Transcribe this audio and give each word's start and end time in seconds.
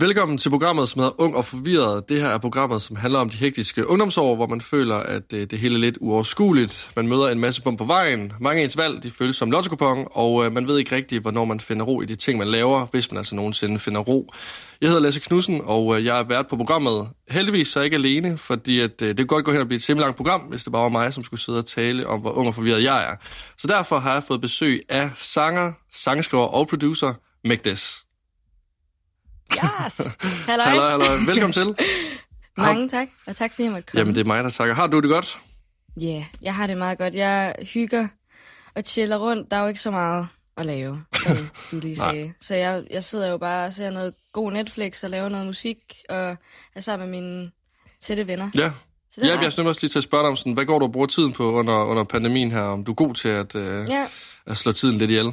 Velkommen 0.00 0.38
til 0.38 0.50
programmet, 0.50 0.88
som 0.88 1.00
hedder 1.00 1.20
Ung 1.20 1.36
og 1.36 1.44
Forvirret. 1.44 2.08
Det 2.08 2.20
her 2.20 2.28
er 2.28 2.38
programmet, 2.38 2.82
som 2.82 2.96
handler 2.96 3.18
om 3.18 3.30
de 3.30 3.36
hektiske 3.36 3.88
ungdomsår, 3.88 4.36
hvor 4.36 4.46
man 4.46 4.60
føler, 4.60 4.96
at 4.96 5.30
det, 5.30 5.50
det 5.50 5.58
hele 5.58 5.74
er 5.74 5.78
lidt 5.78 5.98
uoverskueligt. 6.00 6.90
Man 6.96 7.08
møder 7.08 7.28
en 7.28 7.38
masse 7.40 7.62
bum 7.62 7.76
på 7.76 7.84
vejen. 7.84 8.32
Mange 8.40 8.60
af 8.60 8.64
ens 8.64 8.76
valg, 8.76 9.02
de 9.02 9.10
føles 9.10 9.36
som 9.36 9.50
lottokupon, 9.50 10.06
og 10.10 10.44
øh, 10.44 10.52
man 10.52 10.66
ved 10.66 10.78
ikke 10.78 10.96
rigtigt, 10.96 11.22
hvornår 11.22 11.44
man 11.44 11.60
finder 11.60 11.84
ro 11.84 12.00
i 12.00 12.04
de 12.04 12.16
ting, 12.16 12.38
man 12.38 12.48
laver, 12.48 12.86
hvis 12.86 13.10
man 13.10 13.18
altså 13.18 13.34
nogensinde 13.34 13.78
finder 13.78 14.00
ro. 14.00 14.32
Jeg 14.80 14.88
hedder 14.88 15.02
Lasse 15.02 15.20
Knudsen, 15.20 15.60
og 15.64 15.98
øh, 15.98 16.04
jeg 16.04 16.18
er 16.18 16.22
vært 16.22 16.46
på 16.46 16.56
programmet. 16.56 17.08
Heldigvis 17.30 17.68
så 17.68 17.80
ikke 17.80 17.94
alene, 17.94 18.38
fordi 18.38 18.80
at, 18.80 19.02
øh, 19.02 19.08
det 19.08 19.16
kan 19.16 19.26
godt 19.26 19.44
gå 19.44 19.52
hen 19.52 19.60
og 19.60 19.66
blive 19.66 19.76
et 19.76 19.82
simpelthen 19.82 20.06
langt 20.06 20.16
program, 20.16 20.40
hvis 20.40 20.64
det 20.64 20.72
bare 20.72 20.82
var 20.82 20.88
mig, 20.88 21.14
som 21.14 21.24
skulle 21.24 21.40
sidde 21.40 21.58
og 21.58 21.66
tale 21.66 22.06
om, 22.06 22.20
hvor 22.20 22.30
ung 22.30 22.48
og 22.48 22.54
forvirret 22.54 22.82
jeg 22.82 23.04
er. 23.10 23.16
Så 23.58 23.66
derfor 23.66 23.98
har 23.98 24.12
jeg 24.12 24.22
fået 24.22 24.40
besøg 24.40 24.82
af 24.88 25.10
sanger, 25.14 25.72
sangskriver 25.92 26.46
og 26.46 26.68
producer 26.68 27.14
Megdes. 27.44 28.09
Yes! 29.54 30.00
Halløj. 30.48 30.66
Halløj, 30.66 30.90
halløj. 30.90 31.16
Velkommen 31.26 31.52
til. 31.52 31.74
Mange 32.56 32.88
tak, 32.88 33.08
og 33.26 33.36
tak 33.36 33.50
fordi 33.50 33.62
jeg 33.62 33.72
måtte 33.72 33.86
komme. 33.86 33.98
Jamen, 34.00 34.14
det 34.14 34.20
er 34.20 34.24
mig, 34.24 34.44
der 34.44 34.50
takker. 34.50 34.74
Har 34.74 34.86
du 34.86 35.00
det 35.00 35.10
godt? 35.10 35.38
Ja, 36.00 36.06
yeah, 36.06 36.22
jeg 36.42 36.54
har 36.54 36.66
det 36.66 36.76
meget 36.78 36.98
godt. 36.98 37.14
Jeg 37.14 37.54
hygger 37.74 38.08
og 38.74 38.82
chiller 38.86 39.16
rundt. 39.16 39.50
Der 39.50 39.56
er 39.56 39.60
jo 39.60 39.68
ikke 39.68 39.80
så 39.80 39.90
meget 39.90 40.28
at 40.56 40.66
lave, 40.66 41.04
du 41.70 41.78
lige 41.80 41.96
sagde. 41.96 42.32
Så 42.40 42.54
jeg, 42.54 42.82
jeg 42.90 43.04
sidder 43.04 43.30
jo 43.30 43.36
bare 43.36 43.66
og 43.66 43.72
ser 43.72 43.90
noget 43.90 44.14
god 44.32 44.52
Netflix 44.52 45.04
og 45.04 45.10
laver 45.10 45.28
noget 45.28 45.46
musik, 45.46 45.76
og 46.08 46.36
er 46.74 46.80
sammen 46.80 47.10
med 47.10 47.20
mine 47.20 47.50
tætte 48.00 48.26
venner. 48.26 48.50
Ja. 48.54 48.72
Så 49.10 49.20
det 49.20 49.28
Ja, 49.28 49.40
jeg 49.40 49.52
snømmer 49.52 49.68
også 49.68 49.80
lige 49.82 49.90
til 49.90 49.98
at 49.98 50.04
spørge 50.04 50.22
dig 50.22 50.28
om, 50.30 50.36
sådan, 50.36 50.52
hvad 50.52 50.64
går 50.64 50.78
du 50.78 50.84
og 50.84 50.92
bruger 50.92 51.06
tiden 51.06 51.32
på 51.32 51.52
under, 51.52 51.84
under 51.84 52.04
pandemien 52.04 52.50
her? 52.50 52.60
Om 52.62 52.84
du 52.84 52.90
er 52.90 52.94
god 52.96 53.14
til 53.14 53.28
at, 53.28 53.54
øh, 53.54 53.88
Ja, 53.88 54.06
at 54.46 54.56
slå 54.56 54.72
tiden 54.72 54.98
lidt 54.98 55.10
ihjel? 55.10 55.32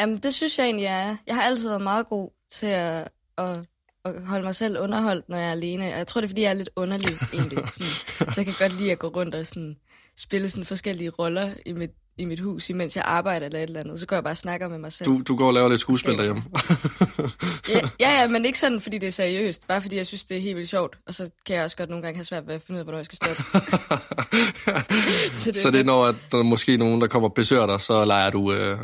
jamen, 0.00 0.18
det 0.18 0.34
synes 0.34 0.58
jeg 0.58 0.64
egentlig, 0.64 0.84
jeg 0.84 1.08
er. 1.08 1.16
Jeg 1.26 1.34
har 1.34 1.42
altid 1.42 1.68
været 1.68 1.82
meget 1.82 2.06
god 2.08 2.30
til 2.50 2.66
at, 2.66 3.08
at, 3.38 3.58
at 4.04 4.22
holde 4.22 4.44
mig 4.44 4.54
selv 4.54 4.78
underholdt, 4.78 5.28
når 5.28 5.36
jeg 5.36 5.48
er 5.48 5.52
alene. 5.52 5.84
Og 5.84 5.98
jeg 5.98 6.06
tror, 6.06 6.20
det 6.20 6.26
er, 6.26 6.28
fordi 6.28 6.42
jeg 6.42 6.50
er 6.50 6.54
lidt 6.54 6.70
underlig, 6.76 7.16
egentlig. 7.32 7.58
Sådan. 7.72 8.32
Så 8.32 8.34
jeg 8.36 8.44
kan 8.44 8.54
godt 8.58 8.78
lide 8.78 8.92
at 8.92 8.98
gå 8.98 9.08
rundt 9.08 9.34
og 9.34 9.46
sådan, 9.46 9.76
spille 10.16 10.50
sådan 10.50 10.66
forskellige 10.66 11.10
roller 11.10 11.54
i 11.66 11.72
mit, 11.72 11.90
i 12.20 12.24
mit 12.24 12.40
hus, 12.40 12.70
imens 12.70 12.96
jeg 12.96 13.04
arbejder 13.06 13.46
eller 13.46 13.58
et 13.58 13.62
eller 13.62 13.80
andet. 13.80 14.00
Så 14.00 14.06
går 14.06 14.16
jeg 14.16 14.24
bare 14.24 14.32
og 14.32 14.36
snakker 14.36 14.68
med 14.68 14.78
mig 14.78 14.92
selv. 14.92 15.06
Du, 15.06 15.22
du 15.28 15.36
går 15.36 15.46
og 15.46 15.54
laver 15.54 15.68
lidt 15.68 15.80
skuespil 15.80 16.16
derhjemme. 16.16 16.42
Ja, 17.68 17.80
ja, 18.08 18.20
ja, 18.20 18.28
men 18.28 18.44
ikke 18.44 18.58
sådan, 18.58 18.80
fordi 18.80 18.98
det 18.98 19.06
er 19.06 19.12
seriøst. 19.12 19.66
Bare 19.66 19.82
fordi 19.82 19.96
jeg 19.96 20.06
synes, 20.06 20.24
det 20.24 20.36
er 20.36 20.40
helt 20.40 20.56
vildt 20.56 20.70
sjovt. 20.70 20.98
Og 21.06 21.14
så 21.14 21.30
kan 21.46 21.56
jeg 21.56 21.64
også 21.64 21.76
godt 21.76 21.90
nogle 21.90 22.02
gange 22.02 22.16
have 22.16 22.24
svært 22.24 22.46
ved 22.46 22.54
at 22.54 22.62
finde 22.66 22.76
ud 22.76 22.78
af, 22.78 22.84
hvornår 22.84 22.98
jeg 22.98 23.04
skal 23.04 23.16
stoppe. 23.16 23.42
så 25.32 25.50
det, 25.52 25.62
så 25.62 25.70
det 25.70 25.80
er, 25.80 25.84
når 25.84 26.04
at 26.06 26.14
der 26.32 26.38
er 26.38 26.42
måske 26.42 26.76
nogen, 26.76 27.00
der 27.00 27.06
kommer 27.06 27.28
og 27.28 27.34
besøger 27.34 27.66
dig, 27.66 27.80
så 27.80 28.04
leger 28.04 28.30
du, 28.30 28.52
øh, 28.52 28.78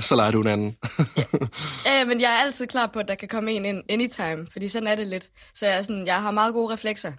så 0.00 0.16
leger 0.16 0.30
du 0.30 0.40
en 0.40 0.46
anden. 0.46 0.76
Ja, 1.86 1.98
ja, 1.98 2.04
men 2.04 2.20
jeg 2.20 2.30
er 2.30 2.44
altid 2.44 2.66
klar 2.66 2.86
på, 2.86 2.98
at 2.98 3.08
der 3.08 3.14
kan 3.14 3.28
komme 3.28 3.52
en 3.52 3.64
ind 3.64 3.82
anytime. 3.88 4.46
Fordi 4.52 4.68
sådan 4.68 4.88
er 4.88 4.94
det 4.94 5.06
lidt. 5.06 5.30
Så 5.54 5.66
jeg, 5.66 5.76
er 5.76 5.82
sådan, 5.82 6.06
jeg 6.06 6.22
har 6.22 6.30
meget 6.30 6.54
gode 6.54 6.72
reflekser. 6.72 7.12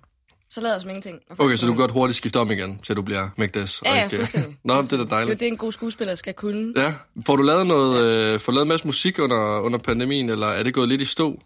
Så 0.50 0.62
lader 0.62 0.74
jeg 0.74 0.82
som 0.82 0.90
ingenting. 0.90 1.22
Okay, 1.38 1.56
så 1.56 1.66
du 1.66 1.72
kan 1.72 1.80
godt 1.80 1.92
hurtigt 1.92 2.18
skifte 2.18 2.38
om 2.40 2.52
igen, 2.52 2.80
til 2.80 2.96
du 2.96 3.02
bliver 3.02 3.30
Megdes. 3.38 3.82
Ja, 3.86 3.96
ja, 3.96 4.04
ikke, 4.04 4.16
øh, 4.16 4.20
fuldstændig. 4.20 4.58
Nå, 4.64 4.82
det 4.82 4.94
er 4.94 4.98
da 4.98 4.98
Det 4.98 5.06
er 5.06 5.10
dejligt. 5.16 5.40
det, 5.40 5.48
en 5.48 5.58
god 5.58 5.72
skuespiller 5.72 6.16
skal 6.16 6.34
kunne. 6.34 6.74
Ja. 6.78 6.94
Får 7.26 7.36
du 7.36 7.44
lavet 7.44 7.68
noget, 7.68 8.04
øh, 8.34 8.40
får 8.40 8.52
lavet 8.52 8.62
en 8.66 8.68
masse 8.70 8.86
musik 8.88 9.20
under, 9.20 9.60
under 9.60 9.80
pandemien, 9.80 10.30
eller 10.30 10.48
er 10.48 10.64
det 10.64 10.74
gået 10.74 10.90
lidt 10.90 11.02
i 11.02 11.06
stå? 11.06 11.40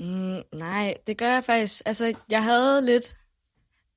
Mm, 0.00 0.40
nej, 0.54 0.94
det 1.06 1.16
gør 1.18 1.28
jeg 1.32 1.44
faktisk. 1.44 1.82
Altså, 1.86 2.14
jeg 2.30 2.42
havde 2.44 2.86
lidt 2.86 3.14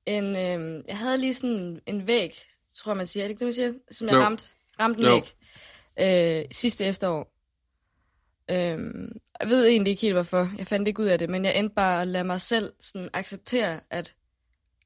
en... 0.06 0.24
Øhm, 0.36 0.82
jeg 0.88 0.98
havde 0.98 1.18
lige 1.18 1.34
sådan 1.34 1.80
en 1.86 2.06
væg, 2.06 2.38
tror 2.78 2.92
jeg, 2.92 2.96
man 2.96 3.06
siger. 3.06 3.24
Er 3.24 3.28
det 3.28 3.30
ikke 3.30 3.38
det, 3.40 3.46
man 3.46 3.54
siger? 3.54 3.72
Som 3.90 4.06
jeg 4.06 4.14
Jo. 4.14 4.20
ramte, 4.20 4.44
ramte 4.80 5.00
en 5.00 5.06
Jo. 5.06 5.22
væg 5.96 6.38
øh, 6.40 6.44
sidste 6.52 6.84
efterår. 6.84 7.32
Øhm, 8.50 9.20
jeg 9.40 9.48
ved 9.48 9.66
egentlig 9.66 9.90
ikke 9.90 10.02
helt, 10.02 10.14
hvorfor. 10.14 10.50
Jeg 10.58 10.66
fandt 10.66 10.88
ikke 10.88 11.02
ud 11.02 11.06
af 11.06 11.18
det, 11.18 11.30
men 11.30 11.44
jeg 11.44 11.58
endte 11.58 11.74
bare 11.74 12.02
at 12.02 12.08
lade 12.08 12.24
mig 12.24 12.40
selv 12.40 12.72
sådan 12.80 13.08
acceptere, 13.12 13.80
at 13.90 14.14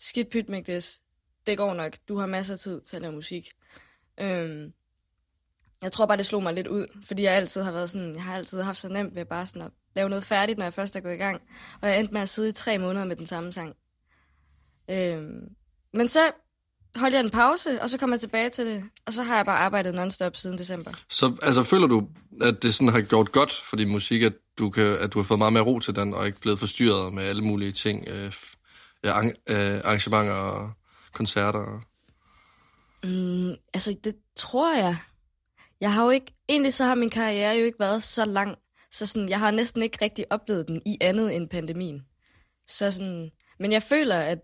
skidt 0.00 0.30
pyt 0.30 0.48
med 0.48 0.62
det, 0.62 1.00
det 1.46 1.58
går 1.58 1.74
nok. 1.74 1.96
Du 2.08 2.18
har 2.18 2.26
masser 2.26 2.54
af 2.54 2.60
tid 2.60 2.80
til 2.80 2.96
at 2.96 3.02
lave 3.02 3.14
musik. 3.14 3.50
Øhm, 4.20 4.72
jeg 5.82 5.92
tror 5.92 6.06
bare, 6.06 6.16
det 6.16 6.26
slog 6.26 6.42
mig 6.42 6.54
lidt 6.54 6.66
ud, 6.66 6.86
fordi 7.04 7.22
jeg 7.22 7.32
altid 7.32 7.62
har 7.62 7.72
været 7.72 7.90
sådan, 7.90 8.14
jeg 8.14 8.22
har 8.22 8.36
altid 8.36 8.62
haft 8.62 8.78
så 8.78 8.88
nemt 8.88 9.14
ved 9.14 9.24
bare 9.24 9.46
sådan 9.46 9.62
at 9.62 9.72
lave 9.94 10.08
noget 10.08 10.24
færdigt, 10.24 10.58
når 10.58 10.66
jeg 10.66 10.74
først 10.74 10.96
er 10.96 11.00
gået 11.00 11.14
i 11.14 11.16
gang. 11.16 11.42
Og 11.82 11.88
jeg 11.88 11.98
endte 11.98 12.12
med 12.12 12.20
at 12.20 12.28
sidde 12.28 12.48
i 12.48 12.52
tre 12.52 12.78
måneder 12.78 13.04
med 13.04 13.16
den 13.16 13.26
samme 13.26 13.52
sang. 13.52 13.76
Øhm, 14.90 15.54
men 15.92 16.08
så 16.08 16.32
holdt 16.96 17.14
jeg 17.14 17.20
en 17.20 17.30
pause, 17.30 17.82
og 17.82 17.90
så 17.90 17.98
kom 17.98 18.12
jeg 18.12 18.20
tilbage 18.20 18.50
til 18.50 18.66
det, 18.66 18.84
og 19.06 19.12
så 19.12 19.22
har 19.22 19.36
jeg 19.36 19.44
bare 19.44 19.58
arbejdet 19.58 19.94
non-stop 19.94 20.36
siden 20.36 20.58
december. 20.58 20.92
Så 21.08 21.36
altså, 21.42 21.62
føler 21.62 21.86
du, 21.86 22.08
at 22.40 22.62
det 22.62 22.74
sådan 22.74 22.88
har 22.88 23.00
gjort 23.00 23.32
godt 23.32 23.52
for 23.52 23.76
din 23.76 23.88
musik, 23.88 24.22
at 24.22 24.32
du, 24.58 24.70
kan, 24.70 24.98
at 24.98 25.12
du 25.12 25.18
har 25.18 25.24
fået 25.24 25.38
meget 25.38 25.52
mere 25.52 25.62
ro 25.62 25.78
til 25.78 25.96
den, 25.96 26.14
og 26.14 26.26
ikke 26.26 26.40
blevet 26.40 26.58
forstyrret 26.58 27.12
med 27.12 27.24
alle 27.24 27.42
mulige 27.42 27.72
ting, 27.72 28.08
øh, 28.08 28.32
ja, 29.04 29.22
øh, 29.26 29.80
arrangementer 29.84 30.32
og 30.32 30.70
koncerter? 31.12 31.80
Mm, 33.04 33.54
altså, 33.74 33.96
det 34.04 34.16
tror 34.36 34.76
jeg. 34.76 34.96
Jeg 35.80 35.92
har 35.92 36.04
jo 36.04 36.10
ikke... 36.10 36.32
Egentlig 36.48 36.74
så 36.74 36.84
har 36.84 36.94
min 36.94 37.10
karriere 37.10 37.58
jo 37.58 37.64
ikke 37.64 37.80
været 37.80 38.02
så 38.02 38.24
lang, 38.24 38.56
så 38.90 39.06
sådan, 39.06 39.28
jeg 39.28 39.38
har 39.38 39.50
næsten 39.50 39.82
ikke 39.82 39.98
rigtig 40.02 40.24
oplevet 40.30 40.68
den 40.68 40.82
i 40.86 40.98
andet 41.00 41.36
end 41.36 41.48
pandemien. 41.48 42.02
Så 42.68 42.90
sådan, 42.90 43.30
men 43.60 43.72
jeg 43.72 43.82
føler, 43.82 44.16
at, 44.16 44.38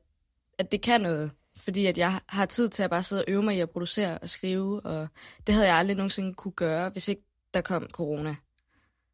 at 0.59 0.73
det 0.73 0.83
kan 0.83 1.01
noget, 1.01 1.31
fordi 1.67 1.87
at 1.87 1.99
jeg 1.99 2.21
har 2.29 2.47
tid 2.47 2.69
til 2.69 2.83
at 2.83 2.91
bare 2.91 3.03
sidde 3.03 3.23
og 3.23 3.25
øve 3.29 3.43
mig 3.43 3.57
i 3.57 3.61
at 3.61 3.71
producere 3.71 4.19
og 4.19 4.29
skrive, 4.29 4.81
og 4.81 5.09
det 5.47 5.55
havde 5.55 5.69
jeg 5.69 5.77
aldrig 5.77 5.97
nogensinde 5.97 6.35
kunne 6.35 6.53
gøre, 6.53 6.89
hvis 6.89 7.09
ikke 7.09 7.23
der 7.55 7.61
kom 7.61 7.87
corona. 7.93 8.37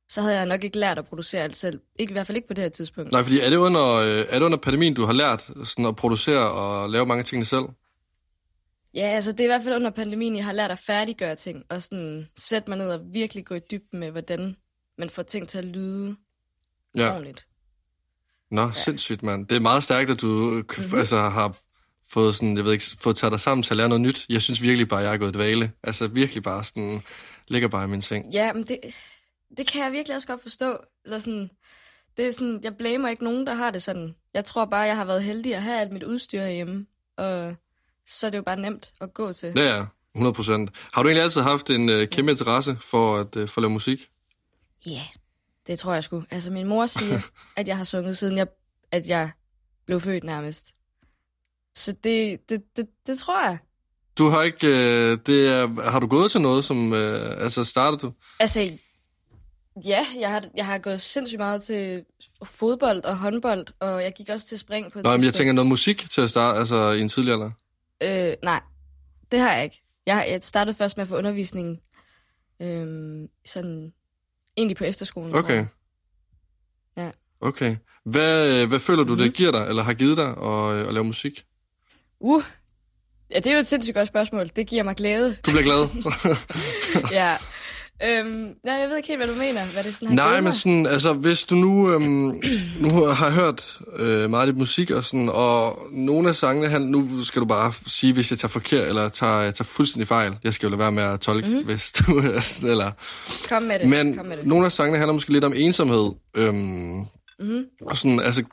Så 0.08 0.20
havde 0.20 0.36
jeg 0.36 0.46
nok 0.46 0.64
ikke 0.64 0.78
lært 0.78 0.98
at 0.98 1.06
producere 1.06 1.42
alt 1.42 1.56
selv. 1.56 1.80
Ikke, 1.98 2.10
I 2.10 2.12
hvert 2.12 2.26
fald 2.26 2.36
ikke 2.36 2.48
på 2.48 2.54
det 2.54 2.62
her 2.62 2.68
tidspunkt. 2.68 3.12
Nej, 3.12 3.22
fordi 3.22 3.40
er 3.40 3.50
det 3.50 3.56
under, 3.56 3.94
øh, 3.94 4.26
er 4.28 4.38
det 4.38 4.46
under 4.46 4.58
pandemien, 4.58 4.94
du 4.94 5.04
har 5.04 5.12
lært 5.12 5.50
sådan 5.64 5.86
at 5.86 5.96
producere 5.96 6.50
og 6.50 6.90
lave 6.90 7.06
mange 7.06 7.22
ting 7.22 7.46
selv? 7.46 7.64
Ja, 8.94 9.06
altså 9.06 9.32
det 9.32 9.40
er 9.40 9.44
i 9.44 9.46
hvert 9.46 9.62
fald 9.62 9.74
under 9.74 9.90
pandemien, 9.90 10.36
jeg 10.36 10.44
har 10.44 10.52
lært 10.52 10.70
at 10.70 10.78
færdiggøre 10.78 11.36
ting, 11.36 11.62
og 11.70 11.82
sådan 11.82 12.28
sætte 12.36 12.70
mig 12.70 12.78
ned 12.78 12.90
og 12.90 13.00
virkelig 13.12 13.46
gå 13.46 13.54
i 13.54 13.60
dybden 13.70 14.00
med, 14.00 14.10
hvordan 14.10 14.56
man 14.98 15.10
får 15.10 15.22
ting 15.22 15.48
til 15.48 15.58
at 15.58 15.64
lyde 15.64 16.16
ja. 16.96 17.02
Ja. 17.02 17.10
ordentligt. 17.10 17.46
Nå, 18.50 18.62
ja. 18.62 18.72
sindssygt, 18.72 19.22
mand. 19.22 19.46
Det 19.46 19.56
er 19.56 19.60
meget 19.60 19.82
stærkt, 19.82 20.10
at 20.10 20.20
du 20.20 20.26
mm-hmm. 20.28 20.98
altså, 20.98 21.16
har 21.16 21.56
fået, 22.12 22.34
sådan, 22.34 22.56
jeg 22.56 22.65
ved 22.65 22.73
ikke, 22.73 22.84
fået 22.99 23.17
taget 23.17 23.33
dig 23.33 23.41
sammen 23.41 23.62
til 23.62 23.71
at 23.71 23.77
lære 23.77 23.89
noget 23.89 24.00
nyt. 24.00 24.27
Jeg 24.28 24.43
synes 24.43 24.62
virkelig 24.62 24.89
bare, 24.89 25.00
at 25.00 25.06
jeg 25.06 25.15
er 25.15 25.19
gået 25.19 25.34
dvale. 25.34 25.73
Altså 25.83 26.06
virkelig 26.06 26.43
bare 26.43 26.65
sådan, 26.65 27.03
ligger 27.49 27.69
bare 27.69 27.84
i 27.84 27.87
min 27.87 28.03
seng. 28.03 28.33
Ja, 28.33 28.53
men 28.53 28.62
det, 28.62 28.81
det 29.56 29.67
kan 29.67 29.84
jeg 29.84 29.93
virkelig 29.93 30.17
også 30.17 30.28
godt 30.28 30.43
forstå. 30.43 30.78
Eller 31.05 31.19
sådan, 31.19 31.50
det 32.17 32.27
er 32.27 32.33
sådan, 32.33 32.61
jeg 32.62 32.77
blamer 32.77 33.09
ikke 33.09 33.25
nogen, 33.25 33.47
der 33.47 33.55
har 33.55 33.71
det 33.71 33.83
sådan. 33.83 34.15
Jeg 34.34 34.45
tror 34.45 34.65
bare, 34.65 34.81
jeg 34.81 34.97
har 34.97 35.05
været 35.05 35.23
heldig 35.23 35.55
at 35.55 35.62
have 35.62 35.81
alt 35.81 35.93
mit 35.93 36.03
udstyr 36.03 36.41
herhjemme, 36.41 36.87
og 37.17 37.55
så 38.06 38.27
er 38.27 38.31
det 38.31 38.39
jo 38.39 38.43
bare 38.43 38.61
nemt 38.61 38.93
at 39.00 39.15
gå 39.15 39.33
til. 39.33 39.53
Ja, 39.56 39.77
ja. 39.77 39.84
100 40.15 40.34
procent. 40.34 40.71
Har 40.93 41.03
du 41.03 41.09
egentlig 41.09 41.23
altid 41.23 41.41
haft 41.41 41.71
en 41.71 41.89
øh, 41.89 42.09
kæmpe 42.09 42.31
interesse 42.31 42.77
for 42.81 43.19
at, 43.19 43.37
øh, 43.37 43.49
for 43.49 43.61
at 43.61 43.62
lave 43.62 43.71
musik? 43.71 44.09
Ja, 44.87 45.03
det 45.67 45.79
tror 45.79 45.94
jeg 45.94 46.05
sgu. 46.05 46.25
Altså, 46.31 46.50
min 46.50 46.67
mor 46.67 46.87
siger, 46.87 47.21
at 47.56 47.69
jeg 47.69 47.77
har 47.77 47.84
sunget 47.84 48.19
siden 48.19 48.39
jeg, 48.39 48.47
at 48.91 49.06
jeg 49.06 49.31
blev 49.87 50.00
født 50.00 50.25
nærmest. 50.25 50.75
Så 51.77 51.93
det, 52.05 52.49
det, 52.50 52.62
det, 52.77 52.87
det 53.06 53.19
tror 53.19 53.44
jeg. 53.44 53.59
Du 54.19 54.28
har 54.28 54.43
ikke, 54.43 54.66
øh, 54.66 55.19
det 55.27 55.49
er, 55.49 55.91
har 55.91 56.00
du 56.00 56.06
gået 56.06 56.31
til 56.31 56.41
noget, 56.41 56.65
som, 56.65 56.93
øh, 56.93 57.43
altså 57.43 57.65
startede 57.65 58.00
du? 58.00 58.12
Altså, 58.41 58.78
ja, 59.84 60.06
jeg 60.21 60.31
har, 60.31 60.44
jeg 60.56 60.66
har 60.66 60.78
gået 60.78 61.00
sindssygt 61.00 61.38
meget 61.38 61.62
til 61.62 62.05
fodbold 62.44 63.05
og 63.05 63.16
håndbold, 63.19 63.66
og 63.81 64.03
jeg 64.03 64.12
gik 64.16 64.28
også 64.28 64.47
til 64.47 64.59
spring 64.59 64.93
på 64.93 64.99
et 64.99 65.05
Nå, 65.05 65.11
men 65.16 65.25
jeg 65.25 65.34
tænker 65.34 65.53
noget 65.53 65.66
musik 65.69 66.11
til 66.11 66.21
at 66.21 66.31
starte, 66.31 66.59
altså 66.59 66.91
i 66.91 67.00
en 67.00 67.09
tidlig 67.09 67.32
alder. 67.32 67.50
Øh, 68.03 68.34
nej, 68.43 68.61
det 69.32 69.41
har 69.41 69.53
jeg 69.53 69.65
ikke. 69.65 69.82
Jeg, 70.06 70.27
jeg 70.31 70.38
startede 70.43 70.77
først 70.77 70.97
med 70.97 71.03
at 71.03 71.09
få 71.09 71.16
undervisning 71.16 71.81
øhm, 72.62 73.28
sådan 73.47 73.93
egentlig 74.56 74.77
på 74.77 74.84
efterskolen. 74.84 75.34
Okay. 75.34 75.66
Ja. 76.97 77.11
Okay. 77.41 77.77
Hvad, 78.05 78.62
øh, 78.62 78.69
hvad 78.69 78.79
føler 78.79 79.05
du, 79.05 79.14
det 79.17 79.25
Mhm. 79.26 79.32
giver 79.32 79.50
dig, 79.50 79.67
eller 79.69 79.82
har 79.82 79.94
givet 79.94 80.17
dig 80.17 80.29
at, 80.29 80.75
øh, 80.75 80.88
at 80.88 80.94
lave 80.94 81.05
musik? 81.05 81.44
Uh, 82.22 82.42
ja, 83.30 83.36
det 83.36 83.46
er 83.46 83.52
jo 83.52 83.58
et 83.58 83.66
sindssygt 83.66 83.94
godt 83.96 84.08
spørgsmål. 84.08 84.50
Det 84.56 84.66
giver 84.66 84.82
mig 84.82 84.96
glæde. 84.96 85.36
Du 85.46 85.50
bliver 85.50 85.62
glad? 85.62 85.88
ja. 87.20 87.36
Øhm, 88.04 88.48
nej, 88.64 88.74
jeg 88.74 88.88
ved 88.88 88.96
ikke 88.96 89.08
helt, 89.08 89.19
hvad 89.19 89.28
du 89.28 89.34
mener. 89.34 89.64
Hvad 89.64 89.84
det 89.84 89.94
sådan 89.94 90.19
har 90.19 90.30
Nej, 90.30 90.40
men 90.40 90.52
sådan, 90.52 90.86
altså, 90.86 91.12
hvis 91.12 91.44
du 91.44 91.54
nu, 91.54 91.92
øhm, 91.92 92.42
nu 92.80 93.04
har 93.04 93.30
hørt 93.30 93.78
øh, 93.96 94.30
meget 94.30 94.46
af 94.46 94.52
dit 94.52 94.58
musik, 94.58 94.90
og, 94.90 95.04
sådan, 95.04 95.28
og 95.28 95.78
nogle 95.92 96.28
af 96.28 96.34
sangene, 96.36 96.69
han, 96.69 96.80
nu 96.82 97.24
skal 97.24 97.40
du 97.42 97.46
bare 97.46 97.72
sige, 97.86 98.12
hvis 98.12 98.30
jeg 98.30 98.38
tager 98.38 98.48
forkert, 98.50 98.88
eller 98.88 99.08
tager, 99.08 99.50
tager 99.50 99.64
fuldstændig 99.64 100.08
fejl. 100.08 100.32
Jeg 100.44 100.54
skal 100.54 100.66
jo 100.66 100.70
lade 100.70 100.78
være 100.78 100.92
med 100.92 101.02
at 101.02 101.20
tolke, 101.20 101.48
Mhm. 101.48 101.56
mm-hmm. 101.56 101.70
hvis 101.74 101.92
du 101.92 102.19
er 102.34 102.40
sådan, 102.40 102.70
eller... 102.70 102.90
Kom 103.48 103.62
med 103.62 103.78
det. 103.78 103.88
Men 103.88 104.16
Kom 104.16 104.26
med 104.26 104.36
det. 104.36 104.46
nogle 104.46 104.66
af 104.66 104.72
sangene 104.72 104.98
handler 104.98 105.12
måske 105.12 105.32
lidt 105.32 105.44
om 105.44 105.52
ensomhed. 105.56 106.12
Øhm, 106.36 107.04
Mm-hmm. 107.38 107.64
og 107.86 107.96
sådan, 107.96 108.20
altså, 108.20 108.44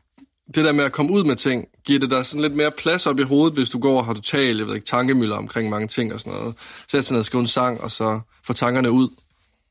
det 0.55 0.65
der 0.65 0.71
med 0.71 0.83
at 0.83 0.91
komme 0.91 1.11
ud 1.11 1.23
med 1.23 1.35
ting, 1.35 1.67
giver 1.85 1.99
det 1.99 2.09
dig 2.09 2.25
sådan 2.25 2.41
lidt 2.41 2.55
mere 2.55 2.71
plads 2.71 3.07
op 3.07 3.19
i 3.19 3.23
hovedet, 3.23 3.57
hvis 3.57 3.69
du 3.69 3.79
går 3.79 3.97
og 3.97 4.05
har 4.05 4.13
totalt, 4.13 4.59
jeg 4.59 4.67
ved 4.67 4.75
ikke, 4.75 4.87
tankemøller 4.87 5.35
omkring 5.35 5.69
mange 5.69 5.87
ting 5.87 6.13
og 6.13 6.19
sådan 6.19 6.33
noget. 6.33 6.55
Sæt 6.87 7.05
sådan 7.05 7.13
noget, 7.13 7.25
skrive 7.25 7.41
en 7.41 7.47
sang, 7.47 7.81
og 7.81 7.91
så 7.91 8.19
få 8.43 8.53
tankerne 8.53 8.91
ud. 8.91 9.09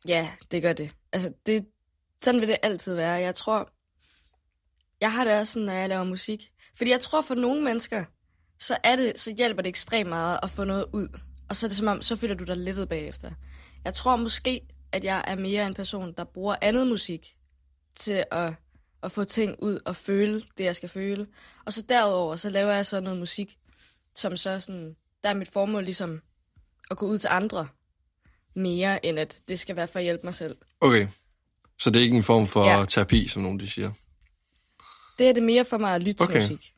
Ja, 0.08 0.28
det 0.50 0.62
gør 0.62 0.72
det. 0.72 0.90
Altså, 1.12 1.32
det, 1.46 1.64
sådan 2.24 2.40
vil 2.40 2.48
det 2.48 2.56
altid 2.62 2.94
være. 2.94 3.12
Jeg 3.12 3.34
tror, 3.34 3.70
Jeg 5.00 5.12
har 5.12 5.24
det 5.24 5.40
også 5.40 5.52
sådan, 5.52 5.66
når 5.66 5.72
jeg 5.72 5.88
laver 5.88 6.04
musik. 6.04 6.50
Fordi 6.76 6.90
jeg 6.90 7.00
tror 7.00 7.20
for 7.20 7.34
nogle 7.34 7.64
mennesker, 7.64 8.04
så, 8.58 8.76
er 8.84 8.96
det, 8.96 9.18
så 9.18 9.34
hjælper 9.34 9.62
det 9.62 9.68
ekstremt 9.68 10.08
meget 10.08 10.40
at 10.42 10.50
få 10.50 10.64
noget 10.64 10.86
ud. 10.92 11.08
Og 11.48 11.56
så 11.56 11.66
er 11.66 11.68
det 11.68 11.76
som 11.76 11.88
om, 11.88 12.02
så 12.02 12.16
føler 12.16 12.34
du 12.34 12.44
dig 12.44 12.56
lettet 12.56 12.88
bagefter. 12.88 13.30
Jeg 13.84 13.94
tror 13.94 14.16
måske, 14.16 14.60
at 14.92 15.04
jeg 15.04 15.24
er 15.26 15.36
mere 15.36 15.66
en 15.66 15.74
person, 15.74 16.14
der 16.16 16.24
bruger 16.24 16.56
andet 16.62 16.86
musik 16.86 17.36
til 17.96 18.24
at, 18.30 18.52
at 19.02 19.12
få 19.12 19.24
ting 19.24 19.56
ud 19.62 19.78
og 19.84 19.96
føle 19.96 20.42
det, 20.58 20.64
jeg 20.64 20.76
skal 20.76 20.88
føle. 20.88 21.26
Og 21.66 21.72
så 21.72 21.82
derudover, 21.88 22.36
så 22.36 22.50
laver 22.50 22.72
jeg 22.72 22.86
så 22.86 23.00
noget 23.00 23.18
musik, 23.18 23.56
som 24.14 24.36
så 24.36 24.60
sådan, 24.60 24.96
der 25.24 25.28
er 25.30 25.34
mit 25.34 25.48
formål 25.52 25.84
ligesom 25.84 26.20
at 26.90 26.96
gå 26.96 27.06
ud 27.06 27.18
til 27.18 27.28
andre 27.30 27.68
mere, 28.56 29.06
end 29.06 29.18
at 29.18 29.38
det 29.48 29.58
skal 29.60 29.76
være 29.76 29.88
for 29.88 29.98
at 29.98 30.02
hjælpe 30.04 30.24
mig 30.26 30.34
selv. 30.34 30.56
Okay. 30.80 31.08
Så 31.78 31.90
det 31.90 31.98
er 31.98 32.02
ikke 32.02 32.16
en 32.16 32.22
form 32.22 32.46
for 32.46 32.64
Ja. 32.64 32.84
terapi, 32.88 33.28
som 33.28 33.42
nogen 33.42 33.60
de 33.60 33.68
siger? 33.70 33.90
Det 35.18 35.28
er 35.28 35.32
det 35.32 35.42
mere 35.42 35.64
for 35.64 35.78
mig 35.78 35.94
at 35.94 36.02
lytte 36.02 36.22
Okay. 36.22 36.32
til 36.40 36.42
musik. 36.42 36.72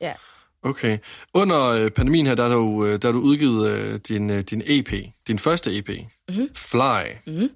Ja. 0.00 0.14
Okay. 0.62 0.98
Under 1.34 1.60
øh, 1.68 1.90
pandemien 1.90 2.26
her, 2.26 2.34
der 2.34 2.42
har 2.42 2.50
du, 2.50 2.84
øh, 2.86 3.02
der 3.02 3.08
har 3.08 3.12
du 3.12 3.18
udgivet 3.20 3.70
øh, 3.70 3.94
din, 4.08 4.42
din 4.42 4.62
EP. 4.66 4.92
Din 5.26 5.38
første 5.38 5.78
EP. 5.78 5.88
Mhm. 6.28 6.54
Fly. 6.54 7.02
Mhm. 7.26 7.50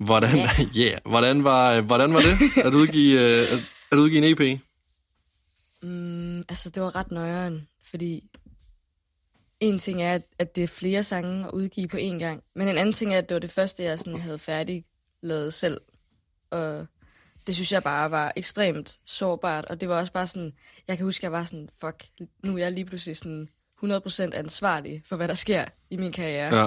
Hvordan, 0.00 0.36
Ja. 0.36 0.48
yeah. 0.80 0.98
hvordan, 1.04 1.44
var, 1.44 1.80
hvordan 1.80 2.14
var 2.14 2.20
det 2.20 2.62
at 2.64 2.74
udgive, 2.74 3.20
øh, 3.20 3.52
at, 3.52 3.58
at 3.92 3.98
udgive 3.98 4.18
en 4.26 4.32
EP? 4.32 4.60
Mm, 5.82 6.38
altså, 6.38 6.70
det 6.70 6.82
var 6.82 6.96
ret 6.96 7.10
nøjeren, 7.10 7.68
fordi 7.90 8.24
en 9.60 9.78
ting 9.78 10.02
er, 10.02 10.14
at, 10.14 10.22
at 10.38 10.56
det 10.56 10.64
er 10.64 10.68
flere 10.68 11.02
sange 11.02 11.44
at 11.46 11.50
udgive 11.52 11.88
på 11.88 11.96
én 11.96 12.18
gang, 12.18 12.42
men 12.54 12.68
en 12.68 12.78
anden 12.78 12.92
ting 12.92 13.14
er, 13.14 13.18
at 13.18 13.28
det 13.28 13.34
var 13.34 13.38
det 13.40 13.50
første, 13.50 13.82
jeg 13.82 13.98
sådan 13.98 14.20
havde 14.20 14.38
færdig 14.38 14.84
lavet 15.22 15.54
selv. 15.54 15.80
Og 16.50 16.86
det 17.46 17.54
synes 17.54 17.72
jeg 17.72 17.82
bare 17.82 18.10
var 18.10 18.32
ekstremt 18.36 18.98
sårbart, 19.06 19.64
og 19.64 19.80
det 19.80 19.88
var 19.88 19.98
også 19.98 20.12
bare 20.12 20.26
sådan, 20.26 20.52
jeg 20.88 20.96
kan 20.96 21.06
huske, 21.06 21.20
at 21.20 21.22
jeg 21.22 21.32
var 21.32 21.44
sådan, 21.44 21.68
fuck, 21.80 22.04
nu 22.44 22.54
er 22.54 22.58
jeg 22.58 22.72
lige 22.72 22.84
pludselig 22.84 23.16
sådan 23.16 23.48
100% 23.84 24.22
ansvarlig 24.34 25.02
for, 25.06 25.16
hvad 25.16 25.28
der 25.28 25.34
sker 25.34 25.64
i 25.90 25.96
min 25.96 26.12
karriere. 26.12 26.56
Ja. 26.56 26.66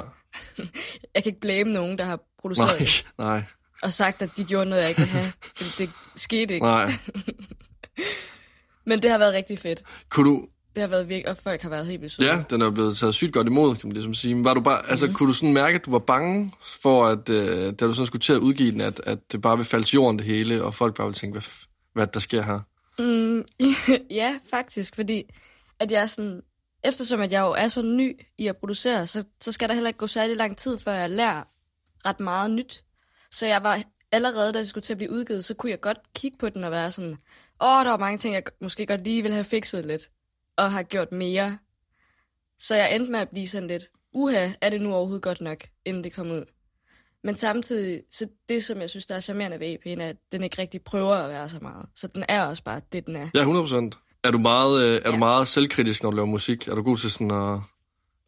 Jeg 1.16 1.24
kan 1.24 1.30
ikke 1.30 1.40
blame 1.40 1.74
nogen, 1.74 1.98
der 1.98 2.04
har 2.04 2.20
produceret 2.44 2.70
Nej, 2.70 2.78
det, 2.80 3.06
nej, 3.18 3.44
og 3.84 3.94
sagt, 3.94 4.22
at 4.22 4.30
de 4.38 4.44
gjorde 4.44 4.70
noget, 4.70 4.82
jeg 4.82 4.90
ikke 4.90 5.02
ville 5.02 5.12
have, 5.14 5.32
fordi 5.58 5.70
det 5.78 5.90
skete 6.16 6.54
ikke. 6.54 6.66
nej. 6.66 6.92
Men 8.86 9.02
det 9.02 9.10
har 9.10 9.18
været 9.18 9.34
rigtig 9.34 9.60
fedt. 9.60 9.84
Kunne 10.10 10.30
du, 10.30 10.48
Det 10.76 10.82
har 10.82 10.88
været 10.88 11.10
virkelig, 11.10 11.30
og 11.30 11.38
folk 11.38 11.62
har 11.62 11.70
været 11.70 11.86
helt 11.86 12.02
vildt 12.02 12.14
søde. 12.14 12.30
ja, 12.30 12.44
den 12.50 12.62
er 12.62 12.70
blevet 12.72 12.98
taget 12.98 13.16
sygt 13.16 13.34
godt 13.34 13.48
imod, 13.48 13.76
kan 13.76 13.88
man 13.88 13.94
ligesom 13.94 14.14
sige. 14.14 14.44
Var 14.44 14.54
du 14.54 14.62
bare, 14.62 14.90
altså, 14.90 15.06
Mhm. 15.06 15.16
kunne 15.16 15.28
du 15.28 15.34
sådan 15.34 15.54
mærke, 15.54 15.76
at 15.76 15.86
du 15.86 15.92
var 15.92 16.00
bange 16.00 16.52
for, 16.82 17.06
at 17.08 17.30
øh, 17.30 17.66
da 17.66 17.86
du 17.86 17.94
sådan 17.94 18.06
skulle 18.08 18.22
til 18.22 18.34
at 18.34 18.40
udgive 18.40 18.72
den, 18.72 18.82
at, 18.82 19.02
at 19.04 19.20
det 19.32 19.42
bare 19.42 19.58
ville 19.58 19.70
falde 19.70 19.86
til 19.86 19.94
jorden 19.94 20.18
det 20.20 20.26
hele, 20.26 20.64
og 20.64 20.76
folk 20.76 20.96
bare 20.96 21.08
ville 21.08 21.16
tænke, 21.20 21.32
hvad, 21.34 21.44
hvad 21.94 22.08
der 22.08 22.20
sker 22.20 22.42
her? 22.44 22.60
Mm, 23.00 23.44
ja, 24.12 24.40
faktisk, 24.50 24.96
fordi 24.96 25.24
at 25.80 25.92
jeg 25.92 26.10
sådan, 26.10 26.42
eftersom 26.84 27.22
at 27.22 27.32
jeg 27.32 27.42
jo 27.42 27.52
er 27.52 27.68
så 27.68 27.82
ny 27.82 28.20
i 28.38 28.48
at 28.48 28.58
producere, 28.58 29.08
så, 29.08 29.24
så 29.42 29.52
skal 29.52 29.68
der 29.70 29.74
heller 29.74 29.88
ikke 29.88 29.98
gå 29.98 30.08
særlig 30.08 30.38
lang 30.38 30.58
tid, 30.58 30.78
før 30.78 30.94
jeg 30.94 31.10
lærer 31.10 31.44
ret 32.06 32.20
meget 32.20 32.52
nyt. 32.52 32.84
Så 33.32 33.46
jeg 33.46 33.64
var 33.64 33.84
allerede, 34.12 34.54
da 34.54 34.58
det 34.60 34.68
skulle 34.68 34.82
til 34.84 34.94
at 34.94 34.98
blive 34.98 35.12
udgivet, 35.12 35.46
så 35.46 35.54
kunne 35.54 35.70
jeg 35.70 35.82
godt 35.82 36.00
kigge 36.16 36.38
på 36.38 36.50
den 36.50 36.64
og 36.64 36.72
være 36.72 36.92
sådan, 36.92 37.12
åh, 37.62 37.84
der 37.86 37.90
var 37.90 37.98
mange 37.98 38.18
ting, 38.18 38.34
jeg 38.34 38.44
måske 38.62 38.86
godt 38.86 39.04
lige 39.04 39.22
ville 39.22 39.36
have 39.36 39.44
fikset 39.44 39.86
lidt, 39.86 40.10
og 40.58 40.72
har 40.72 40.84
gjort 40.84 41.12
mere. 41.12 41.58
Så 42.60 42.76
jeg 42.76 42.96
endte 42.96 43.12
med 43.12 43.20
at 43.20 43.30
blive 43.30 43.48
sådan 43.48 43.68
lidt, 43.68 43.90
uha, 44.14 44.50
er 44.62 44.70
det 44.70 44.82
nu 44.82 44.94
overhovedet 44.94 45.24
godt 45.24 45.42
nok, 45.42 45.58
inden 45.86 46.04
det 46.04 46.14
kom 46.14 46.32
ud. 46.32 46.46
Men 47.24 47.36
samtidig, 47.36 48.02
så 48.12 48.28
det, 48.50 48.64
som 48.64 48.82
jeg 48.82 48.90
synes, 48.90 49.06
der 49.06 49.16
er 49.16 49.20
charmerende 49.20 49.60
ved 49.60 49.74
EP'en, 49.74 50.02
er, 50.02 50.10
at 50.10 50.16
den 50.32 50.44
ikke 50.44 50.62
rigtig 50.62 50.82
prøver 50.82 51.16
at 51.16 51.30
være 51.30 51.50
så 51.50 51.60
meget. 51.62 51.86
Så 51.96 52.08
den 52.08 52.26
er 52.30 52.44
også 52.44 52.64
bare 52.64 52.82
det, 52.92 53.06
den 53.08 53.16
er. 53.16 53.30
Ja, 53.34 53.40
100 53.40 53.92
Er 54.24 54.32
du 54.32 54.38
meget, 54.38 54.84
øh, 54.84 54.96
er 54.96 55.02
Ja. 55.06 55.12
du 55.12 55.18
meget 55.18 55.48
selvkritisk, 55.48 56.04
når 56.04 56.10
du 56.12 56.16
laver 56.16 56.26
musik? 56.28 56.68
Er 56.68 56.76
du 56.76 56.82
god 56.84 56.98
til 56.98 57.12
sådan 57.12 57.32
at 57.32 57.60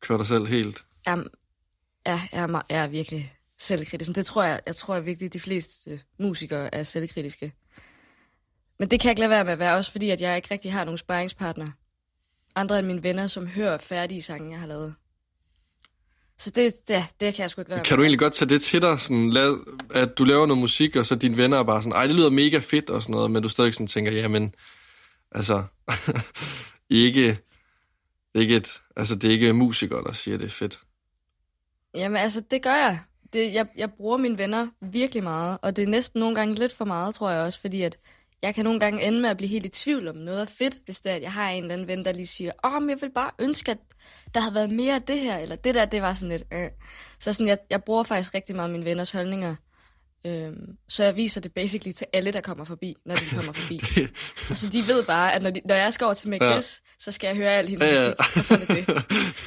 køre 0.02 0.18
dig 0.18 0.26
selv 0.26 0.46
helt? 0.46 0.86
Jamen, 1.08 1.28
ja, 2.08 2.20
jeg, 2.32 2.42
er, 2.44 2.48
meget, 2.48 2.66
jeg 2.70 2.84
er 2.84 2.88
virkelig 2.88 3.35
selvkritisk. 3.60 4.10
Men 4.10 4.16
det 4.16 4.26
tror 4.26 4.44
jeg, 4.44 4.60
jeg 4.66 4.76
tror 4.76 4.96
jeg 4.96 5.06
virkelig, 5.06 5.34
de 5.34 5.40
fleste 5.40 6.00
musikere 6.20 6.76
er 6.76 6.84
selvkritiske. 6.84 7.54
Men 8.80 8.92
det 8.92 9.00
kan 9.00 9.08
jeg 9.08 9.12
ikke 9.12 9.20
lade 9.20 9.30
være 9.30 9.44
med 9.44 9.54
at 9.54 9.60
være, 9.60 9.76
også 9.76 9.92
fordi 9.92 10.10
at 10.10 10.22
jeg 10.22 10.36
ikke 10.36 10.48
rigtig 10.52 10.74
har 10.74 10.84
nogen 10.84 10.98
sparringspartner. 10.98 11.72
Andre 12.56 12.80
end 12.80 12.88
mine 12.88 13.04
venner, 13.04 13.28
som 13.28 13.48
hører 13.48 13.78
færdige 13.78 14.22
sange, 14.22 14.52
jeg 14.52 14.60
har 14.60 14.68
lavet. 14.68 14.96
Så 16.38 16.50
det, 16.50 16.88
det, 16.88 17.04
det 17.20 17.34
kan 17.34 17.42
jeg 17.42 17.50
sgu 17.50 17.62
ikke 17.62 17.72
lade 17.72 17.84
Kan 17.84 17.98
du 17.98 18.04
egentlig 18.04 18.20
godt 18.20 18.34
tage 18.34 18.50
det 18.50 18.62
til 18.62 18.82
dig, 18.82 19.02
sådan, 19.02 19.30
lad, 19.30 19.58
at 19.92 20.18
du 20.18 20.24
laver 20.24 20.46
noget 20.46 20.62
musik, 20.62 20.96
og 20.96 21.06
så 21.06 21.16
dine 21.16 21.38
venner 21.38 21.60
er 21.60 21.64
bare 21.64 21.82
sådan, 21.82 21.94
ej, 21.94 22.08
det 22.08 22.16
lyder 22.16 22.30
mega 22.30 22.58
fedt 22.58 22.90
og 22.90 23.02
sådan 23.02 23.14
noget, 23.14 23.32
men 23.32 23.44
du 23.44 23.50
stadig 23.50 23.74
sådan 23.74 23.88
tænker, 23.88 24.12
jamen, 24.12 24.56
altså, 25.32 25.64
ikke, 26.90 27.38
ikke 28.34 28.56
et, 28.56 28.82
altså, 28.96 29.16
det 29.16 29.28
er 29.28 29.32
ikke 29.32 29.54
musikere, 29.54 30.04
der 30.04 30.14
siger, 30.14 30.38
det 30.38 30.46
er 30.46 30.50
fedt. 30.50 30.80
Jamen 31.94 32.18
altså, 32.18 32.44
det 32.52 32.62
gør 32.62 32.76
jeg. 32.76 33.00
Det, 33.36 33.54
jeg. 33.54 33.68
Jeg 33.78 33.94
bruger 33.94 34.18
mine 34.18 34.38
venner 34.38 34.68
virkelig 34.82 35.24
meget, 35.24 35.58
og 35.62 35.76
det 35.76 35.84
er 35.84 35.88
næsten 35.88 36.20
nogle 36.20 36.36
gange 36.36 36.56
lidt 36.56 36.74
for 36.74 36.86
meget, 36.86 37.16
tror 37.16 37.30
jeg 37.30 37.42
også, 37.42 37.60
fordi 37.60 37.82
at 37.82 37.98
jeg 38.42 38.56
kan 38.56 38.64
nogle 38.64 38.80
gange 38.80 39.04
ende 39.04 39.22
med 39.22 39.30
at 39.30 39.38
blive 39.38 39.50
helt 39.50 39.66
i 39.66 39.70
tvivl 39.70 40.08
om 40.08 40.16
noget 40.16 40.42
er 40.42 40.46
fedt, 40.46 40.74
hvis 40.86 41.00
det 41.02 41.12
er, 41.12 41.16
at 41.16 41.22
jeg 41.22 41.32
har 41.32 41.50
en 41.50 41.64
eller 41.64 41.74
anden 41.74 41.88
ven, 41.88 42.06
der 42.06 42.12
lige 42.12 42.28
siger, 42.28 42.52
åh, 42.64 42.82
men 42.82 42.90
jeg 42.90 43.02
vil 43.02 43.12
bare 43.12 43.32
ønske, 43.40 43.72
at 43.72 43.78
der 44.34 44.40
havde 44.40 44.56
været 44.56 44.70
mere 44.70 44.96
af 44.96 45.02
det 45.02 45.20
her, 45.20 45.38
eller 45.38 45.56
det 45.56 45.76
der, 45.76 45.86
det 45.86 46.02
var 46.02 46.14
sådan 46.14 46.30
lidt, 46.30 46.44
øh. 46.54 46.70
Så 47.20 47.34
sådan, 47.34 47.48
jeg, 47.48 47.58
jeg 47.70 47.84
bruger 47.84 48.04
faktisk 48.04 48.34
rigtig 48.34 48.56
meget 48.56 48.70
mine 48.70 48.86
venners 48.86 49.12
holdninger, 49.12 49.56
øhm, 50.26 50.56
så 50.90 51.04
jeg 51.04 51.16
viser 51.16 51.42
det 51.42 51.52
basically 51.54 51.94
til 51.94 52.08
alle, 52.14 52.32
der 52.32 52.42
kommer 52.42 52.66
forbi, 52.66 52.96
når 53.06 53.16
de 53.16 53.26
kommer 53.36 53.54
forbi. 53.54 53.82
og 54.50 54.58
så 54.58 54.70
de 54.70 54.88
ved 54.88 55.04
bare, 55.04 55.34
at 55.34 55.44
når, 55.44 55.50
de, 55.50 55.62
når 55.66 55.76
jeg 55.76 55.94
skal 55.94 56.06
over 56.06 56.14
til 56.14 56.30
Meg 56.30 56.42
Ja. 56.42 56.62
så 57.00 57.12
skal 57.12 57.28
jeg 57.28 57.36
høre 57.36 57.50
al 57.52 57.68
hendes 57.68 57.86
Ja, 57.88 58.04
ja. 58.04 58.14
musik, 58.20 58.38
og 58.38 58.46
så 58.46 58.54
er 58.54 58.58
det 58.58 58.88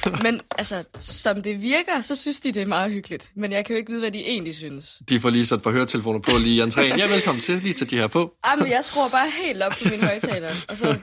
det. 0.03 0.23
Men 0.23 0.41
altså, 0.57 0.83
som 0.99 1.43
det 1.43 1.61
virker, 1.61 2.01
så 2.01 2.15
synes 2.15 2.39
de, 2.39 2.51
det 2.51 2.61
er 2.61 2.65
meget 2.67 2.91
hyggeligt. 2.91 3.31
Men 3.35 3.51
jeg 3.51 3.65
kan 3.65 3.73
jo 3.73 3.77
ikke 3.77 3.89
vide, 3.91 4.01
hvad 4.01 4.11
de 4.11 4.19
egentlig 4.19 4.55
synes. 4.55 4.97
De 5.09 5.19
får 5.19 5.29
lige 5.29 5.45
sat 5.45 5.55
et 5.57 5.63
par 5.63 5.71
høretelefoner 5.71 6.19
på 6.19 6.37
lige 6.37 6.63
i 6.65 6.67
entréen. 6.67 6.97
Ja, 6.97 7.07
velkommen 7.07 7.41
til. 7.41 7.57
Lige 7.61 7.73
tage 7.73 7.89
de 7.89 7.95
her 7.97 8.07
på. 8.07 8.33
Jamen, 8.47 8.67
jeg 8.71 8.79
skruer 8.83 9.09
bare 9.09 9.27
helt 9.43 9.63
op 9.63 9.71
på 9.71 9.89
mine 9.89 10.03
højtaler, 10.03 10.49
og 10.69 10.77
så 10.77 10.97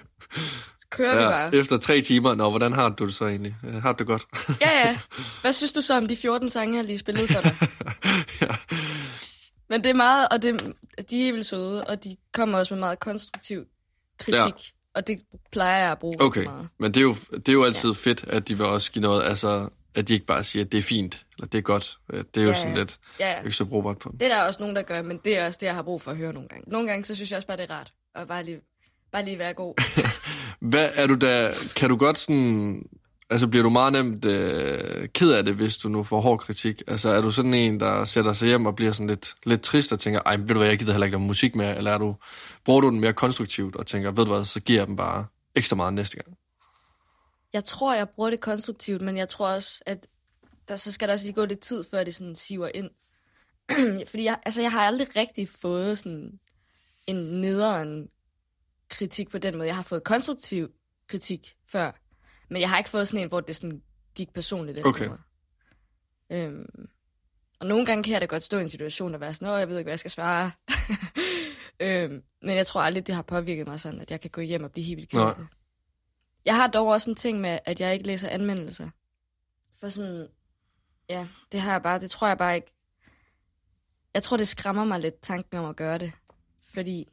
kører 0.90 1.16
ja, 1.16 1.22
vi 1.26 1.30
bare. 1.32 1.54
efter 1.54 1.76
tre 1.78 2.00
timer. 2.00 2.34
Nå, 2.34 2.50
hvordan 2.50 2.72
har 2.72 2.88
du 2.88 3.06
det 3.06 3.14
så 3.14 3.26
egentlig? 3.26 3.54
Øh, 3.66 3.82
Har 3.82 3.92
du 3.92 3.98
det 3.98 4.06
godt? 4.06 4.22
Ja, 4.60 4.86
ja. 4.88 4.98
Hvad 5.40 5.52
synes 5.52 5.72
du 5.72 5.80
så 5.80 5.96
om 5.96 6.08
de 6.08 6.16
14 6.16 6.48
sange, 6.48 6.76
jeg 6.76 6.84
lige 6.84 6.98
spillede 6.98 7.28
for 7.28 7.40
dig? 7.40 7.54
ja. 8.42 8.46
Men 9.70 9.84
det 9.84 9.90
er 9.90 9.94
meget, 9.94 10.28
og 10.30 10.42
det, 10.42 10.60
de 11.10 11.16
er 11.16 11.22
helt 11.24 11.34
vildt 11.34 11.46
søde, 11.46 11.84
og 11.84 12.04
de 12.04 12.16
kommer 12.32 12.58
også 12.58 12.74
med 12.74 12.80
meget 12.80 13.00
konstruktiv 13.00 13.64
kritik. 14.18 14.34
Ja. 14.54 14.72
Og 14.94 15.06
det 15.06 15.18
plejer 15.52 15.82
jeg 15.82 15.92
at 15.92 15.98
bruge 15.98 16.16
Okay, 16.20 16.44
meget. 16.44 16.68
men 16.78 16.94
det 16.94 17.00
er, 17.00 17.04
jo, 17.04 17.14
det 17.32 17.48
er 17.48 17.52
jo 17.52 17.64
altid 17.64 17.90
ja. 17.90 17.94
fedt, 17.94 18.24
at 18.28 18.48
de 18.48 18.56
vil 18.56 18.66
også 18.66 18.92
give 18.92 19.02
noget, 19.02 19.24
altså, 19.24 19.68
at 19.94 20.08
de 20.08 20.14
ikke 20.14 20.26
bare 20.26 20.44
siger, 20.44 20.64
at 20.64 20.72
det 20.72 20.78
er 20.78 20.82
fint, 20.82 21.26
eller 21.38 21.46
det 21.48 21.58
er 21.58 21.62
godt. 21.62 21.98
Øh, 22.12 22.24
Det 22.34 22.40
er 22.40 22.44
jo 22.44 22.48
Ja, 22.48 22.54
sådan 22.54 22.74
lidt 22.76 22.98
Ja, 23.20 23.30
ja. 23.30 23.38
ikke 23.42 23.52
så 23.52 23.64
brugbart 23.64 23.98
på. 23.98 24.14
Det 24.20 24.22
er 24.22 24.28
der 24.36 24.42
også 24.42 24.60
nogen, 24.60 24.76
der 24.76 24.82
gør, 24.82 25.02
men 25.02 25.20
det 25.24 25.38
er 25.38 25.46
også 25.46 25.58
det, 25.60 25.66
jeg 25.66 25.74
har 25.74 25.82
brug 25.82 26.02
for 26.02 26.10
at 26.10 26.16
høre 26.16 26.32
nogle 26.32 26.48
gange. 26.48 26.70
Nogle 26.70 26.88
gange, 26.88 27.04
så 27.04 27.14
synes 27.14 27.30
jeg 27.30 27.36
også 27.36 27.46
bare, 27.46 27.56
det 27.56 27.70
er 27.70 27.74
rart. 27.74 27.92
Og 28.14 28.28
bare 28.28 28.44
lige, 28.44 28.60
bare 29.12 29.24
lige 29.24 29.38
være 29.38 29.54
god. 29.54 29.74
Hvad 30.70 30.90
er 30.94 31.06
du 31.06 31.14
da, 31.14 31.52
kan 31.76 31.88
du 31.90 31.96
godt 31.96 32.18
sådan, 32.18 32.82
altså 33.30 33.46
bliver 33.46 33.62
du 33.62 33.70
meget 33.70 33.92
nemt 33.92 34.24
øh, 34.24 35.08
ked 35.08 35.32
af 35.32 35.44
det, 35.44 35.54
hvis 35.54 35.78
du 35.78 35.88
nu 35.88 36.02
får 36.02 36.20
hård 36.20 36.38
kritik? 36.38 36.82
Altså 36.86 37.10
er 37.10 37.20
du 37.20 37.30
sådan 37.30 37.54
en, 37.54 37.80
der 37.80 38.04
sætter 38.04 38.32
sig 38.32 38.48
hjem 38.48 38.66
og 38.66 38.76
bliver 38.76 38.92
sådan 38.92 39.06
lidt, 39.06 39.34
lidt 39.44 39.62
trist 39.62 39.92
og 39.92 40.00
tænker, 40.00 40.20
ej, 40.26 40.36
ved 40.36 40.46
du 40.46 40.58
hvad, 40.58 40.68
jeg 40.68 40.78
gider 40.78 40.92
heller 40.92 41.06
ikke 41.06 41.16
lave 41.16 41.26
musik 41.26 41.54
mere, 41.54 41.76
eller 41.76 41.90
er 41.90 41.98
du, 41.98 42.16
bruger 42.64 42.80
du 42.80 42.90
den 42.90 43.00
mere 43.00 43.12
konstruktivt 43.12 43.76
og 43.76 43.86
tænker, 43.86 44.10
ved 44.10 44.24
du 44.24 44.34
hvad, 44.34 44.44
så 44.44 44.60
giver 44.60 44.80
jeg 44.80 44.86
dem 44.86 44.96
bare 44.96 45.26
ekstra 45.54 45.76
meget 45.76 45.94
næste 45.94 46.16
gang? 46.16 46.36
Jeg 47.52 47.64
tror, 47.64 47.94
jeg 47.94 48.08
bruger 48.08 48.30
det 48.30 48.40
konstruktivt, 48.40 49.02
men 49.02 49.16
jeg 49.16 49.28
tror 49.28 49.48
også, 49.48 49.82
at 49.86 50.06
der, 50.68 50.76
så 50.76 50.92
skal 50.92 51.08
der 51.08 51.14
også 51.14 51.24
lige 51.26 51.34
gå 51.34 51.44
lidt 51.44 51.60
tid, 51.60 51.84
før 51.90 52.04
det 52.04 52.14
sådan 52.14 52.34
siver 52.34 52.70
ind. 52.74 52.90
Fordi 54.10 54.24
jeg, 54.24 54.38
altså, 54.44 54.62
jeg 54.62 54.72
har 54.72 54.80
aldrig 54.80 55.16
rigtig 55.16 55.48
fået 55.48 55.98
sådan 55.98 56.40
en 57.06 57.16
nederen 57.16 58.08
kritik 58.88 59.30
på 59.30 59.38
den 59.38 59.56
måde. 59.56 59.66
Jeg 59.66 59.76
har 59.76 59.82
fået 59.82 60.04
konstruktiv 60.04 60.68
kritik 61.08 61.54
før, 61.66 61.92
men 62.48 62.60
jeg 62.60 62.70
har 62.70 62.78
ikke 62.78 62.90
fået 62.90 63.08
sådan 63.08 63.24
en, 63.24 63.28
hvor 63.28 63.40
det 63.40 63.56
sådan 63.56 63.82
gik 64.14 64.32
personligt 64.32 64.78
efter 64.78 64.88
Okay. 64.88 65.06
mig. 65.06 65.18
Øhm, 66.30 66.88
og 67.60 67.66
nogle 67.66 67.86
gange 67.86 68.02
kan 68.04 68.12
jeg 68.12 68.20
da 68.20 68.26
godt 68.26 68.42
stå 68.42 68.58
i 68.58 68.62
en 68.62 68.70
situation 68.70 69.14
og 69.14 69.20
være 69.20 69.34
sådan, 69.34 69.48
åh, 69.48 69.58
jeg 69.60 69.68
ved 69.68 69.78
ikke, 69.78 69.86
hvad 69.86 69.92
jeg 69.92 69.98
skal 69.98 70.10
svare. 70.10 70.52
øhm, 71.80 72.22
men 72.42 72.56
jeg 72.56 72.66
tror 72.66 72.80
aldrig, 72.80 73.06
det 73.06 73.14
har 73.14 73.22
påvirket 73.22 73.66
mig 73.66 73.80
sådan, 73.80 74.00
at 74.00 74.10
jeg 74.10 74.20
kan 74.20 74.30
gå 74.30 74.40
hjem 74.40 74.64
og 74.64 74.72
blive 74.72 74.84
helt 74.84 74.96
vildt 74.96 75.10
ked 75.10 75.20
det. 75.20 75.46
Jeg 76.44 76.56
har 76.56 76.66
dog 76.66 76.86
også 76.88 77.10
en 77.10 77.16
ting 77.16 77.40
med, 77.40 77.58
at 77.64 77.80
jeg 77.80 77.92
ikke 77.92 78.06
læser 78.06 78.28
anmeldelser. 78.28 78.90
For 79.80 79.88
sådan, 79.88 80.28
ja, 81.08 81.28
det 81.52 81.60
har 81.60 81.72
jeg 81.72 81.82
bare, 81.82 82.00
det 82.00 82.10
tror 82.10 82.28
jeg 82.28 82.38
bare 82.38 82.54
ikke. 82.56 82.72
Jeg 84.14 84.22
tror, 84.22 84.36
det 84.36 84.48
skræmmer 84.48 84.84
mig 84.84 85.00
lidt, 85.00 85.20
tanken 85.20 85.58
om 85.58 85.64
at 85.64 85.76
gøre 85.76 85.98
det. 85.98 86.12
Fordi, 86.74 87.08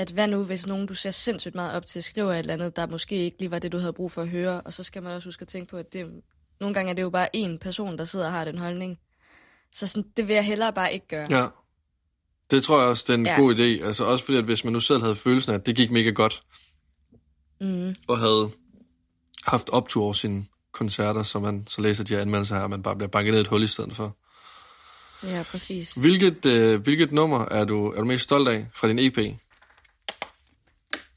at 0.00 0.10
hvad 0.10 0.28
nu, 0.28 0.44
hvis 0.44 0.66
nogen, 0.66 0.86
du 0.86 0.94
ser 0.94 1.10
sindssygt 1.10 1.54
meget 1.54 1.72
op 1.72 1.86
til, 1.86 2.02
skriver 2.02 2.32
et 2.32 2.38
eller 2.38 2.54
andet, 2.54 2.76
der 2.76 2.86
måske 2.86 3.16
ikke 3.16 3.38
lige 3.38 3.50
var 3.50 3.58
det, 3.58 3.72
du 3.72 3.78
havde 3.78 3.92
brug 3.92 4.12
for 4.12 4.22
at 4.22 4.28
høre, 4.28 4.60
og 4.60 4.72
så 4.72 4.82
skal 4.82 5.02
man 5.02 5.12
også 5.12 5.28
huske 5.28 5.42
at 5.42 5.48
tænke 5.48 5.70
på, 5.70 5.76
at 5.76 5.92
det, 5.92 6.06
nogle 6.60 6.74
gange 6.74 6.90
er 6.90 6.94
det 6.94 7.02
jo 7.02 7.10
bare 7.10 7.28
én 7.36 7.58
person, 7.58 7.98
der 7.98 8.04
sidder 8.04 8.26
og 8.26 8.32
har 8.32 8.44
den 8.44 8.58
holdning. 8.58 8.98
Så 9.72 9.86
sådan, 9.86 10.10
det 10.16 10.28
vil 10.28 10.34
jeg 10.34 10.44
hellere 10.44 10.72
bare 10.72 10.92
ikke 10.92 11.08
gøre. 11.08 11.26
Ja. 11.30 11.46
Det 12.50 12.64
tror 12.64 12.80
jeg 12.80 12.88
også, 12.88 13.04
det 13.06 13.14
er 13.14 13.18
en 13.18 13.26
ja. 13.26 13.36
God 13.36 13.54
idé. 13.54 13.86
Altså 13.86 14.04
også 14.04 14.24
fordi, 14.24 14.38
at 14.38 14.44
hvis 14.44 14.64
man 14.64 14.72
nu 14.72 14.80
selv 14.80 15.00
havde 15.02 15.14
følelsen 15.14 15.52
af, 15.52 15.58
at 15.58 15.66
det 15.66 15.76
gik 15.76 15.90
mega 15.90 16.10
godt, 16.10 16.42
Mm. 17.60 17.94
og 18.08 18.18
havde 18.18 18.50
haft 19.46 19.68
optur 19.68 20.04
over 20.04 20.12
sine 20.12 20.46
koncerter, 20.72 21.22
så 21.22 21.38
man 21.38 21.64
så 21.68 21.82
læser 21.82 22.04
de 22.04 22.14
her 22.14 22.20
anmeldelser 22.20 22.56
her, 22.56 22.62
og 22.62 22.70
man 22.70 22.82
bare 22.82 22.96
bliver 22.96 23.08
banket 23.08 23.32
ned 23.32 23.40
et 23.40 23.48
hul 23.48 23.62
i 23.62 23.66
stedet 23.66 23.96
for. 23.96 24.16
Ja, 25.22 25.42
præcis. 25.50 25.92
Hvilket, 25.92 26.46
øh, 26.46 26.80
hvilket 26.80 27.12
nummer 27.12 27.44
er 27.44 27.64
du, 27.64 27.90
er 27.90 28.00
du 28.00 28.04
mest 28.04 28.24
stolt 28.24 28.48
af 28.48 28.66
fra 28.74 28.88
din 28.88 28.98
EP? 28.98 29.36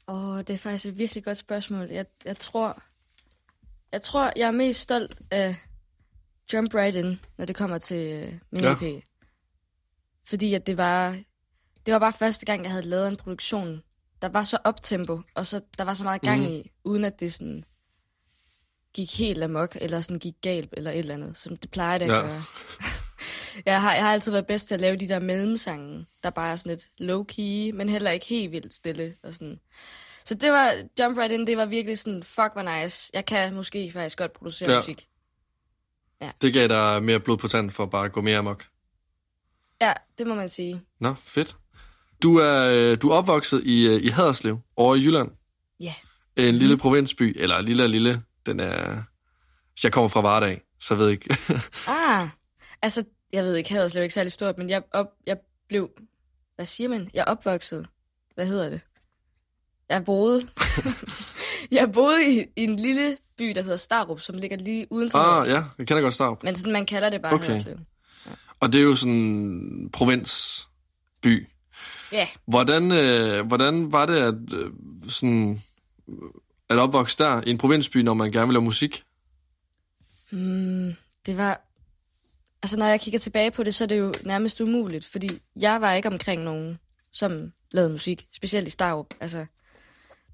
Åh, 0.08 0.38
det 0.38 0.50
er 0.50 0.56
faktisk 0.56 0.86
et 0.86 0.98
virkelig 0.98 1.24
godt 1.24 1.38
spørgsmål. 1.38 1.88
Jeg, 1.90 2.06
jeg 2.24 2.38
tror, 2.38 2.82
jeg 3.92 4.02
tror, 4.02 4.32
jeg 4.36 4.46
er 4.46 4.50
mest 4.50 4.80
stolt 4.80 5.18
af 5.30 5.56
Jump 6.52 6.74
Right 6.74 6.96
In, 6.96 7.20
når 7.38 7.44
det 7.44 7.56
kommer 7.56 7.78
til 7.78 8.12
øh, 8.12 8.38
min 8.50 8.62
Ja. 8.62 8.72
EP. 8.72 9.04
Fordi 10.26 10.54
at 10.54 10.66
det 10.66 10.76
var, 10.76 11.10
det 11.86 11.92
var 11.92 11.98
bare 11.98 12.12
første 12.12 12.46
gang, 12.46 12.62
jeg 12.62 12.70
havde 12.70 12.86
lavet 12.86 13.08
en 13.08 13.16
produktion, 13.16 13.82
der 14.22 14.28
var 14.28 14.42
så 14.42 14.58
optempo, 14.64 15.20
og 15.34 15.46
så 15.46 15.60
der 15.78 15.84
var 15.84 15.94
så 15.94 16.04
meget 16.04 16.20
gang 16.22 16.40
mm. 16.40 16.46
i, 16.46 16.70
uden 16.84 17.04
at 17.04 17.20
det 17.20 17.32
sådan 17.32 17.64
gik 18.92 19.18
helt 19.18 19.42
amok, 19.42 19.76
eller 19.80 20.00
sådan 20.00 20.18
gik 20.18 20.34
galt, 20.42 20.74
eller 20.76 20.90
et 20.90 20.98
eller 20.98 21.14
andet, 21.14 21.38
som 21.38 21.56
det 21.56 21.70
plejer 21.70 21.98
det 21.98 22.04
at 22.04 22.10
ja. 22.12 22.20
gøre. 22.20 22.42
jeg, 23.66 23.80
har, 23.80 23.94
jeg 23.94 24.02
har 24.04 24.12
altid 24.12 24.32
været 24.32 24.46
bedst 24.46 24.68
til 24.68 24.74
at 24.74 24.80
lave 24.80 24.96
de 24.96 25.08
der 25.08 25.18
mellemsange, 25.18 26.06
der 26.22 26.30
bare 26.30 26.52
er 26.52 26.56
sådan 26.56 26.70
lidt 26.70 26.82
low-key, 27.10 27.76
men 27.76 27.88
heller 27.88 28.10
ikke 28.10 28.26
helt 28.26 28.52
vildt 28.52 28.74
stille. 28.74 29.14
Og 29.22 29.34
sådan. 29.34 29.60
Så 30.24 30.34
det 30.34 30.52
var, 30.52 30.72
Jump 31.00 31.18
Right 31.18 31.32
In, 31.32 31.46
det 31.46 31.56
var 31.56 31.66
virkelig 31.66 31.98
sådan, 31.98 32.22
fuck, 32.22 32.52
hvor 32.52 32.82
nice. 32.82 33.10
Jeg 33.14 33.26
kan 33.26 33.54
måske 33.54 33.92
faktisk 33.92 34.18
godt 34.18 34.32
producere 34.32 34.68
Ja. 34.68 34.74
ja. 34.74 34.80
musik. 34.80 35.08
Det 36.42 36.52
gav 36.52 36.68
dig 36.68 37.02
mere 37.02 37.20
blod 37.20 37.36
på 37.36 37.48
tanden 37.48 37.70
for 37.70 37.86
bare 37.86 38.04
at 38.04 38.12
gå 38.12 38.20
mere 38.20 38.38
amok. 38.38 38.64
Ja, 39.80 39.92
det 40.18 40.26
må 40.26 40.34
man 40.34 40.48
sige. 40.48 40.80
Nå, 41.00 41.14
fedt. 41.24 41.56
Du 42.22 42.36
er, 42.38 42.70
øh, 42.72 43.02
du 43.02 43.08
er 43.08 43.14
opvokset 43.14 43.62
i, 43.64 43.86
øh, 43.86 44.02
i 44.02 44.08
Haderslev, 44.08 44.58
over 44.76 44.94
i 44.94 44.98
Jylland. 45.00 45.30
Ja. 45.80 45.94
En 46.36 46.54
lille 46.54 46.76
provinsby, 46.78 47.36
eller 47.42 47.60
lille 47.60 47.88
lille. 47.88 48.22
Den 48.46 48.60
er... 48.60 49.02
Jeg 49.82 49.92
kommer 49.92 50.08
fra 50.08 50.20
Vardag, 50.20 50.60
så 50.80 50.94
jeg 50.94 50.98
ved 50.98 51.08
ikke. 51.10 51.36
Ah, 51.88 52.28
altså, 52.82 53.04
jeg 53.34 53.44
ved 53.44 53.56
ikke, 53.56 53.72
Haderslev 53.72 54.00
er 54.00 54.02
ikke 54.02 54.14
særlig 54.14 54.32
stort, 54.32 54.58
men 54.58 54.70
jeg, 54.70 54.82
op, 54.92 55.06
jeg 55.26 55.36
blev, 55.68 55.90
hvad 56.56 56.66
siger 56.66 56.88
man? 56.88 57.10
Jeg 57.14 57.24
opvokset. 57.24 57.86
Hvad 58.34 58.46
hedder 58.46 58.70
det? 58.70 58.80
Jeg 59.88 60.04
boede, 60.04 60.48
jeg 61.78 61.92
boede 61.92 62.34
i, 62.34 62.44
i 62.56 62.64
en 62.64 62.76
lille 62.76 63.16
by, 63.38 63.44
der 63.44 63.62
hedder 63.62 63.76
Starup, 63.76 64.20
som 64.20 64.38
ligger 64.38 64.56
lige 64.56 64.86
uden 64.90 65.10
for 65.10 65.18
ah, 65.18 65.32
Haderslev. 65.32 65.54
ja, 65.54 65.62
jeg 65.78 65.86
kender 65.86 66.02
godt 66.02 66.14
Starup. 66.14 66.42
Men 66.42 66.56
sådan, 66.56 66.72
man 66.72 66.86
kalder 66.86 67.10
det 67.10 67.22
bare 67.22 67.34
Okay. 67.34 67.46
Haderslev. 67.46 67.78
Og 68.60 68.72
det 68.72 68.78
er 68.78 68.82
jo 68.84 68.96
sådan 68.96 69.12
en 69.12 69.90
provinsby. 69.90 71.48
Ja, 72.12 72.28
Hvordan, 72.46 72.92
øh, 72.92 73.46
hvordan 73.46 73.92
var 73.92 74.06
det 74.06 74.16
at, 74.16 74.34
øh, 74.52 74.72
sådan, 75.08 75.62
at 76.68 76.78
opvokse 76.78 77.18
der 77.18 77.42
i 77.46 77.50
en 77.50 77.58
provinsby, 77.58 77.96
når 77.96 78.14
man 78.14 78.32
gerne 78.32 78.46
vil 78.46 78.52
lave 78.52 78.64
musik? 78.64 79.04
mm, 80.30 80.94
det 81.26 81.36
var... 81.36 81.60
Altså, 82.64 82.78
når 82.78 82.86
jeg 82.86 83.00
kigger 83.00 83.18
tilbage 83.18 83.50
på 83.50 83.62
det, 83.62 83.74
så 83.74 83.84
er 83.84 83.88
det 83.88 83.98
jo 83.98 84.12
nærmest 84.22 84.60
umuligt, 84.60 85.04
fordi 85.04 85.42
jeg 85.60 85.80
var 85.80 85.92
ikke 85.92 86.08
omkring 86.08 86.42
nogen, 86.42 86.78
som 87.12 87.52
lavede 87.70 87.90
musik, 87.90 88.26
specielt 88.32 88.68
i 88.68 88.70
Starup. 88.70 89.14
Altså, 89.20 89.46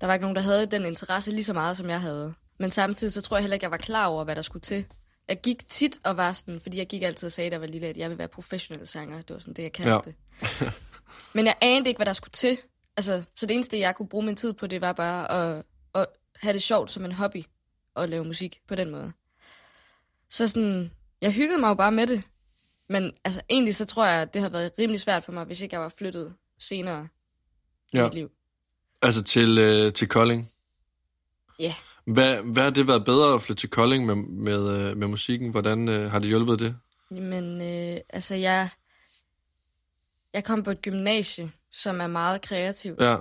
der 0.01 0.07
var 0.07 0.15
ikke 0.15 0.23
nogen, 0.23 0.37
der 0.37 0.43
havde 0.43 0.67
den 0.67 0.85
interesse 0.85 1.31
lige 1.31 1.45
så 1.45 1.53
meget, 1.53 1.77
som 1.77 1.91
jeg 1.91 2.01
havde. 2.01 2.35
Men 2.59 2.71
samtidig 2.71 3.13
så 3.13 3.21
tror 3.23 3.37
jeg 3.37 3.43
heller 3.43 3.55
ikke, 3.55 3.65
jeg 3.65 3.71
var 3.71 3.77
klar 3.77 4.07
over, 4.07 4.25
hvad 4.25 4.37
der 4.37 4.43
skulle 4.43 4.61
til. 4.61 4.85
Jeg 5.29 5.41
gik 5.41 5.69
tit 5.69 5.99
og 6.05 6.17
var 6.17 6.33
sådan, 6.33 6.61
fordi 6.61 6.79
jeg 6.79 6.87
gik 6.87 7.03
altid 7.03 7.27
og 7.27 7.33
sagde, 7.33 7.51
da 7.51 7.55
jeg 7.55 7.61
var 7.61 7.67
lille, 7.67 7.87
at 7.87 7.97
jeg 7.97 8.11
vil 8.11 8.19
være 8.19 8.29
professionel 8.29 8.87
sanger. 8.87 9.23
Det 9.23 9.35
var 9.35 9.39
sådan 9.39 9.55
det, 9.55 9.63
jeg 9.63 9.73
kaldte 9.73 9.93
Ja. 9.93 10.01
ja. 10.61 10.65
det. 10.65 10.73
Men 11.35 11.47
jeg 11.47 11.57
anede 11.61 11.91
ikke, 11.91 11.99
hvad 11.99 12.07
der 12.07 12.13
skulle 12.13 12.33
til. 12.33 12.59
Altså, 12.97 13.23
så 13.35 13.47
det 13.47 13.55
eneste, 13.55 13.79
jeg 13.79 13.97
kunne 13.97 14.09
bruge 14.09 14.27
min 14.27 14.37
tid 14.37 14.53
på, 14.53 14.67
det 14.67 14.81
var 14.81 14.93
bare 14.93 15.31
at, 15.31 15.65
at 15.95 16.07
have 16.37 16.53
det 16.53 16.63
sjovt 16.63 16.91
som 16.91 17.05
en 17.05 17.13
hobby 17.13 17.45
at 17.97 18.09
lave 18.09 18.25
musik 18.25 18.61
på 18.69 18.75
den 18.75 18.91
måde. 18.91 19.13
Så 20.29 20.49
sådan, 20.49 20.91
jeg 21.21 21.33
hyggede 21.33 21.61
mig 21.61 21.69
jo 21.69 21.75
bare 21.75 21.93
med 21.93 22.07
det. 22.07 22.23
Men 22.89 23.13
altså, 23.25 23.41
egentlig 23.51 23.75
så 23.75 23.85
tror 23.85 24.07
jeg, 24.07 24.23
at 24.23 24.35
det 24.35 24.43
havde 24.43 24.53
været 24.53 24.73
rimelig 24.79 25.01
svært 25.01 25.25
for 25.25 25.33
mig, 25.33 25.45
hvis 25.45 25.61
ikke 25.61 25.75
jeg 25.75 25.83
var 25.83 25.89
flyttet 25.99 26.35
senere 26.59 27.09
ja. 27.95 28.01
I 28.01 28.03
mit 28.03 28.15
liv. 28.15 28.31
Altså 29.03 29.23
til, 29.23 29.59
øh, 29.59 29.93
til 29.93 30.09
Kolding? 30.09 30.53
Ja. 31.59 31.75
Hvad, 32.05 32.43
hvad 32.43 32.63
har 32.63 32.71
det 32.71 32.89
været 32.89 33.05
bedre 33.05 33.35
at 33.35 33.43
flytte 33.43 33.63
til 33.63 33.71
Kolding 33.71 34.07
med, 34.07 34.15
med, 34.15 34.91
øh, 34.91 34.97
med 34.97 35.07
musikken? 35.09 35.51
Hvordan 35.51 35.89
øh, 35.89 36.11
har 36.11 36.19
det 36.19 36.29
hjulpet 36.29 36.59
det? 36.61 36.77
Jamen, 37.15 37.63
øh, 37.63 38.01
altså 38.09 38.35
jeg, 38.35 38.69
jeg 40.33 40.45
kom 40.45 40.63
på 40.63 40.71
et 40.71 40.83
gymnasie, 40.83 41.53
som 41.73 42.01
er 42.01 42.07
meget 42.07 42.41
kreativt. 42.41 43.01
Ja, 43.01 43.17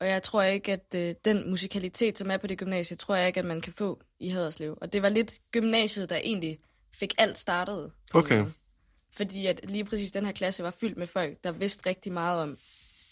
Og 0.00 0.08
jeg 0.08 0.22
tror 0.22 0.42
ikke, 0.42 0.72
at 0.72 0.94
øh, 0.96 1.14
den 1.24 1.50
musikalitet, 1.50 2.18
som 2.18 2.30
er 2.30 2.36
på 2.36 2.46
det 2.46 2.58
gymnasie, 2.58 2.96
tror 2.96 3.14
jeg 3.14 3.26
ikke, 3.26 3.40
at 3.40 3.46
man 3.46 3.60
kan 3.60 3.72
få 3.72 4.00
i 4.20 4.28
Haderslev. 4.28 4.78
Og 4.80 4.92
det 4.92 5.02
var 5.02 5.08
lidt 5.08 5.34
gymnasiet, 5.52 6.10
der 6.10 6.16
egentlig 6.16 6.58
fik 6.94 7.14
alt 7.18 7.38
startet. 7.38 7.92
Okay. 8.14 8.38
måde. 8.38 8.52
Fordi 9.16 9.46
at 9.46 9.60
lige 9.70 9.84
præcis 9.84 10.12
den 10.12 10.24
her 10.24 10.32
klasse 10.32 10.62
var 10.62 10.74
fyldt 10.80 10.96
med 10.96 11.06
folk, 11.06 11.44
der 11.44 11.52
vidste 11.52 11.88
rigtig 11.88 12.12
meget 12.12 12.42
om, 12.42 12.58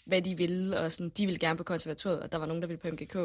hvad 0.05 0.21
de 0.21 0.37
ville, 0.37 0.79
og 0.79 0.91
sådan, 0.91 1.09
de 1.09 1.25
ville 1.25 1.39
gerne 1.39 1.57
på 1.57 1.63
konservatoriet, 1.63 2.19
og 2.19 2.31
der 2.31 2.37
var 2.37 2.45
nogen, 2.45 2.61
der 2.61 2.67
ville 2.67 2.79
på 2.79 2.87
MGK, 2.87 3.15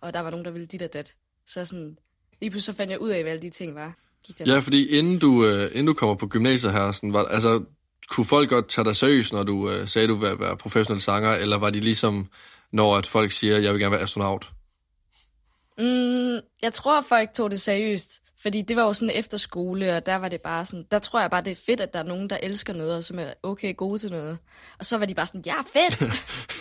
og 0.00 0.14
der 0.14 0.20
var 0.20 0.30
nogen, 0.30 0.44
der 0.44 0.50
ville 0.50 0.66
dit 0.66 0.82
og 0.82 0.92
dat. 0.92 1.14
Så 1.46 1.64
sådan, 1.64 1.98
lige 2.40 2.50
pludselig 2.50 2.74
så 2.74 2.76
fandt 2.76 2.90
jeg 2.90 3.00
ud 3.00 3.08
af, 3.08 3.22
hvad 3.22 3.32
alle 3.32 3.42
de 3.42 3.50
ting 3.50 3.74
var. 3.74 3.94
Gik 4.26 4.40
ja 4.40 4.58
fordi 4.58 4.98
inden 4.98 5.18
du, 5.18 5.46
øh, 5.46 5.64
inden 5.64 5.86
du 5.86 5.94
kommer 5.94 6.14
på 6.14 6.26
gymnasiet 6.26 6.72
her, 6.72 6.92
sådan, 6.92 7.12
var, 7.12 7.24
altså, 7.24 7.64
kunne 8.08 8.26
folk 8.26 8.48
godt 8.48 8.68
tage 8.68 8.84
dig 8.84 8.96
seriøst, 8.96 9.32
når 9.32 9.42
du 9.42 9.70
øh, 9.70 9.88
sagde, 9.88 10.04
at 10.04 10.08
du 10.08 10.14
ville 10.14 10.40
være 10.40 10.56
professionel 10.56 11.02
sanger, 11.02 11.32
eller 11.32 11.58
var 11.58 11.70
de 11.70 11.80
ligesom, 11.80 12.28
når 12.72 12.96
at 12.96 13.06
folk 13.06 13.32
siger, 13.32 13.56
at 13.56 13.62
jeg 13.62 13.72
vil 13.72 13.80
gerne 13.80 13.92
være 13.92 14.00
astronaut? 14.00 14.50
Mm, 15.78 16.40
jeg 16.62 16.72
tror, 16.72 17.00
folk 17.00 17.32
tog 17.34 17.50
det 17.50 17.60
seriøst. 17.60 18.22
Fordi 18.42 18.62
det 18.62 18.76
var 18.76 18.82
jo 18.82 18.92
sådan 18.92 19.14
efter 19.14 19.38
skole, 19.38 19.96
og 19.96 20.06
der 20.06 20.16
var 20.16 20.28
det 20.28 20.40
bare 20.40 20.66
sådan, 20.66 20.86
der 20.90 20.98
tror 20.98 21.20
jeg 21.20 21.30
bare, 21.30 21.44
det 21.44 21.50
er 21.50 21.56
fedt, 21.66 21.80
at 21.80 21.92
der 21.92 21.98
er 21.98 22.02
nogen, 22.04 22.30
der 22.30 22.38
elsker 22.42 22.72
noget, 22.72 22.96
og 22.96 23.04
som 23.04 23.18
er 23.18 23.32
okay 23.42 23.76
gode 23.76 23.98
til 23.98 24.10
noget. 24.10 24.38
Og 24.78 24.86
så 24.86 24.98
var 24.98 25.06
de 25.06 25.14
bare 25.14 25.26
sådan, 25.26 25.42
ja, 25.46 25.54
fedt! 25.60 26.02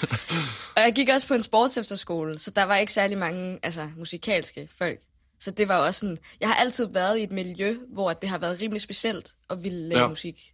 og 0.75 0.81
jeg 0.81 0.93
gik 0.95 1.09
også 1.09 1.27
på 1.27 1.33
en 1.33 1.41
sportsefterskole, 1.43 2.39
så 2.39 2.51
der 2.51 2.63
var 2.63 2.75
ikke 2.75 2.93
særlig 2.93 3.17
mange 3.17 3.59
altså, 3.63 3.89
musikalske 3.97 4.69
folk. 4.77 4.99
Så 5.39 5.51
det 5.51 5.67
var 5.67 5.77
også 5.77 5.99
sådan, 5.99 6.17
jeg 6.39 6.49
har 6.49 6.55
altid 6.55 6.87
været 6.87 7.17
i 7.19 7.23
et 7.23 7.31
miljø, 7.31 7.77
hvor 7.93 8.13
det 8.13 8.29
har 8.29 8.37
været 8.37 8.61
rimelig 8.61 8.81
specielt 8.81 9.31
at 9.49 9.63
ville 9.63 9.87
lave 9.89 10.01
Ja. 10.01 10.07
musik. 10.07 10.51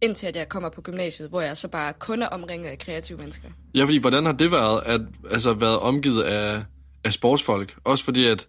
Indtil 0.00 0.26
at 0.26 0.36
jeg 0.36 0.48
kommer 0.48 0.68
på 0.68 0.80
gymnasiet, 0.82 1.28
hvor 1.28 1.40
jeg 1.40 1.56
så 1.56 1.68
bare 1.68 1.92
kun 1.92 2.22
er 2.22 2.26
omringet 2.26 2.70
af 2.70 2.78
kreative 2.78 3.18
mennesker. 3.18 3.48
Ja, 3.74 3.84
fordi 3.84 3.96
hvordan 3.98 4.26
har 4.26 4.32
det 4.32 4.50
været, 4.50 4.82
at 4.86 5.00
altså, 5.30 5.52
været 5.52 5.78
omgivet 5.78 6.22
af, 6.22 6.62
af 7.04 7.12
sportsfolk? 7.12 7.76
Også 7.84 8.04
fordi, 8.04 8.26
at 8.26 8.46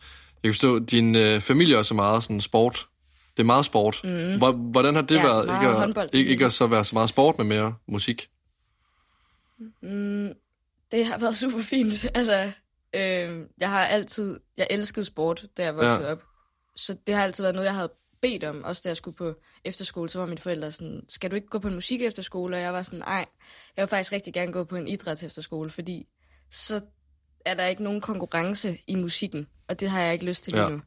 kan 0.48 0.54
forstå, 0.54 0.80
din 0.80 1.16
øh, 1.16 1.42
familie 1.42 1.78
også 1.78 1.94
er 1.94 1.96
meget 1.96 2.24
sådan 2.24 2.42
sport. 2.42 2.88
Det 3.38 3.44
er 3.44 3.46
meget 3.46 3.66
sport. 3.66 4.02
Mm. 4.04 4.72
Hvordan 4.72 4.96
har 4.96 5.02
det 5.02 5.16
Ja, 5.16 5.24
været, 5.24 5.44
ikke 5.44 5.68
at, 5.68 5.76
håndbold. 5.80 6.10
ikke, 6.14 6.32
ikke 6.32 6.46
at 6.46 6.54
så 6.54 6.68
være 6.68 6.86
så 6.86 6.96
meget 6.96 7.10
sport, 7.10 7.38
men 7.38 7.48
mere 7.48 7.76
musik? 7.88 8.30
Mm, 9.82 10.34
det 10.92 11.06
har 11.06 11.18
været 11.18 11.36
super 11.36 11.62
fint. 11.62 12.06
Altså, 12.16 12.52
øh, 12.94 13.46
jeg 13.58 13.70
har 13.70 13.86
altid, 13.86 14.40
jeg 14.58 14.68
elskede 14.70 15.06
sport, 15.06 15.46
da 15.58 15.64
jeg 15.64 15.76
voksede 15.76 16.06
ja. 16.06 16.12
op. 16.12 16.24
Så 16.76 16.96
det 17.08 17.16
har 17.16 17.24
altid 17.24 17.44
været 17.44 17.56
noget, 17.56 17.66
jeg 17.66 17.76
havde 17.76 17.92
bedt 18.22 18.44
om. 18.44 18.64
Også 18.64 18.82
da 18.84 18.90
jeg 18.90 18.98
skulle 18.98 19.18
på 19.18 19.34
efterskole, 19.66 20.10
så 20.10 20.20
var 20.20 20.26
mine 20.26 20.38
forældre 20.38 20.72
sådan, 20.72 21.02
skal 21.10 21.32
du 21.32 21.36
ikke 21.36 21.48
gå 21.48 21.60
på 21.60 21.68
en 21.68 21.74
musik 21.76 22.02
efterskole? 22.02 22.56
Og 22.58 22.62
jeg 22.62 22.74
var 22.74 22.84
sådan, 22.84 23.00
nej, 23.00 23.26
jeg 23.78 23.82
vil 23.82 23.88
faktisk 23.88 24.12
rigtig 24.12 24.34
gerne 24.34 24.52
gå 24.52 24.64
på 24.64 24.76
en 24.76 24.88
idræts 24.88 25.24
efterskole, 25.24 25.70
fordi 25.70 26.08
så 26.52 26.82
er 27.46 27.54
der 27.54 27.66
ikke 27.66 27.84
nogen 27.84 28.02
konkurrence 28.02 28.78
i 28.88 28.96
musikken, 28.96 29.48
og 29.70 29.80
det 29.80 29.90
har 29.90 30.02
jeg 30.02 30.14
ikke 30.14 30.26
lyst 30.26 30.44
til 30.44 30.54
lige 30.54 30.64
Ja. 30.64 30.70
nu. 30.70 30.82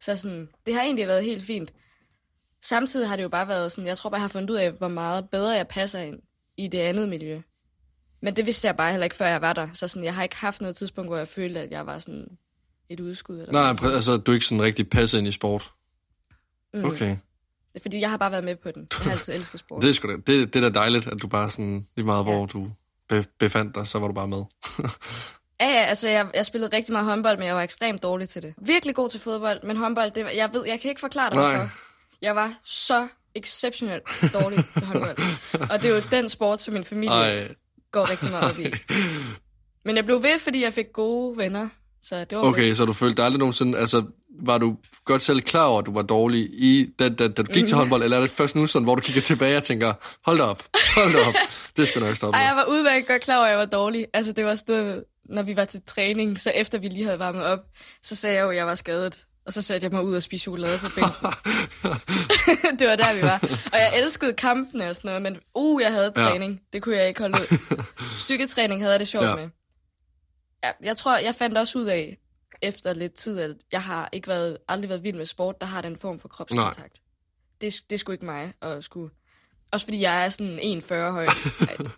Så 0.00 0.16
sådan, 0.16 0.48
det 0.66 0.74
har 0.74 0.82
egentlig 0.82 1.06
været 1.08 1.24
helt 1.24 1.44
fint. 1.44 1.72
Samtidig 2.62 3.08
har 3.08 3.16
det 3.16 3.22
jo 3.22 3.28
bare 3.28 3.48
været 3.48 3.72
sådan, 3.72 3.86
jeg 3.88 3.98
tror 3.98 4.10
bare, 4.10 4.16
jeg 4.16 4.22
har 4.22 4.28
fundet 4.28 4.50
ud 4.50 4.56
af, 4.56 4.72
hvor 4.72 4.88
meget 4.88 5.30
bedre 5.30 5.56
jeg 5.56 5.68
passer 5.68 6.00
ind 6.00 6.18
i 6.56 6.68
det 6.68 6.78
andet 6.78 7.08
miljø. 7.08 7.40
Men 8.22 8.36
det 8.36 8.46
vidste 8.46 8.66
jeg 8.66 8.76
bare 8.76 8.90
heller 8.90 9.04
ikke, 9.04 9.16
før 9.16 9.26
jeg 9.26 9.40
var 9.40 9.52
der. 9.52 9.68
Så 9.72 9.88
sådan, 9.88 10.04
jeg 10.04 10.14
har 10.14 10.22
ikke 10.22 10.36
haft 10.36 10.60
noget 10.60 10.76
tidspunkt, 10.76 11.08
hvor 11.10 11.16
jeg 11.16 11.28
følte, 11.28 11.60
at 11.60 11.70
jeg 11.70 11.86
var 11.86 11.98
sådan 11.98 12.38
et 12.88 13.00
udskud. 13.00 13.38
Eller 13.38 13.52
Nej, 13.52 13.72
noget 13.72 13.94
altså, 13.94 14.16
du 14.16 14.30
er 14.32 14.34
ikke 14.34 14.46
sådan 14.46 14.62
rigtig 14.62 14.90
passet 14.90 15.18
ind 15.18 15.28
i 15.28 15.32
sport. 15.32 15.72
Mm. 16.74 16.84
Okay. 16.84 17.08
Det 17.08 17.80
er 17.80 17.82
fordi, 17.82 18.00
jeg 18.00 18.10
har 18.10 18.16
bare 18.16 18.30
været 18.30 18.44
med 18.44 18.56
på 18.56 18.70
den. 18.70 18.86
Jeg 18.92 19.04
har 19.04 19.10
altid 19.10 19.34
elsket 19.34 19.60
sport. 19.60 19.82
Det 19.82 19.90
er, 19.90 19.94
sgu 19.94 20.08
da, 20.08 20.16
det, 20.16 20.54
det 20.54 20.56
er 20.64 20.68
da 20.70 20.74
dejligt, 20.78 21.06
at 21.06 21.22
du 21.22 21.26
bare 21.28 21.50
sådan, 21.50 21.86
lige 21.96 22.06
meget 22.06 22.18
Ja. 22.18 22.22
hvor 22.30 22.46
du 22.46 22.70
be, 23.08 23.24
befandt 23.38 23.74
dig, 23.74 23.86
så 23.86 23.98
var 23.98 24.06
du 24.06 24.14
bare 24.14 24.28
med. 24.28 24.42
Ja, 25.60 25.66
ja, 25.66 25.82
altså 25.84 26.08
jeg, 26.08 26.26
jeg 26.34 26.46
spillede 26.46 26.76
rigtig 26.76 26.92
meget 26.92 27.06
håndbold, 27.06 27.38
men 27.38 27.46
jeg 27.46 27.54
var 27.54 27.62
ekstremt 27.62 28.02
dårlig 28.02 28.28
til 28.28 28.42
det. 28.42 28.54
Virkelig 28.62 28.94
god 28.94 29.10
til 29.10 29.20
fodbold, 29.20 29.62
men 29.62 29.76
håndbold, 29.76 30.10
det 30.10 30.24
var, 30.24 30.30
jeg 30.30 30.50
ved, 30.52 30.66
jeg 30.66 30.80
kan 30.80 30.88
ikke 30.88 31.00
forklare 31.00 31.30
dig, 31.30 31.38
hvorfor. 31.38 31.70
Jeg 32.22 32.36
var 32.36 32.54
så 32.64 33.08
exceptionelt 33.34 34.02
dårlig 34.32 34.58
til 34.78 34.86
håndbold. 34.86 35.16
Og 35.70 35.82
det 35.82 35.90
er 35.90 35.94
jo 35.94 36.02
den 36.10 36.28
sport, 36.28 36.60
som 36.60 36.74
min 36.74 36.84
familie 36.84 37.14
Ej. 37.14 37.48
Går 37.92 38.10
rigtig 38.10 38.30
meget 38.30 38.50
op 38.50 38.58
i. 38.58 38.66
Men 39.84 39.96
jeg 39.96 40.04
blev 40.04 40.22
ved, 40.22 40.38
fordi 40.38 40.62
jeg 40.62 40.72
fik 40.72 40.92
gode 40.92 41.36
venner. 41.36 41.68
Så 42.02 42.24
det 42.24 42.38
var 42.38 42.44
okay, 42.44 42.74
så 42.74 42.84
du 42.84 42.92
følte 42.92 43.16
dig 43.16 43.24
aldrig 43.24 43.38
nogensinde, 43.38 43.78
altså, 43.78 44.04
var 44.40 44.58
du 44.58 44.76
godt 45.04 45.22
selv 45.22 45.40
klar 45.40 45.66
over, 45.66 45.78
at 45.78 45.86
du 45.86 45.92
var 45.92 46.02
dårlig 46.02 46.40
i, 46.40 46.92
da, 46.98 47.08
da, 47.08 47.28
da 47.28 47.42
du 47.42 47.52
gik 47.52 47.66
til 47.66 47.76
håndbold, 47.76 48.02
eller 48.02 48.16
er 48.16 48.20
det 48.20 48.30
først 48.30 48.56
nu 48.56 48.66
sådan, 48.66 48.84
hvor 48.84 48.94
du 48.94 49.00
kigger 49.00 49.22
tilbage 49.22 49.56
og 49.56 49.62
tænker, 49.62 49.92
hold 50.24 50.38
da 50.38 50.44
op, 50.44 50.62
hold 50.94 51.12
da 51.12 51.28
op, 51.28 51.34
det 51.76 51.88
skal 51.88 52.02
nok 52.02 52.16
stoppe. 52.16 52.38
Ej, 52.38 52.42
nu." 52.42 52.48
jeg 52.48 52.56
var 52.56 52.64
udmærket 52.64 53.08
godt 53.08 53.22
klar 53.22 53.36
over, 53.36 53.44
at 53.44 53.50
jeg 53.50 53.58
var 53.58 53.64
dårlig. 53.64 54.06
Altså, 54.14 54.32
det 54.32 54.44
var 54.44 54.54
sådan, 54.54 55.02
når 55.24 55.42
vi 55.42 55.56
var 55.56 55.64
til 55.64 55.82
træning, 55.86 56.40
så 56.40 56.50
efter 56.50 56.78
vi 56.78 56.88
lige 56.88 57.04
havde 57.04 57.18
varmet 57.18 57.44
op, 57.44 57.60
så 58.02 58.16
sagde 58.16 58.36
jeg 58.36 58.42
jo, 58.42 58.50
at 58.50 58.56
jeg 58.56 58.66
var 58.66 58.74
skadet. 58.74 59.26
Og 59.46 59.52
så 59.52 59.62
satte 59.62 59.84
jeg 59.84 59.92
mig 59.92 60.02
ud 60.04 60.16
og 60.16 60.22
spiste 60.22 60.42
chokolade 60.42 60.78
på 60.78 60.86
bænken. 60.94 61.28
det 62.78 62.88
var 62.88 62.96
der, 62.96 63.14
vi 63.14 63.22
var. 63.22 63.38
Og 63.72 63.78
jeg 63.78 63.92
elskede 64.02 64.32
kampene 64.32 64.90
og 64.90 64.96
sådan 64.96 65.08
noget, 65.08 65.22
men 65.22 65.36
uh, 65.54 65.82
jeg 65.82 65.92
havde 65.92 66.12
Ja. 66.16 66.22
træning. 66.22 66.60
Det 66.72 66.82
kunne 66.82 66.96
jeg 66.96 67.08
ikke 67.08 67.20
holde 67.20 67.38
ud. 67.40 67.58
Styrketræning 68.18 68.80
havde 68.80 68.92
jeg 68.92 69.00
det 69.00 69.08
sjovt 69.08 69.24
Ja. 69.24 69.30
ja. 69.30 69.36
med. 69.36 69.48
Ja, 70.64 70.70
jeg 70.82 70.96
tror, 70.96 71.16
jeg 71.18 71.34
fandt 71.34 71.58
også 71.58 71.78
ud 71.78 71.84
af, 71.84 72.18
efter 72.62 72.94
lidt 72.94 73.14
tid, 73.14 73.40
at 73.40 73.56
jeg 73.72 73.82
har 73.82 74.08
ikke 74.12 74.28
været, 74.28 74.58
aldrig 74.68 74.88
været 74.88 75.02
vild 75.02 75.16
med 75.16 75.26
sport, 75.26 75.60
der 75.60 75.66
har 75.66 75.80
den 75.80 75.96
form 75.98 76.20
for 76.20 76.28
kropskontakt. 76.28 77.00
Det, 77.60 77.74
det 77.90 78.00
sgu 78.00 78.12
ikke 78.12 78.24
mig 78.24 78.52
at 78.62 78.84
skulle... 78.84 79.10
Også 79.72 79.86
fordi 79.86 80.00
jeg 80.00 80.24
er 80.24 80.28
sådan 80.28 80.58
1,40 80.58 80.94
høj. 80.94 81.24
Ej, 81.26 81.30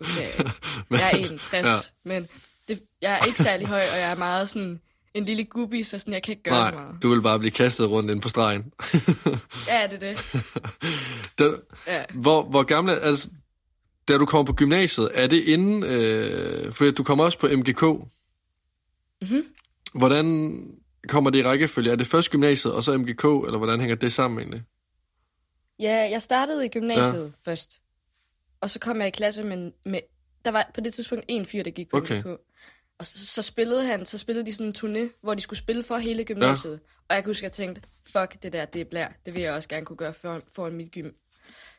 okay, 0.01 0.29
jeg, 0.91 1.11
er 1.11 1.37
1,60, 1.39 1.55
Ja. 1.55 1.67
ja. 1.67 1.75
men 2.05 2.27
det, 2.67 2.81
jeg 3.01 3.19
er 3.21 3.25
ikke 3.25 3.43
særlig 3.43 3.67
høj, 3.67 3.81
og 3.91 3.97
jeg 3.97 4.11
er 4.11 4.15
meget 4.15 4.49
sådan 4.49 4.81
en 5.13 5.25
lille 5.25 5.43
gubbi, 5.43 5.83
så 5.83 5.97
sådan, 5.99 6.13
jeg 6.13 6.23
kan 6.23 6.31
ikke 6.31 6.43
gøre 6.43 6.65
så 6.65 6.71
Nej, 6.71 6.83
meget. 6.83 7.03
du 7.03 7.09
vil 7.09 7.21
bare 7.21 7.39
blive 7.39 7.51
kastet 7.51 7.89
rundt 7.89 8.11
ind 8.11 8.21
på 8.21 8.29
stregen. 8.29 8.73
Ja, 9.67 9.87
det 9.91 10.03
er 10.03 10.13
det. 10.13 10.43
det 11.37 11.61
Ja. 11.87 12.03
hvor, 12.13 12.43
hvor 12.43 12.63
gamle, 12.63 12.99
altså, 12.99 13.29
da 14.07 14.17
du 14.17 14.25
kommer 14.25 14.45
på 14.45 14.53
gymnasiet, 14.53 15.11
er 15.13 15.27
det 15.27 15.43
inden, 15.43 15.83
øh, 15.83 16.73
for 16.73 16.91
du 16.91 17.03
kommer 17.03 17.23
også 17.23 17.39
på 17.39 17.47
MGK. 17.51 17.81
Mhm. 19.21 19.45
Hvordan 19.93 20.57
kommer 21.07 21.29
det 21.29 21.39
i 21.39 21.43
rækkefølge? 21.43 21.91
Er 21.91 21.95
det 21.95 22.07
først 22.07 22.31
gymnasiet, 22.31 22.73
og 22.73 22.83
så 22.83 22.97
MGK, 22.97 23.23
eller 23.23 23.57
hvordan 23.57 23.79
hænger 23.79 23.95
det 23.95 24.13
sammen 24.13 24.39
egentlig? 24.39 24.63
Ja, 25.79 26.09
jeg 26.11 26.21
startede 26.21 26.65
i 26.65 26.69
gymnasiet 26.69 27.23
ja. 27.23 27.51
først. 27.51 27.81
Og 28.61 28.69
så 28.69 28.79
kom 28.79 28.97
jeg 28.99 29.07
i 29.07 29.11
klasse 29.11 29.43
med, 29.43 29.71
med... 29.85 29.99
Der 30.45 30.51
var 30.51 30.71
på 30.75 30.81
det 30.81 30.93
tidspunkt 30.93 31.25
en 31.27 31.45
fyr, 31.45 31.63
der 31.63 31.71
gik 31.71 31.89
på 31.89 31.97
Okay. 31.97 32.19
MGK. 32.19 32.27
Og 32.99 33.05
så, 33.05 33.25
så, 33.27 33.41
spillede 33.41 33.85
han, 33.85 34.05
så 34.05 34.17
spillede 34.17 34.45
de 34.45 34.51
sådan 34.53 34.67
en 34.67 34.75
turné, 35.07 35.19
hvor 35.23 35.33
de 35.33 35.41
skulle 35.41 35.59
spille 35.59 35.83
for 35.83 35.97
hele 35.97 36.23
gymnasiet. 36.25 36.71
Ja. 36.73 36.77
Og 37.09 37.15
jeg 37.15 37.23
kunne 37.23 37.29
huske, 37.29 37.45
at 37.45 37.59
jeg 37.59 37.65
tænkte, 37.67 37.81
fuck, 38.11 38.43
det 38.43 38.53
der, 38.53 38.65
det 38.65 38.81
er 38.81 38.85
blær. 38.85 39.07
Det 39.25 39.33
vil 39.33 39.41
jeg 39.41 39.53
også 39.53 39.69
gerne 39.69 39.85
kunne 39.85 39.97
gøre 39.97 40.13
foran, 40.13 40.41
foran 40.55 40.73
mit 40.73 40.91
gym. 40.91 41.09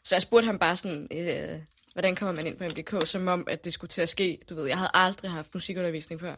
Så 0.05 0.15
jeg 0.15 0.23
spurgte 0.23 0.47
ham 0.47 0.59
bare 0.59 0.77
sådan, 0.77 1.09
øh, 1.13 1.61
hvordan 1.93 2.17
kommer 2.17 2.33
man 2.35 2.47
ind 2.47 2.57
på 2.59 2.65
MGK, 2.65 3.07
som 3.07 3.29
om, 3.29 3.45
at 3.51 3.65
det 3.65 3.73
skulle 3.73 3.89
til 3.89 4.01
at 4.03 4.09
ske. 4.09 4.39
Du 4.49 4.55
ved, 4.55 4.67
jeg 4.67 4.77
havde 4.79 4.91
aldrig 4.95 5.31
haft 5.31 5.55
musikundervisning 5.55 6.21
før. 6.21 6.35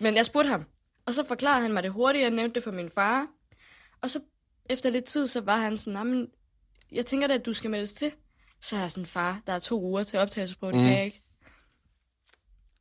Men 0.00 0.16
jeg 0.16 0.26
spurgte 0.26 0.48
ham, 0.50 0.64
og 1.06 1.14
så 1.14 1.24
forklarede 1.24 1.62
han 1.62 1.72
mig 1.72 1.82
det 1.82 1.90
hurtigt. 1.92 2.22
Jeg 2.22 2.30
nævnte 2.30 2.54
det 2.54 2.62
for 2.62 2.70
min 2.70 2.90
far. 2.90 3.26
Og 4.02 4.10
så 4.10 4.20
efter 4.70 4.90
lidt 4.90 5.04
tid, 5.04 5.26
så 5.26 5.40
var 5.40 5.56
han 5.56 5.76
sådan, 5.76 5.92
"Nå, 5.92 6.02
men 6.04 6.28
jeg 6.92 7.06
tænker 7.06 7.26
da, 7.26 7.34
at 7.34 7.46
du 7.46 7.52
skal 7.52 7.70
meldes 7.70 7.92
til. 7.92 8.12
Så 8.62 8.76
er 8.76 8.80
jeg 8.80 8.90
sådan, 8.90 9.06
far, 9.06 9.40
der 9.46 9.52
er 9.52 9.58
to 9.58 9.80
uger 9.82 10.02
til 10.02 10.18
optagelsesprøve, 10.18 10.72
det 10.72 10.80
Mm. 10.80 10.84
kan 10.86 10.96
jeg 10.96 11.04
ikke. 11.04 11.22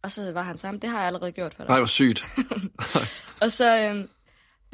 Og 0.04 0.12
så 0.12 0.32
var 0.32 0.42
han 0.42 0.58
sammen, 0.58 0.82
det 0.82 0.90
har 0.90 0.98
jeg 0.98 1.08
allerede 1.08 1.32
gjort 1.32 1.54
for 1.54 1.64
dig. 1.64 1.70
Nej, 1.70 1.80
hvor 1.80 1.88
sygt. 1.88 2.24
Og 3.42 3.52
så, 3.52 3.78
øhm, 3.78 4.10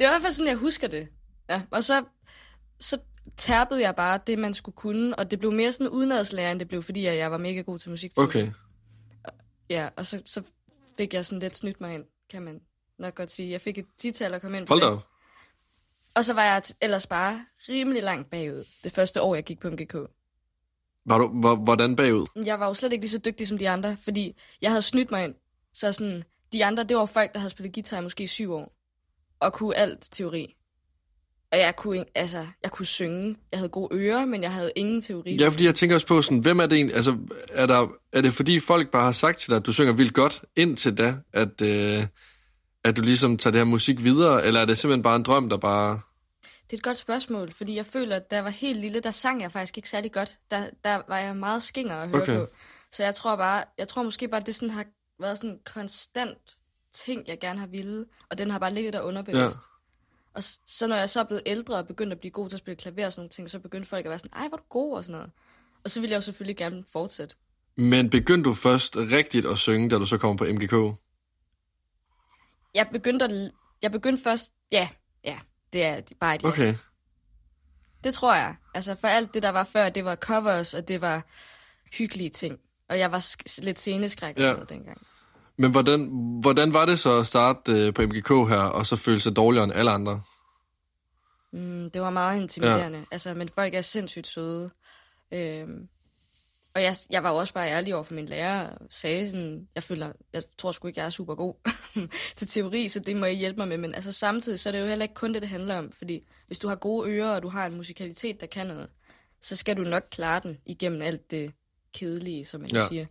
det 0.00 0.06
var 0.06 0.06
i 0.06 0.12
hvert 0.12 0.22
fald 0.22 0.32
sådan, 0.32 0.48
jeg 0.48 0.56
husker 0.56 0.88
det. 0.88 1.08
Ja, 1.48 1.62
og 1.70 1.84
så, 1.84 2.04
så 2.80 2.98
tærpede 3.36 3.80
jeg 3.80 3.96
bare 3.96 4.20
det, 4.26 4.38
man 4.38 4.54
skulle 4.54 4.76
kunne, 4.76 5.18
og 5.18 5.30
det 5.30 5.38
blev 5.38 5.52
mere 5.52 5.72
sådan 5.72 5.88
udenadslærer, 5.88 6.52
end 6.52 6.60
det 6.60 6.68
blev, 6.68 6.82
fordi 6.82 7.04
jeg 7.04 7.16
jeg 7.16 7.30
var 7.30 7.38
mega 7.38 7.60
god 7.60 7.78
til 7.78 7.90
musik. 7.90 8.12
Okay. 8.16 8.50
Ja, 9.70 9.88
og 9.96 10.06
så, 10.06 10.22
så 10.26 10.42
fik 10.96 11.14
jeg 11.14 11.24
sådan 11.24 11.40
lidt 11.40 11.56
snydt 11.56 11.80
mig 11.80 11.94
ind, 11.94 12.04
kan 12.30 12.42
man 12.42 12.60
nok 12.98 13.14
godt 13.14 13.30
sige. 13.30 13.50
Jeg 13.50 13.60
fik 13.60 13.78
et 13.78 13.86
tital 13.98 14.34
at 14.34 14.40
komme 14.42 14.56
ind 14.56 14.66
på 14.66 14.70
Hold 14.70 14.80
da 14.80 14.90
det. 14.90 15.00
Og 16.14 16.24
så 16.24 16.34
var 16.34 16.44
jeg 16.44 16.62
ellers 16.80 17.06
bare 17.06 17.46
rimelig 17.68 18.02
langt 18.02 18.30
bagud, 18.30 18.64
det 18.84 18.92
første 18.92 19.22
år, 19.22 19.34
jeg 19.34 19.44
gik 19.44 19.60
på 19.60 19.70
MGK. 19.70 19.96
Var 21.06 21.18
du, 21.18 21.28
hvor, 21.40 21.56
hvordan 21.56 21.96
bagud? 21.96 22.26
Jeg 22.44 22.60
var 22.60 22.66
jo 22.66 22.74
slet 22.74 22.92
ikke 22.92 23.02
lige 23.02 23.10
så 23.10 23.18
dygtig 23.18 23.46
som 23.46 23.58
de 23.58 23.68
andre, 23.68 23.96
fordi 24.04 24.36
jeg 24.62 24.70
havde 24.70 24.82
snydt 24.82 25.10
mig 25.10 25.24
ind. 25.24 25.34
Så 25.74 25.92
sådan, 25.92 26.22
de 26.52 26.64
andre, 26.64 26.84
det 26.84 26.96
var 26.96 27.06
folk, 27.06 27.32
der 27.32 27.38
havde 27.38 27.50
spillet 27.50 27.74
guitar 27.74 27.98
i 27.98 28.02
måske 28.02 28.28
syv 28.28 28.52
år, 28.52 28.72
og 29.40 29.52
kunne 29.52 29.74
alt 29.76 30.08
teori. 30.12 30.54
Og 31.52 31.58
jeg 31.58 31.76
kunne, 31.76 31.98
ikke- 31.98 32.10
altså, 32.14 32.46
jeg 32.62 32.70
kunne 32.70 32.86
synge. 32.86 33.36
Jeg 33.52 33.58
havde 33.58 33.68
gode 33.68 33.88
ører, 33.96 34.24
men 34.24 34.42
jeg 34.42 34.52
havde 34.52 34.72
ingen 34.76 35.00
teori. 35.00 35.36
Ja, 35.36 35.48
fordi 35.48 35.64
jeg 35.64 35.74
tænker 35.74 35.96
også 35.96 36.06
på 36.06 36.22
sådan, 36.22 36.38
hvem 36.38 36.58
er 36.60 36.66
det 36.66 36.76
egentlig, 36.76 36.96
altså, 36.96 37.16
er, 37.48 37.66
der, 37.66 37.88
er 38.12 38.20
det 38.20 38.32
fordi 38.32 38.60
folk 38.60 38.90
bare 38.90 39.04
har 39.04 39.12
sagt 39.12 39.38
til 39.38 39.50
dig, 39.50 39.56
at 39.56 39.66
du 39.66 39.72
synger 39.72 39.92
vildt 39.92 40.14
godt 40.14 40.42
indtil 40.56 40.98
da, 40.98 41.16
at, 41.32 41.62
øh, 41.62 42.02
at 42.84 42.96
du 42.96 43.02
ligesom 43.02 43.36
tager 43.36 43.52
det 43.52 43.58
her 43.58 43.64
musik 43.64 44.04
videre, 44.04 44.46
eller 44.46 44.60
er 44.60 44.64
det 44.64 44.78
simpelthen 44.78 45.02
bare 45.02 45.16
en 45.16 45.22
drøm, 45.22 45.48
der 45.48 45.56
bare... 45.56 46.00
Det 46.70 46.72
er 46.72 46.76
et 46.76 46.82
godt 46.82 46.96
spørgsmål, 46.96 47.52
fordi 47.52 47.76
jeg 47.76 47.86
føler, 47.86 48.16
at 48.16 48.30
da 48.30 48.36
jeg 48.36 48.44
var 48.44 48.50
helt 48.50 48.80
lille, 48.80 49.00
der 49.00 49.10
sang 49.10 49.40
jeg 49.42 49.52
faktisk 49.52 49.76
ikke 49.76 49.88
særlig 49.88 50.12
godt. 50.12 50.38
Der, 50.50 50.70
der 50.84 51.02
var 51.08 51.18
jeg 51.18 51.36
meget 51.36 51.62
skinger 51.62 51.96
at 51.96 52.08
høre 52.08 52.22
Okay. 52.22 52.38
på. 52.38 52.46
Så 52.92 53.04
jeg 53.04 53.14
tror 53.14 53.36
bare, 53.36 53.64
jeg 53.78 53.88
tror 53.88 54.02
måske 54.02 54.28
bare, 54.28 54.40
at 54.40 54.46
det 54.46 54.54
sådan 54.54 54.70
har 54.70 54.84
været 55.20 55.38
sådan 55.38 55.50
en 55.50 55.58
konstant 55.64 56.58
ting, 56.92 57.28
jeg 57.28 57.40
gerne 57.40 57.58
har 57.60 57.66
ville, 57.66 58.06
og 58.30 58.38
den 58.38 58.50
har 58.50 58.58
bare 58.58 58.74
ligget 58.74 58.92
der 58.92 59.00
underbevidst. 59.00 59.60
Ja. 59.60 59.76
Og 60.34 60.42
så 60.66 60.86
når 60.86 60.96
jeg 60.96 61.10
så 61.10 61.20
er 61.20 61.24
blevet 61.24 61.42
ældre 61.46 61.76
og 61.76 61.86
begyndt 61.86 62.12
at 62.12 62.20
blive 62.20 62.30
god 62.30 62.48
til 62.48 62.56
at 62.56 62.58
spille 62.58 62.76
klaver 62.76 63.06
og 63.06 63.12
sådan 63.12 63.20
nogle 63.20 63.30
ting, 63.30 63.50
så 63.50 63.58
begyndte 63.58 63.88
folk 63.88 64.06
at 64.06 64.10
være 64.10 64.18
sådan, 64.18 64.32
ej, 64.32 64.48
hvor 64.48 64.56
er 64.56 64.60
du 64.60 64.66
god 64.68 64.96
og 64.96 65.04
sådan 65.04 65.12
noget. 65.12 65.30
Og 65.84 65.90
så 65.90 66.00
ville 66.00 66.12
jeg 66.12 66.16
jo 66.16 66.20
selvfølgelig 66.20 66.56
gerne 66.56 66.84
fortsætte. 66.92 67.34
Men 67.76 68.10
begyndte 68.10 68.48
du 68.50 68.54
først 68.54 68.96
rigtigt 68.96 69.46
at 69.46 69.58
synge, 69.58 69.90
da 69.90 69.96
du 69.98 70.06
så 70.06 70.18
kom 70.18 70.36
på 70.36 70.44
MGK? 70.44 70.98
Jeg 72.74 72.88
begyndte, 72.92 73.24
at, 73.24 73.52
jeg 73.82 73.92
begyndte 73.92 74.22
først, 74.22 74.52
ja, 74.72 74.88
ja, 75.24 75.38
det 75.72 75.84
er 75.84 76.00
bare 76.20 76.34
et 76.34 76.42
ja. 76.42 76.48
Okay. 76.48 76.74
Det 78.04 78.14
tror 78.14 78.34
jeg. 78.34 78.54
Altså 78.74 78.96
for 79.00 79.08
alt 79.08 79.34
det, 79.34 79.42
der 79.42 79.48
var 79.48 79.64
før, 79.64 79.88
det 79.88 80.04
var 80.04 80.14
covers, 80.14 80.74
og 80.74 80.88
det 80.88 81.00
var 81.00 81.22
hyggelige 81.98 82.30
ting. 82.30 82.58
Og 82.88 82.98
jeg 82.98 83.12
var 83.12 83.18
sk- 83.18 83.58
lidt 83.64 83.78
sceneskræk 83.78 84.38
Ja. 84.38 84.54
dengang. 84.68 84.98
Men 85.58 85.70
hvordan, 85.70 86.10
hvordan 86.40 86.72
var 86.72 86.86
det 86.86 86.98
så 86.98 87.18
at 87.18 87.26
starte 87.26 87.72
øh, 87.72 87.94
på 87.94 88.02
MGK 88.02 88.28
her, 88.28 88.58
og 88.60 88.86
så 88.86 88.96
føle 88.96 89.20
sig 89.20 89.36
dårligere 89.36 89.64
end 89.64 89.72
alle 89.72 89.90
andre? 89.90 90.22
Mm, 91.52 91.90
det 91.90 92.02
var 92.02 92.10
meget 92.10 92.40
intimiderende. 92.40 92.98
Ja. 92.98 93.04
Altså, 93.10 93.34
men 93.34 93.48
folk 93.48 93.74
er 93.74 93.80
sindssygt 93.80 94.26
søde. 94.26 94.70
Øhm, 95.32 95.88
og 96.76 96.82
jeg, 96.82 96.96
jeg 97.10 97.22
var 97.22 97.30
jo 97.30 97.36
også 97.36 97.54
bare 97.54 97.68
ærlig 97.68 97.94
over 97.94 98.04
for 98.04 98.14
min 98.14 98.26
lærer 98.26 98.70
og 98.70 98.86
sagde 98.90 99.30
sådan, 99.30 99.68
jeg 99.74 99.82
føler, 99.82 100.12
jeg 100.32 100.42
tror 100.58 100.72
sgu 100.72 100.88
ikke, 100.88 101.00
jeg 101.00 101.06
er 101.06 101.10
super 101.10 101.34
god 101.34 101.54
til 102.36 102.48
teori, 102.48 102.88
så 102.88 103.00
det 103.00 103.16
må 103.16 103.26
I 103.26 103.34
hjælpe 103.34 103.56
mig 103.56 103.68
med. 103.68 103.76
Men 103.76 103.94
altså 103.94 104.12
samtidig, 104.12 104.60
så 104.60 104.68
er 104.68 104.72
det 104.72 104.80
jo 104.80 104.86
heller 104.86 105.02
ikke 105.02 105.14
kun 105.14 105.34
det, 105.34 105.42
det 105.42 105.48
handler 105.50 105.76
om. 105.78 105.92
Fordi 105.92 106.26
hvis 106.46 106.58
du 106.58 106.68
har 106.68 106.76
gode 106.76 107.10
ører, 107.10 107.28
og 107.34 107.42
du 107.42 107.48
har 107.48 107.66
en 107.66 107.76
musikalitet, 107.76 108.40
der 108.40 108.46
kan 108.46 108.66
noget, 108.66 108.88
så 109.42 109.56
skal 109.56 109.76
du 109.76 109.82
nok 109.82 110.02
klare 110.10 110.40
den 110.42 110.58
igennem 110.66 111.02
alt 111.02 111.30
det 111.30 111.52
kedelige, 111.94 112.44
som 112.44 112.60
man 112.60 112.70
Ja. 112.70 112.88
siger. 112.88 113.06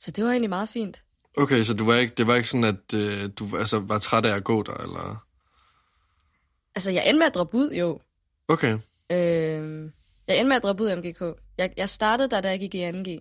Så 0.00 0.10
det 0.10 0.24
var 0.24 0.30
egentlig 0.30 0.50
meget 0.50 0.68
fint. 0.68 1.02
Okay, 1.38 1.64
så 1.64 1.74
du 1.74 1.84
var 1.84 1.96
ikke, 1.96 2.14
det 2.14 2.26
var 2.26 2.34
ikke 2.34 2.48
sådan, 2.48 2.64
at 2.64 2.94
øh, 2.94 3.30
du 3.38 3.56
altså, 3.56 3.78
var 3.78 3.98
træt 3.98 4.26
af 4.26 4.34
at 4.36 4.44
gå 4.44 4.62
der, 4.62 4.74
eller... 4.74 5.26
Altså, 6.74 6.90
jeg 6.90 7.08
endte 7.08 7.18
med 7.18 7.26
at 7.26 7.34
droppe 7.34 7.56
ud, 7.56 7.70
jo. 7.70 8.00
Okay, 8.48 8.78
Øh, 9.12 9.90
jeg 10.28 10.38
endte 10.38 10.48
med 10.48 10.56
at 10.56 10.62
droppe 10.62 10.82
ud 10.82 10.88
af 10.88 10.96
MGK. 10.96 11.22
Jeg, 11.62 11.72
jeg 11.76 11.88
startede 11.88 12.30
der, 12.30 12.40
da 12.40 12.48
jeg 12.48 12.60
gik 12.60 12.74
i 12.74 12.90
2G. 12.90 13.18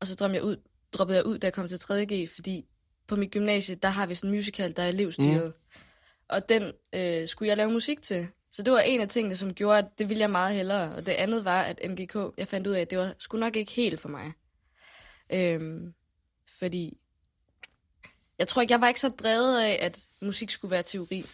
Og 0.00 0.06
så 0.06 0.14
droppede 0.14 0.36
jeg 0.36 0.44
ud, 0.44 0.56
droppede 0.92 1.16
jeg 1.16 1.26
ud, 1.26 1.38
da 1.38 1.46
jeg 1.46 1.52
kom 1.52 1.68
til 1.68 1.76
3G, 1.76 2.34
fordi 2.34 2.66
på 3.06 3.16
mit 3.16 3.30
gymnasie, 3.30 3.74
der 3.74 3.88
har 3.88 4.06
vi 4.06 4.14
sådan 4.14 4.30
en 4.30 4.36
musical, 4.36 4.76
der 4.76 4.82
er 4.82 4.88
elevstyret. 4.88 5.52
Mm. 5.74 5.80
Og 6.28 6.48
den 6.48 6.72
øh, 6.92 7.28
skulle 7.28 7.48
jeg 7.48 7.56
lave 7.56 7.70
musik 7.70 8.02
til. 8.02 8.28
Så 8.52 8.62
det 8.62 8.72
var 8.72 8.80
en 8.80 9.00
af 9.00 9.08
tingene, 9.08 9.36
som 9.36 9.54
gjorde, 9.54 9.78
at 9.78 9.98
det 9.98 10.08
ville 10.08 10.20
jeg 10.20 10.30
meget 10.30 10.56
hellere. 10.56 10.94
Og 10.94 11.06
det 11.06 11.12
andet 11.12 11.44
var, 11.44 11.62
at 11.62 11.80
MGK, 11.90 12.16
jeg 12.38 12.48
fandt 12.48 12.66
ud 12.66 12.72
af, 12.72 12.80
at 12.80 12.90
det 12.90 12.98
var 12.98 13.14
sgu 13.18 13.38
nok 13.38 13.56
ikke 13.56 13.72
helt 13.72 14.00
for 14.00 14.08
mig. 14.08 14.32
Øhm, 15.30 15.94
fordi 16.58 16.98
jeg 18.38 18.48
tror 18.48 18.62
ikke, 18.62 18.72
jeg 18.72 18.80
var 18.80 18.88
ikke 18.88 19.00
så 19.00 19.08
drevet 19.08 19.60
af, 19.62 19.78
at 19.82 19.98
musik 20.20 20.50
skulle 20.50 20.70
være 20.70 20.82
teori. 20.82 21.24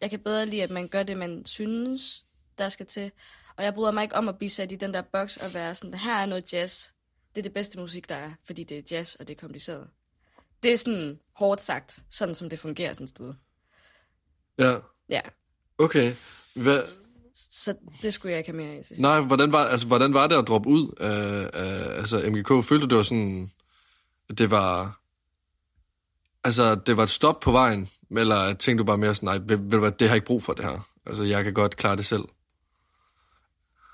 Jeg 0.00 0.10
kan 0.10 0.20
bedre 0.20 0.46
lide, 0.46 0.62
at 0.62 0.70
man 0.70 0.88
gør 0.88 1.02
det, 1.02 1.16
man 1.16 1.46
synes, 1.46 2.24
der 2.58 2.68
skal 2.68 2.86
til. 2.86 3.12
Og 3.60 3.66
jeg 3.66 3.74
bryder 3.74 3.92
mig 3.92 4.02
ikke 4.02 4.14
om 4.14 4.28
at 4.28 4.38
blive 4.38 4.50
sat 4.50 4.72
i 4.72 4.76
den 4.76 4.94
der 4.94 5.02
boks 5.02 5.36
og 5.36 5.54
være 5.54 5.74
sådan, 5.74 5.94
her 5.94 6.14
er 6.14 6.26
noget 6.26 6.52
jazz. 6.52 6.88
Det 7.34 7.40
er 7.40 7.42
det 7.42 7.52
bedste 7.52 7.78
musik, 7.78 8.08
der 8.08 8.14
er, 8.14 8.32
fordi 8.46 8.64
det 8.64 8.78
er 8.78 8.82
jazz, 8.90 9.14
og 9.14 9.28
det 9.28 9.36
er 9.36 9.40
kompliceret. 9.40 9.88
Det 10.62 10.72
er 10.72 10.76
sådan 10.76 11.18
hårdt 11.32 11.62
sagt, 11.62 11.98
sådan 12.10 12.34
som 12.34 12.50
det 12.50 12.58
fungerer 12.58 12.92
sådan 12.92 13.04
et 13.04 13.10
sted. 13.10 13.34
ja. 14.58 14.76
Ja, 15.08 15.20
Okay. 15.78 16.14
Hvad, 16.54 16.82
så 17.50 17.74
det 18.02 18.14
skulle 18.14 18.30
jeg 18.30 18.38
ikke 18.38 18.50
have 18.50 18.62
mere 18.62 18.76
af 18.76 18.84
nej, 18.98 19.20
hvordan 19.20 19.52
var, 19.52 19.64
altså, 19.64 19.86
hvordan 19.86 20.14
var 20.14 20.26
det 20.26 20.38
at 20.38 20.48
droppe 20.48 20.68
ud 20.68 20.94
af, 21.00 21.50
af 21.54 21.98
altså, 21.98 22.30
MGK? 22.30 22.48
Følte 22.48 22.86
du, 22.86 22.90
det 22.90 22.96
var 22.96 23.02
sådan, 23.02 23.50
at 24.28 24.38
det 24.38 24.50
var... 24.50 25.00
Altså, 26.44 26.74
det 26.74 26.96
var 26.96 27.02
et 27.02 27.10
stop 27.10 27.40
på 27.40 27.52
vejen? 27.52 27.88
Eller 28.10 28.54
tænkte 28.54 28.82
du 28.82 28.86
bare 28.86 28.98
mere 28.98 29.14
sådan, 29.14 29.26
nej, 29.26 29.38
ved, 29.38 29.56
ved 29.56 29.70
du 29.70 29.78
hvad, 29.78 29.92
det 29.92 30.08
har 30.08 30.14
jeg 30.14 30.16
ikke 30.16 30.26
brug 30.26 30.42
for 30.42 30.52
det 30.52 30.64
her. 30.64 30.88
Altså, 31.06 31.22
jeg 31.22 31.44
kan 31.44 31.54
godt 31.54 31.76
klare 31.76 31.96
det 31.96 32.06
selv. 32.06 32.24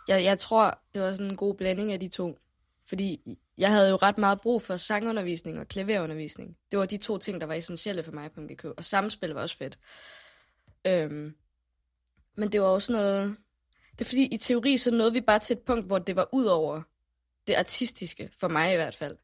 Jeg, 0.08 0.24
jeg 0.24 0.38
tror, 0.38 0.78
det 0.94 1.02
var 1.02 1.12
sådan 1.12 1.26
en 1.26 1.36
god 1.36 1.54
blanding 1.54 1.92
af 1.92 2.00
de 2.00 2.08
to. 2.08 2.38
Fordi 2.84 3.38
jeg 3.58 3.70
havde 3.70 3.90
jo 3.90 3.96
ret 3.96 4.18
meget 4.18 4.40
brug 4.40 4.62
for 4.62 4.76
sangundervisning 4.76 5.60
og 5.60 5.68
klaverundervisning. 5.68 6.56
Det 6.70 6.78
var 6.78 6.86
de 6.86 6.96
to 6.96 7.18
ting, 7.18 7.40
der 7.40 7.46
var 7.46 7.54
essentielle 7.54 8.02
for 8.02 8.12
mig 8.12 8.32
på 8.32 8.40
MGK. 8.40 8.64
Og 8.64 8.84
samspil 8.84 9.30
var 9.30 9.42
også 9.42 9.56
fedt. 9.56 9.78
Øhm, 10.86 11.34
men 12.34 12.52
det 12.52 12.60
var 12.60 12.66
også 12.66 12.92
noget... 12.92 13.36
Det 13.92 14.00
er 14.00 14.08
fordi, 14.08 14.26
i 14.26 14.36
teori, 14.36 14.76
så 14.76 14.90
nåede 14.90 15.12
vi 15.12 15.20
bare 15.20 15.38
til 15.38 15.56
et 15.56 15.62
punkt, 15.62 15.86
hvor 15.86 15.98
det 15.98 16.16
var 16.16 16.28
ud 16.32 16.44
over 16.44 16.82
det 17.48 17.54
artistiske, 17.54 18.30
for 18.36 18.48
mig 18.48 18.72
i 18.72 18.76
hvert 18.76 18.94
fald. 18.94 19.16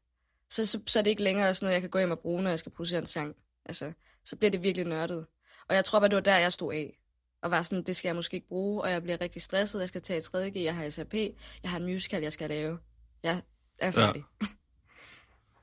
Så, 0.50 0.66
så, 0.66 0.80
så 0.86 0.98
er 0.98 1.02
det 1.02 1.10
ikke 1.10 1.22
længere 1.22 1.54
sådan 1.54 1.66
noget, 1.66 1.74
jeg 1.74 1.80
kan 1.80 1.90
gå 1.90 1.98
hjem 1.98 2.10
og 2.10 2.18
bruge, 2.18 2.42
når 2.42 2.50
jeg 2.50 2.58
skal 2.58 2.72
producere 2.72 2.98
en 2.98 3.06
sang. 3.06 3.36
Altså, 3.64 3.92
så 4.24 4.36
bliver 4.36 4.50
det 4.50 4.62
virkelig 4.62 4.86
nørdet. 4.86 5.26
Og 5.68 5.74
jeg 5.74 5.84
tror 5.84 5.98
bare, 5.98 6.08
det 6.08 6.14
var 6.14 6.22
der, 6.22 6.36
jeg 6.36 6.52
stod 6.52 6.74
af. 6.74 6.98
Og 7.42 7.50
var 7.50 7.62
sådan, 7.62 7.82
det 7.82 7.96
skal 7.96 8.08
jeg 8.08 8.16
måske 8.16 8.34
ikke 8.34 8.48
bruge, 8.48 8.82
og 8.82 8.90
jeg 8.90 9.02
bliver 9.02 9.20
rigtig 9.20 9.42
stresset. 9.42 9.80
Jeg 9.80 9.88
skal 9.88 10.02
tage 10.02 10.18
et 10.18 10.22
3.G, 10.22 10.56
jeg 10.56 10.76
har 10.76 10.90
SAP, 10.90 11.14
jeg 11.62 11.70
har 11.70 11.78
en 11.78 11.84
musical, 11.84 12.22
jeg 12.22 12.32
skal 12.32 12.48
lave. 12.48 12.78
Jeg 13.22 13.42
er 13.78 13.90
færdig. 13.90 14.24
Ja. 14.42 14.46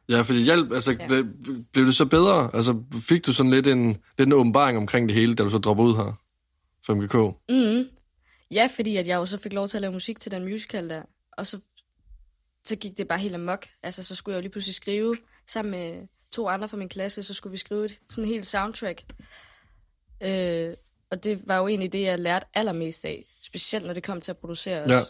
Ja, 0.10 0.22
fordi 0.22 0.44
hjælp, 0.44 0.72
altså, 0.72 0.92
Ja. 0.92 1.16
ja. 1.16 1.24
blev 1.72 1.86
det 1.86 1.96
så 1.96 2.06
bedre? 2.06 2.50
Altså, 2.54 2.84
fik 3.02 3.26
du 3.26 3.34
sådan 3.34 3.50
lidt 3.52 3.68
en, 3.68 3.88
lidt 4.18 4.28
en 4.28 4.34
åbenbaring 4.34 4.78
omkring 4.78 5.10
det 5.10 5.16
hele, 5.18 5.36
da 5.36 5.44
du 5.44 5.50
så 5.50 5.58
dropper 5.58 5.84
ud 5.84 5.96
her 5.96 6.14
fra 6.86 6.94
MGK? 6.94 7.38
Mm. 7.50 7.90
Ja, 8.52 8.70
fordi 8.76 8.98
at 8.98 9.08
jeg 9.08 9.16
jo 9.16 9.26
så 9.26 9.38
fik 9.38 9.54
lov 9.54 9.68
til 9.68 9.78
at 9.78 9.82
lave 9.82 9.94
musik 9.94 10.20
til 10.20 10.32
den 10.32 10.44
musical 10.44 10.90
der. 10.90 11.02
Og 11.32 11.46
så, 11.46 11.60
så 12.66 12.76
gik 12.76 12.98
det 12.98 13.08
bare 13.08 13.20
helt 13.20 13.36
amok. 13.36 13.68
Altså, 13.84 14.04
så 14.04 14.16
skulle 14.16 14.34
jeg 14.34 14.38
jo 14.38 14.42
lige 14.42 14.52
pludselig 14.52 14.76
skrive 14.76 15.18
sammen 15.48 15.72
med 15.72 16.08
to 16.32 16.48
andre 16.48 16.70
fra 16.70 16.78
min 16.78 16.90
klasse, 16.90 17.24
så 17.24 17.34
skulle 17.34 17.52
vi 17.52 17.58
skrive 17.58 17.86
et 17.86 18.00
sådan 18.10 18.28
helt 18.28 18.46
soundtrack. 18.46 19.04
Øh, 20.24 20.74
og 21.12 21.24
det 21.24 21.42
var 21.48 21.58
jo 21.58 21.68
egentlig 21.68 21.92
det, 21.92 22.02
jeg 22.02 22.20
lærte 22.20 22.46
allermest 22.54 23.06
af. 23.06 23.26
Specielt 23.42 23.86
når 23.86 23.94
det 23.94 24.04
kom 24.04 24.22
til 24.22 24.32
at 24.32 24.38
producere 24.38 24.82
os. 24.82 24.90
Ja. 24.90 25.02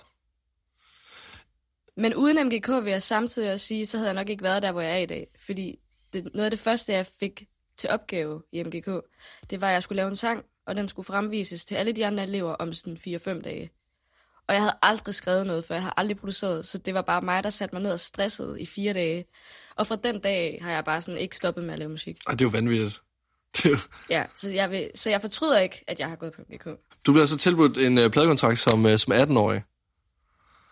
Men 1.98 2.16
uden 2.16 2.48
MGK 2.48 2.70
vil 2.84 2.92
jeg 2.92 3.02
samtidig 3.02 3.54
også 3.54 3.66
sige, 3.66 3.86
så 3.86 3.98
havde 3.98 4.08
jeg 4.08 4.16
nok 4.16 4.30
ikke 4.30 4.44
været 4.44 4.64
der, 4.64 4.72
hvor 4.72 4.82
jeg 4.82 4.92
er 4.92 4.98
i 4.98 5.06
dag. 5.06 5.28
Fordi 5.46 5.80
det, 6.14 6.34
noget 6.34 6.46
af 6.46 6.52
det 6.52 6.60
første, 6.60 6.94
jeg 6.94 7.06
fik 7.20 7.48
til 7.78 7.90
opgave 7.90 8.44
i 8.52 8.64
MGK, 8.64 8.86
det 9.50 9.62
var, 9.62 9.68
at 9.68 9.74
jeg 9.74 9.84
skulle 9.84 9.98
lave 9.98 10.10
en 10.10 10.16
sang, 10.16 10.46
og 10.66 10.76
den 10.76 10.90
skulle 10.90 11.06
fremvises 11.06 11.66
til 11.66 11.76
alle 11.76 11.92
de 11.92 12.06
andre 12.06 12.24
elever 12.24 12.54
om 12.54 12.74
sådan 12.74 12.98
4-5 13.08 13.42
dage. 13.42 13.72
Og 14.48 14.54
jeg 14.54 14.62
havde 14.62 14.78
aldrig 14.82 15.16
skrevet 15.16 15.48
noget, 15.48 15.66
for 15.66 15.74
jeg 15.74 15.84
har 15.84 15.94
aldrig 15.98 16.18
produceret, 16.18 16.68
så 16.68 16.78
det 16.78 16.94
var 16.94 17.02
bare 17.02 17.22
mig, 17.22 17.44
der 17.44 17.50
satte 17.50 17.76
mig 17.76 17.82
ned 17.82 17.92
og 17.92 18.00
stressede 18.00 18.62
i 18.62 18.66
fire 18.66 18.94
dage. 18.94 19.26
Og 19.76 19.88
fra 19.88 19.96
den 19.96 20.20
dag 20.20 20.60
har 20.62 20.72
jeg 20.72 20.86
bare 20.86 21.02
sådan 21.02 21.22
ikke 21.22 21.36
stoppet 21.36 21.64
med 21.64 21.74
at 21.74 21.80
lave 21.80 21.92
musik. 21.92 22.18
Ej, 22.28 22.34
det 22.34 22.42
er 22.42 22.46
jo 22.46 22.50
vanvittigt. 22.50 23.02
Ja, 24.10 24.26
så 24.36 24.50
jeg, 24.50 24.72
vil, 24.72 24.92
så 24.96 25.10
jeg 25.10 25.22
fortryder 25.22 25.60
ikke, 25.60 25.84
at 25.88 26.00
jeg 26.00 26.10
har 26.10 26.16
gået 26.16 26.34
på 26.34 26.42
MGK. 26.50 26.66
Du 27.06 27.12
bliver 27.12 27.26
så 27.26 27.38
tilbudt 27.38 27.78
en 27.78 27.98
uh, 27.98 28.10
pladekontrakt 28.12 28.60
som, 28.60 28.86
uh, 28.86 28.96
som 28.98 29.14
18-årig. 29.14 29.64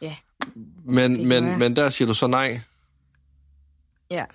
Ja. 0.02 0.16
Men, 0.86 1.28
men, 1.28 1.48
jeg. 1.48 1.58
men 1.60 1.76
der 1.76 1.90
siger 1.90 2.08
du 2.08 2.14
så 2.14 2.28
nej. 2.28 2.62
Ja. 4.12 4.26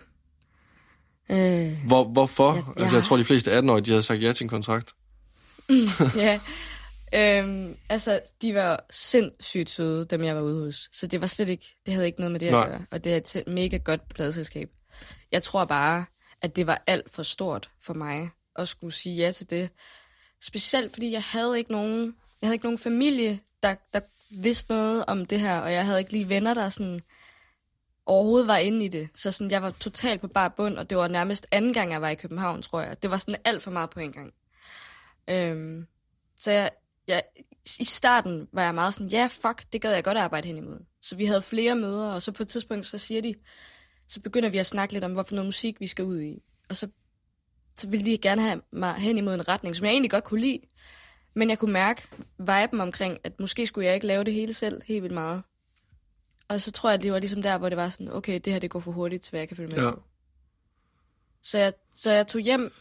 Øh, 1.30 1.86
Hvor, 1.86 2.04
hvorfor? 2.04 2.54
Jeg- 2.54 2.64
Jeg, 2.66 2.82
altså, 2.82 2.96
jeg 2.96 3.04
tror, 3.04 3.16
de 3.16 3.24
fleste 3.24 3.58
18-årige, 3.58 3.84
de 3.84 3.90
havde 3.90 4.02
sagt 4.02 4.22
ja 4.22 4.32
til 4.32 4.44
en 4.44 4.48
kontrakt. 4.48 4.92
ja. 6.16 6.40
Øhm, 7.14 7.76
altså, 7.88 8.20
de 8.42 8.54
var 8.54 8.84
sindssygt 8.90 9.70
søde, 9.70 10.04
dem 10.04 10.24
jeg 10.24 10.36
var 10.36 10.42
ude 10.42 10.64
hos. 10.64 10.88
Så 10.92 11.06
det 11.06 11.20
var 11.20 11.26
slet 11.26 11.48
ikke, 11.48 11.76
det 11.86 11.94
havde 11.94 12.06
ikke 12.06 12.18
noget 12.20 12.32
med 12.32 12.40
det 12.40 12.46
at 12.46 12.52
Nej. 12.52 12.66
gøre. 12.68 12.84
Og 12.90 13.04
det 13.04 13.12
er 13.12 13.16
et 13.16 13.42
mega 13.46 13.76
godt 13.76 14.08
pladeselskab. 14.14 14.68
Jeg 15.32 15.42
tror 15.42 15.64
bare, 15.64 16.04
at 16.42 16.56
det 16.56 16.66
var 16.66 16.82
alt 16.86 17.10
for 17.10 17.22
stort 17.22 17.70
for 17.80 17.94
mig 17.94 18.30
at 18.56 18.68
skulle 18.68 18.94
sige 18.94 19.16
ja 19.16 19.30
til 19.30 19.50
det. 19.50 19.70
Specielt 20.40 20.92
fordi 20.92 21.12
jeg 21.12 21.22
havde 21.22 21.58
ikke 21.58 21.72
nogen, 21.72 22.16
jeg 22.40 22.46
havde 22.46 22.54
ikke 22.54 22.66
nogen 22.66 22.78
familie, 22.78 23.40
der, 23.62 23.74
der 23.92 24.00
vidste 24.30 24.72
noget 24.72 25.04
om 25.06 25.26
det 25.26 25.40
her, 25.40 25.60
og 25.60 25.72
jeg 25.72 25.86
havde 25.86 25.98
ikke 25.98 26.12
lige 26.12 26.28
venner, 26.28 26.54
der 26.54 26.68
sådan 26.68 27.00
overhovedet 28.06 28.48
var 28.48 28.56
inde 28.56 28.84
i 28.84 28.88
det. 28.88 29.08
Så 29.14 29.32
sådan, 29.32 29.50
jeg 29.50 29.62
var 29.62 29.70
totalt 29.70 30.20
på 30.20 30.28
bar 30.28 30.48
bund, 30.48 30.78
og 30.78 30.90
det 30.90 30.98
var 30.98 31.08
nærmest 31.08 31.46
anden 31.50 31.72
gang, 31.72 31.92
jeg 31.92 32.02
var 32.02 32.08
i 32.08 32.14
København, 32.14 32.62
tror 32.62 32.80
jeg. 32.80 33.02
Det 33.02 33.10
var 33.10 33.16
sådan 33.16 33.40
alt 33.44 33.62
for 33.62 33.70
meget 33.70 33.90
på 33.90 34.00
en 34.00 34.12
gang. 34.12 34.34
Øhm, 35.28 35.86
så 36.38 36.50
jeg, 36.50 36.70
jeg, 37.06 37.22
i 37.80 37.84
starten 37.84 38.48
var 38.52 38.62
jeg 38.62 38.74
meget 38.74 38.94
sådan, 38.94 39.08
ja, 39.08 39.28
fuck, 39.30 39.72
det 39.72 39.82
gad 39.82 39.92
jeg 39.92 40.04
godt 40.04 40.18
arbejde 40.18 40.48
hen 40.48 40.56
imod. 40.56 40.78
Så 41.02 41.16
vi 41.16 41.24
havde 41.24 41.42
flere 41.42 41.74
møder, 41.74 42.06
og 42.06 42.22
så 42.22 42.32
på 42.32 42.42
et 42.42 42.48
tidspunkt, 42.48 42.86
så 42.86 42.98
siger 42.98 43.22
de, 43.22 43.34
så 44.12 44.20
begynder 44.20 44.48
vi 44.48 44.58
at 44.58 44.66
snakke 44.66 44.94
lidt 44.94 45.04
om, 45.04 45.12
hvorfor 45.12 45.34
noget 45.34 45.46
musik 45.46 45.80
vi 45.80 45.86
skal 45.86 46.04
ud 46.04 46.20
i. 46.20 46.42
Og 46.68 46.76
så, 46.76 46.88
så 47.76 47.88
ville 47.88 48.06
de 48.06 48.18
gerne 48.18 48.42
have 48.42 48.62
mig 48.72 48.94
hen 48.94 49.18
imod 49.18 49.34
en 49.34 49.48
retning, 49.48 49.76
som 49.76 49.84
jeg 49.84 49.92
egentlig 49.92 50.10
godt 50.10 50.24
kunne 50.24 50.40
lide. 50.40 50.58
Men 51.34 51.50
jeg 51.50 51.58
kunne 51.58 51.72
mærke 51.72 52.02
viben 52.38 52.80
omkring, 52.80 53.18
at 53.24 53.40
måske 53.40 53.66
skulle 53.66 53.86
jeg 53.86 53.94
ikke 53.94 54.06
lave 54.06 54.24
det 54.24 54.34
hele 54.34 54.52
selv 54.52 54.82
helt 54.84 55.02
vildt 55.02 55.14
meget. 55.14 55.42
Og 56.48 56.60
så 56.60 56.72
tror 56.72 56.90
jeg, 56.90 56.94
at 56.94 57.02
det 57.02 57.12
var 57.12 57.18
ligesom 57.18 57.42
der, 57.42 57.58
hvor 57.58 57.68
det 57.68 57.78
var 57.78 57.88
sådan, 57.88 58.12
okay, 58.12 58.40
det 58.44 58.52
her 58.52 58.60
det 58.60 58.70
går 58.70 58.80
for 58.80 58.92
hurtigt, 58.92 59.22
til 59.22 59.30
hvad 59.30 59.40
jeg 59.40 59.48
kan 59.48 59.56
følge 59.56 59.76
med. 59.76 59.84
Ja. 59.84 59.90
Så 61.42 61.58
jeg, 61.58 61.72
så 61.94 62.10
jeg 62.10 62.26
tog 62.26 62.40
hjem, 62.40 62.72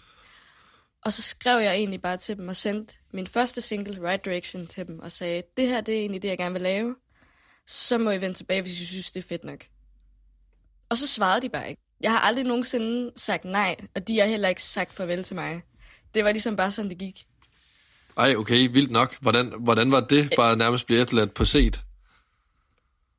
og 1.02 1.14
så 1.14 1.22
skrev 1.22 1.62
jeg 1.62 1.74
egentlig 1.76 2.02
bare 2.02 2.18
til 2.18 2.38
dem 2.38 2.48
og 2.48 2.56
sendte 2.56 2.96
min 3.14 3.28
første 3.28 3.62
single, 3.62 4.10
Right 4.10 4.26
Direction, 4.26 4.68
til 4.68 4.88
dem 4.88 5.00
og 5.00 5.12
sagde, 5.12 5.44
det 5.58 5.68
her 5.68 5.82
det 5.82 5.96
er 5.96 6.00
egentlig 6.00 6.22
det, 6.22 6.28
jeg 6.28 6.38
gerne 6.38 6.54
vil 6.54 6.62
lave. 6.62 6.96
Så 7.68 7.98
må 7.98 8.12
I 8.12 8.22
vende 8.22 8.38
tilbage, 8.38 8.62
hvis 8.62 8.82
I 8.82 8.86
synes, 8.86 9.12
det 9.12 9.24
er 9.24 9.28
fedt 9.28 9.44
nok. 9.44 9.66
Og 10.92 10.98
så 10.98 11.08
svarede 11.08 11.42
de 11.42 11.50
bare 11.50 11.70
ikke. 11.70 11.82
Jeg 12.02 12.12
har 12.12 12.20
aldrig 12.20 12.46
nogensinde 12.46 13.12
sagt 13.16 13.46
nej, 13.46 13.76
og 13.96 14.08
de 14.08 14.20
har 14.20 14.26
heller 14.26 14.50
ikke 14.50 14.64
sagt 14.64 14.94
farvel 14.94 15.24
til 15.24 15.36
mig. 15.36 15.62
Det 16.14 16.24
var 16.24 16.32
ligesom 16.32 16.56
bare 16.56 16.72
sådan, 16.72 16.90
det 16.90 16.98
gik. 16.98 17.26
Ej, 18.18 18.36
okay, 18.36 18.70
vildt 18.72 18.92
nok. 18.92 19.18
Hvordan, 19.22 19.54
hvordan 19.60 19.92
var 19.92 20.00
det 20.00 20.34
bare 20.36 20.58
nærmest 20.58 20.86
blive 20.86 21.02
efterladt 21.02 21.34
på 21.34 21.46
set? 21.46 21.82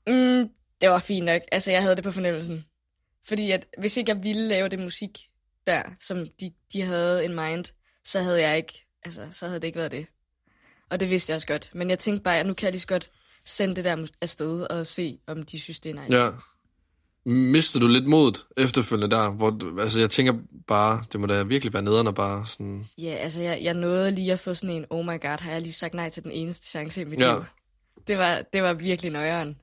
Mm, 0.07 0.49
det 0.81 0.91
var 0.91 0.99
fint 0.99 1.27
nok. 1.27 1.43
Altså, 1.53 1.71
jeg 1.71 1.83
havde 1.83 1.97
det 1.97 2.05
på 2.05 2.11
fornemmelsen. 2.11 2.65
Fordi 3.29 3.51
at, 3.51 3.67
hvis 3.79 3.97
ikke 3.97 4.11
jeg 4.11 4.25
ville 4.25 4.49
lave 4.49 4.69
det 4.69 4.79
musik 4.79 5.19
der, 5.67 5.83
som 6.01 6.27
de, 6.41 6.53
de 6.73 6.83
havde 6.83 7.25
in 7.25 7.35
mind, 7.35 7.65
så 8.05 8.23
havde 8.23 8.41
jeg 8.41 8.57
ikke, 8.57 8.87
altså, 9.05 9.29
så 9.31 9.47
havde 9.47 9.61
det 9.61 9.67
ikke 9.67 9.79
været 9.79 9.91
det. 9.93 10.07
Og 10.91 11.01
det 11.01 11.11
vidste 11.11 11.31
jeg 11.31 11.35
også 11.35 11.47
godt. 11.47 11.71
Men 11.75 11.91
jeg 11.91 11.99
tænkte 11.99 12.23
bare, 12.23 12.39
at 12.39 12.47
nu 12.47 12.55
kan 12.55 12.65
jeg 12.65 12.73
lige 12.73 12.81
så 12.81 12.87
godt 12.87 13.11
sende 13.45 13.77
det 13.77 13.85
der 13.85 14.07
afsted 14.21 14.63
og 14.63 14.87
se, 14.87 15.19
om 15.27 15.43
de 15.43 15.61
synes, 15.61 15.81
det 15.81 15.91
er 15.91 16.03
nice. 16.03 16.17
Ja. 16.17 16.31
Mister 17.25 17.81
du 17.81 17.87
lidt 17.89 18.07
modet 18.07 18.45
efterfølgende 18.57 19.17
der? 19.17 19.31
Hvor, 19.31 19.81
altså, 19.81 20.01
jeg 20.01 20.11
tænker 20.11 20.35
bare, 20.67 21.05
det 21.13 21.21
må 21.21 21.27
da 21.27 21.43
virkelig 21.43 21.73
være 21.73 21.83
nederen 21.83 22.15
bare 22.15 22.47
sådan... 22.47 22.87
Ja, 22.99 23.11
altså, 23.15 23.41
jeg, 23.41 23.59
jeg 23.63 23.75
nåede 23.75 24.11
lige 24.11 24.33
at 24.33 24.41
få 24.41 24.55
sådan 24.55 24.77
en, 24.77 24.85
oh 24.91 25.05
my 25.05 25.21
god, 25.21 25.41
har 25.41 25.53
jeg 25.53 25.61
lige 25.63 25.73
sagt 25.73 25.95
nej 25.95 26.11
til 26.11 26.23
den 26.23 26.33
eneste 26.33 26.67
chance 26.67 27.01
i 27.01 27.05
mit 27.05 27.21
Ja. 27.21 27.35
liv. 27.35 27.45
Det 28.09 28.19
var, 28.19 28.43
det 28.53 28.63
var 28.63 28.73
virkelig 28.73 29.11
nøjeren. 29.13 29.57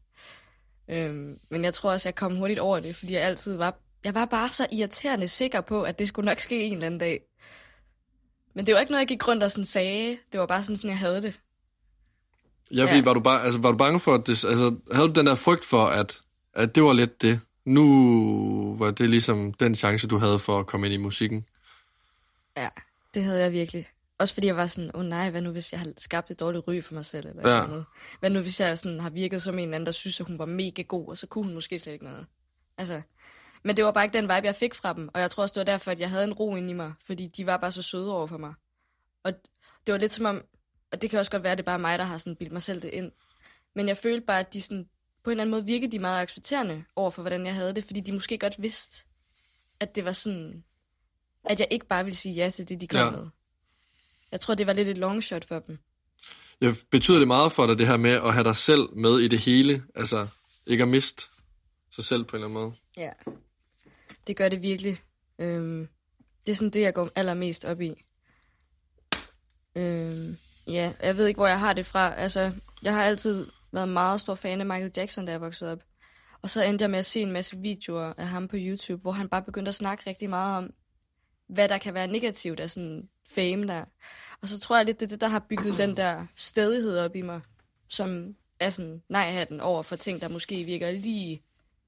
Øhm, 0.89 1.37
men 1.49 1.63
jeg 1.63 1.73
tror 1.73 1.91
også, 1.91 2.09
jeg 2.09 2.15
kom 2.15 2.35
hurtigt 2.35 2.59
over 2.59 2.79
det, 2.79 2.95
fordi 2.95 3.13
jeg 3.13 3.21
altid 3.21 3.57
var... 3.57 3.75
Jeg 4.03 4.15
var 4.15 4.25
bare 4.25 4.49
så 4.49 4.67
irriterende 4.71 5.27
sikker 5.27 5.61
på, 5.61 5.81
at 5.81 5.99
det 5.99 6.07
skulle 6.07 6.25
nok 6.25 6.39
ske 6.39 6.63
en 6.63 6.73
eller 6.73 6.85
anden 6.85 6.99
dag. 6.99 7.19
Men 8.55 8.65
det 8.67 8.73
var 8.73 8.79
ikke 8.79 8.91
noget, 8.91 8.99
jeg 9.01 9.07
gik 9.07 9.27
rundt 9.27 9.43
og 9.43 9.51
sådan 9.51 9.65
sagde. 9.65 10.17
Det 10.31 10.39
var 10.39 10.45
bare 10.45 10.63
sådan, 10.63 10.77
sådan 10.77 10.89
jeg 10.89 10.97
havde 10.97 11.21
det. 11.21 11.39
Ja, 12.73 12.83
fordi 12.83 12.97
Ja. 12.97 13.03
var 13.03 13.13
du, 13.13 13.19
bare, 13.19 13.43
altså, 13.43 13.59
var 13.59 13.71
du 13.71 13.77
bange 13.77 13.99
for, 13.99 14.13
at 14.15 14.27
det, 14.27 14.45
altså, 14.45 14.75
havde 14.91 15.07
du 15.07 15.13
den 15.13 15.25
der 15.25 15.35
frygt 15.35 15.65
for, 15.65 15.85
at, 15.85 16.21
at 16.53 16.75
det 16.75 16.83
var 16.83 16.93
lidt 16.93 17.21
det? 17.21 17.39
Nu 17.65 18.75
var 18.75 18.91
det 18.91 19.09
ligesom 19.09 19.53
den 19.53 19.75
chance, 19.75 20.07
du 20.07 20.17
havde 20.17 20.39
for 20.39 20.59
at 20.59 20.67
komme 20.67 20.87
ind 20.87 20.93
i 20.93 20.97
musikken. 20.97 21.45
Ja, 22.57 22.69
det 23.13 23.23
havde 23.23 23.41
jeg 23.41 23.51
virkelig. 23.51 23.87
Også 24.17 24.33
fordi 24.33 24.47
jeg 24.47 24.55
var 24.57 24.67
sådan, 24.67 24.91
åh 24.93 24.99
oh, 24.99 25.05
nej, 25.05 25.29
hvad 25.29 25.41
nu 25.41 25.51
hvis 25.51 25.71
jeg 25.71 25.79
har 25.79 25.93
skabt 25.97 26.31
et 26.31 26.39
dårligt 26.39 26.67
ry 26.67 26.81
for 26.81 26.93
mig 26.93 27.05
selv? 27.05 27.27
Eller 27.27 27.55
Ja. 27.55 27.67
noget? 27.67 27.85
Hvad 28.19 28.29
nu 28.29 28.39
hvis 28.39 28.59
jeg 28.59 28.79
sådan 28.79 28.99
har 28.99 29.09
virket 29.09 29.41
som 29.41 29.59
en 29.59 29.73
anden, 29.73 29.85
der 29.85 29.91
synes, 29.91 30.19
at 30.19 30.27
hun 30.27 30.39
var 30.39 30.45
mega 30.45 30.81
god, 30.81 31.07
og 31.07 31.17
så 31.17 31.27
kunne 31.27 31.43
hun 31.43 31.53
måske 31.53 31.79
slet 31.79 31.93
ikke 31.93 32.05
noget? 32.05 32.25
Altså, 32.77 33.01
men 33.63 33.77
det 33.77 33.85
var 33.85 33.91
bare 33.91 34.03
ikke 34.03 34.13
den 34.17 34.23
vibe, 34.23 34.45
jeg 34.45 34.55
fik 34.55 34.73
fra 34.75 34.93
dem. 34.93 35.09
Og 35.13 35.21
jeg 35.21 35.31
tror 35.31 35.43
også, 35.43 35.53
det 35.53 35.59
var 35.59 35.71
derfor, 35.73 35.91
at 35.91 35.99
jeg 35.99 36.09
havde 36.09 36.23
en 36.23 36.33
ro 36.33 36.55
inde 36.55 36.69
i 36.69 36.73
mig. 36.73 36.93
Fordi 37.05 37.27
de 37.27 37.45
var 37.45 37.57
bare 37.57 37.71
så 37.71 37.81
søde 37.81 38.13
over 38.15 38.27
for 38.27 38.37
mig. 38.37 38.53
Og 39.23 39.33
det 39.87 39.91
var 39.91 39.97
lidt 39.97 40.11
som 40.11 40.25
om, 40.25 40.43
og 40.91 41.01
det 41.01 41.09
kan 41.09 41.19
også 41.19 41.31
godt 41.31 41.43
være, 41.43 41.51
at 41.51 41.57
det 41.57 41.63
er 41.63 41.65
bare 41.65 41.79
mig, 41.79 41.99
der 41.99 42.05
har 42.05 42.17
sådan 42.17 42.35
bildt 42.35 42.53
mig 42.53 42.61
selv 42.61 42.81
det 42.81 42.89
ind. 42.89 43.11
Men 43.75 43.87
jeg 43.87 43.97
følte 43.97 44.25
bare, 44.25 44.39
at 44.39 44.53
de 44.53 44.61
sådan, 44.61 44.87
på 45.23 45.29
en 45.29 45.31
eller 45.31 45.41
anden 45.43 45.51
måde 45.51 45.65
virkede 45.65 45.91
de 45.91 45.99
meget 45.99 46.21
accepterende 46.21 46.83
over 46.95 47.11
for, 47.11 47.21
hvordan 47.21 47.45
jeg 47.45 47.55
havde 47.55 47.75
det. 47.75 47.83
Fordi 47.83 47.99
de 47.99 48.11
måske 48.11 48.37
godt 48.37 48.61
vidste, 48.61 49.03
at 49.79 49.95
det 49.95 50.05
var 50.05 50.11
sådan, 50.11 50.63
at 51.45 51.59
jeg 51.59 51.67
ikke 51.71 51.85
bare 51.87 52.03
ville 52.03 52.17
sige 52.17 52.35
ja 52.35 52.49
til 52.49 52.69
det, 52.69 52.81
de 52.81 52.87
kom 52.87 52.99
Ja. 52.99 53.11
med. 53.19 53.27
Jeg 54.31 54.39
tror, 54.39 54.55
det 54.55 54.67
var 54.67 54.73
lidt 54.73 54.87
et 54.87 54.97
long 54.97 55.23
shot 55.23 55.45
for 55.47 55.59
dem. 55.59 55.79
Ja, 56.61 56.73
betyder 56.91 57.19
det 57.19 57.27
meget 57.27 57.51
for 57.51 57.67
dig, 57.67 57.77
det 57.77 57.87
her 57.87 57.97
med 57.97 58.11
at 58.11 58.33
have 58.33 58.43
dig 58.43 58.55
selv 58.55 58.93
med 58.95 59.19
i 59.19 59.27
det 59.27 59.39
hele? 59.39 59.83
Altså, 59.95 60.27
ikke 60.65 60.81
at 60.81 60.87
miste 60.87 61.23
sig 61.91 62.03
selv 62.05 62.23
på 62.23 62.35
en 62.35 62.43
eller 62.43 62.47
anden 62.59 62.63
måde? 62.63 62.73
Ja. 62.97 63.11
Det 64.27 64.35
gør 64.37 64.49
det 64.49 64.61
virkelig. 64.61 64.97
Øhm, 65.39 65.87
det 66.45 66.51
er 66.51 66.55
sådan 66.55 66.69
det, 66.69 66.81
jeg 66.81 66.93
går 66.93 67.09
allermest 67.15 67.65
op 67.65 67.81
i. 67.81 68.03
Øhm, 69.75 70.37
ja, 70.67 70.93
jeg 71.03 71.17
ved 71.17 71.27
ikke, 71.27 71.37
hvor 71.37 71.47
jeg 71.47 71.59
har 71.59 71.73
det 71.73 71.85
fra. 71.85 72.15
Altså, 72.15 72.51
jeg 72.81 72.93
har 72.93 73.03
altid 73.03 73.47
været 73.71 73.89
meget 73.89 74.21
stor 74.21 74.35
fan 74.35 74.59
af 74.59 74.65
Michael 74.65 74.91
Jackson, 74.97 75.25
da 75.25 75.31
jeg 75.31 75.41
voksede 75.41 75.71
op. 75.71 75.79
Og 76.41 76.49
så 76.49 76.63
endte 76.63 76.83
jeg 76.83 76.89
med 76.89 76.99
at 76.99 77.05
se 77.05 77.21
en 77.21 77.31
masse 77.31 77.57
videoer 77.57 78.13
af 78.17 78.27
ham 78.27 78.47
på 78.47 78.55
YouTube, 78.59 79.01
hvor 79.01 79.11
han 79.11 79.29
bare 79.29 79.41
begyndte 79.41 79.69
at 79.69 79.75
snakke 79.75 80.09
rigtig 80.09 80.29
meget 80.29 80.57
om, 80.57 80.73
hvad 81.49 81.69
der 81.69 81.77
kan 81.77 81.93
være 81.93 82.07
negativt 82.07 82.59
af 82.59 82.69
sådan 82.69 83.09
fame 83.29 83.67
der. 83.67 83.85
Og 84.41 84.47
så 84.47 84.59
tror 84.59 84.75
jeg 84.77 84.85
lidt, 84.85 84.99
det 84.99 85.05
er 85.05 85.09
det, 85.09 85.21
der 85.21 85.27
har 85.27 85.45
bygget 85.49 85.77
den 85.77 85.97
der 85.97 86.25
stedighed 86.35 86.99
op 86.99 87.15
i 87.15 87.21
mig, 87.21 87.41
som 87.87 88.35
er 88.59 88.69
sådan 88.69 89.03
nej-hatten 89.09 89.59
over 89.61 89.83
for 89.83 89.95
ting, 89.95 90.21
der 90.21 90.27
måske 90.27 90.63
virker 90.63 90.91
lige 90.91 91.41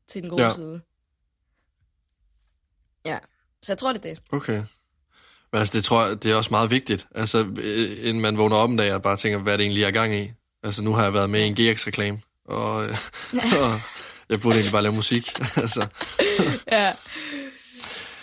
til 0.07 0.21
den 0.21 0.29
gode 0.29 0.41
Ja. 0.41 0.47
ja. 0.47 0.53
side. 0.53 0.81
Ja, 3.05 3.17
så 3.61 3.71
jeg 3.71 3.77
tror, 3.77 3.93
det 3.93 4.05
er 4.05 4.13
det. 4.13 4.23
Okay. 4.31 4.63
Men 5.51 5.59
altså, 5.59 5.77
det 5.77 5.85
tror 5.85 6.07
jeg, 6.07 6.23
det 6.23 6.31
er 6.31 6.35
også 6.35 6.51
meget 6.51 6.69
vigtigt. 6.69 7.07
Altså, 7.15 7.45
øh, 7.57 8.07
inden 8.07 8.21
man 8.21 8.37
vågner 8.37 8.55
op 8.55 8.69
en 8.69 8.77
dag 8.77 8.93
og 8.93 9.01
bare 9.01 9.17
tænker, 9.17 9.39
hvad 9.39 9.57
det 9.57 9.63
egentlig, 9.63 9.83
er 9.83 9.91
gang 9.91 10.15
i? 10.15 10.31
Altså, 10.63 10.83
nu 10.83 10.93
har 10.93 11.03
jeg 11.03 11.13
været 11.13 11.29
med 11.29 11.43
i 11.45 11.47
en 11.47 11.55
GX-reklame, 11.75 12.21
og, 12.45 12.83
øh, 12.85 12.97
og 13.61 13.81
jeg 14.29 14.41
burde 14.41 14.55
egentlig 14.55 14.71
bare 14.71 14.81
lave 14.81 14.95
musik. 14.95 15.33
altså. 15.55 15.87
Ja. 16.71 16.93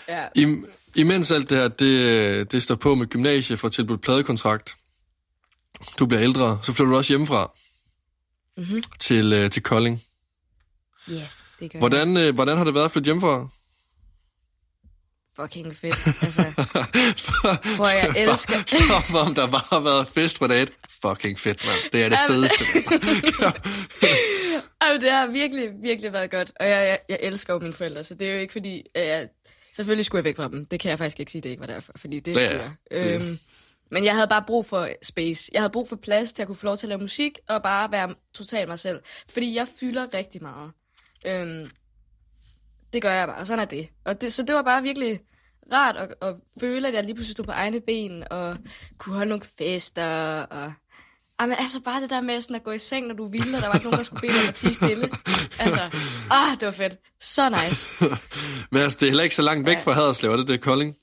Ja. 0.09 0.27
I, 0.35 0.57
imens 0.95 1.31
alt 1.31 1.51
det 1.51 1.59
her, 1.59 1.69
det, 1.69 2.53
det 2.53 2.63
står 2.63 2.75
på 2.75 2.95
med 2.95 3.07
gymnasie 3.07 3.57
for 3.57 3.69
tilbudt 3.69 4.01
pladekontrakt, 4.03 4.75
du 5.99 6.07
bliver 6.07 6.23
ældre, 6.23 6.59
så 6.63 6.73
flytter 6.73 6.91
du 6.91 6.97
også 6.97 7.13
hjemmefra 7.13 7.51
Mm-hmm. 8.57 8.83
til, 9.01 9.33
øh, 9.33 9.51
til 9.51 9.63
Kolding. 9.63 10.03
Ja, 11.09 11.13
yeah, 11.13 11.23
det 11.61 11.73
gør. 11.73 11.79
Hvordan, 11.79 12.17
øh, 12.17 12.35
hvordan 12.35 12.57
har 12.57 12.65
det 12.65 12.75
været 12.75 12.85
at 12.85 12.91
flytte 12.91 13.05
hjemmefra? 13.05 13.49
Fucking 15.37 15.77
fedt. 15.77 16.07
Altså, 16.23 16.43
Hvor 17.77 17.89
jeg 17.89 18.09
elsker- 18.17 18.63
Som 19.07 19.15
om 19.17 19.35
der 19.35 19.47
bare 19.51 19.63
har 19.71 19.81
været 19.81 20.09
fest 20.09 20.39
på 20.39 20.47
dag. 20.47 20.69
Fucking 21.03 21.39
fedt, 21.39 21.65
mand. 21.65 21.93
Det 21.93 22.03
er 22.05 22.09
det 22.09 22.17
Jamen. 22.17 22.29
fedeste. 22.35 22.65
Ej, 24.81 24.93
men 24.93 25.01
det 25.01 25.11
har 25.11 25.27
virkelig, 25.27 25.71
virkelig 25.83 26.13
været 26.13 26.31
godt. 26.31 26.53
Og 26.61 26.69
jeg, 26.69 26.87
jeg, 26.89 26.99
jeg 27.09 27.19
elsker 27.23 27.53
jo 27.53 27.59
mine 27.59 27.73
forældre, 27.73 28.05
så 28.05 28.15
det 28.15 28.29
er 28.29 28.33
jo 28.35 28.39
ikke 28.41 28.53
fordi, 28.53 28.83
jeg... 28.95 29.29
Selvfølgelig 29.73 30.07
skulle 30.07 30.19
jeg 30.19 30.25
væk 30.25 30.37
fra 30.37 30.49
dem. 30.49 30.67
Det 30.67 30.81
kan 30.81 30.91
jeg 30.91 30.99
faktisk 30.99 31.21
ikke 31.21 31.33
sige, 31.33 31.43
det 31.43 31.49
ikke 31.51 31.61
var 31.61 31.67
derfor, 31.67 31.93
fordi 31.97 32.21
det 32.21 32.35
Ja, 32.35 32.47
skulle 32.49 32.63
jeg. 32.63 32.73
Det- 32.91 33.21
Øhm, 33.21 33.39
men 33.91 34.05
jeg 34.05 34.15
havde 34.15 34.29
bare 34.29 34.45
brug 34.47 34.67
for 34.67 34.89
space. 35.03 35.51
Jeg 35.53 35.61
havde 35.63 35.71
brug 35.73 35.89
for 35.89 35.97
plads 35.97 36.33
til 36.33 36.43
at 36.43 36.47
kunne 36.47 36.57
få 36.57 36.67
lov 36.67 36.77
til 36.77 36.87
at 36.87 36.89
lave 36.89 37.01
musik, 37.01 37.39
og 37.49 37.63
bare 37.63 37.93
være 37.93 38.15
totalt 38.35 38.69
mig 38.69 38.79
selv. 38.79 39.01
Fordi 39.31 39.55
jeg 39.55 39.67
fylder 39.81 40.15
rigtig 40.15 40.43
meget. 40.43 40.71
Øhm, 41.27 41.71
det 42.93 43.03
gør 43.03 43.13
jeg 43.13 43.29
bare, 43.29 43.37
og 43.37 43.47
sådan 43.47 43.61
er 43.61 43.65
det. 43.65 43.89
Og 44.05 44.21
det, 44.21 44.33
så 44.33 44.43
det 44.43 44.55
var 44.55 44.63
bare 44.63 44.83
virkelig 44.83 45.21
rart 45.73 45.97
at, 45.97 46.15
at 46.23 46.35
føle, 46.61 46.89
at 46.89 46.95
jeg 46.95 47.05
lige 47.05 47.15
pludselig 47.15 47.33
stod 47.33 47.45
på 47.45 47.51
egne 47.53 47.81
ben, 47.81 48.25
og 48.31 48.57
kunne 48.99 49.15
holde 49.17 49.29
nogle 49.29 49.45
fester, 49.59 50.41
og... 50.43 50.73
Ej, 51.39 51.47
men 51.47 51.57
altså 51.59 51.81
bare 51.81 52.01
det 52.03 52.11
der 52.11 52.21
med 52.21 52.41
sådan 52.41 52.57
at 52.57 52.65
gå 52.65 52.71
i 52.73 52.79
seng, 52.79 53.07
når 53.07 53.15
du 53.15 53.27
ville, 53.27 53.57
og 53.57 53.63
der 53.63 53.69
var 53.69 53.75
ikke 53.75 53.85
nogen, 53.87 53.99
der 53.99 54.05
skulle 54.05 54.21
bede 54.21 54.33
dig 54.33 54.49
at 54.49 54.55
tige 54.55 54.75
stille. 54.75 55.09
Altså, 55.61 55.99
ah, 56.31 56.61
det 56.61 56.67
var 56.67 56.73
fedt. 56.73 56.97
Så 57.21 57.49
nice. 57.49 58.05
Men 58.73 58.83
altså, 58.83 58.99
det 59.01 59.07
er 59.07 59.11
heller 59.11 59.25
ikke 59.25 59.37
så 59.37 59.43
langt 59.43 59.67
væk 59.67 59.77
Ja. 59.77 59.83
fra 59.83 59.93
Haderslev, 59.93 60.31
er 60.33 60.37
det 60.37 60.49
det, 60.49 60.61
Kolding? 60.61 60.97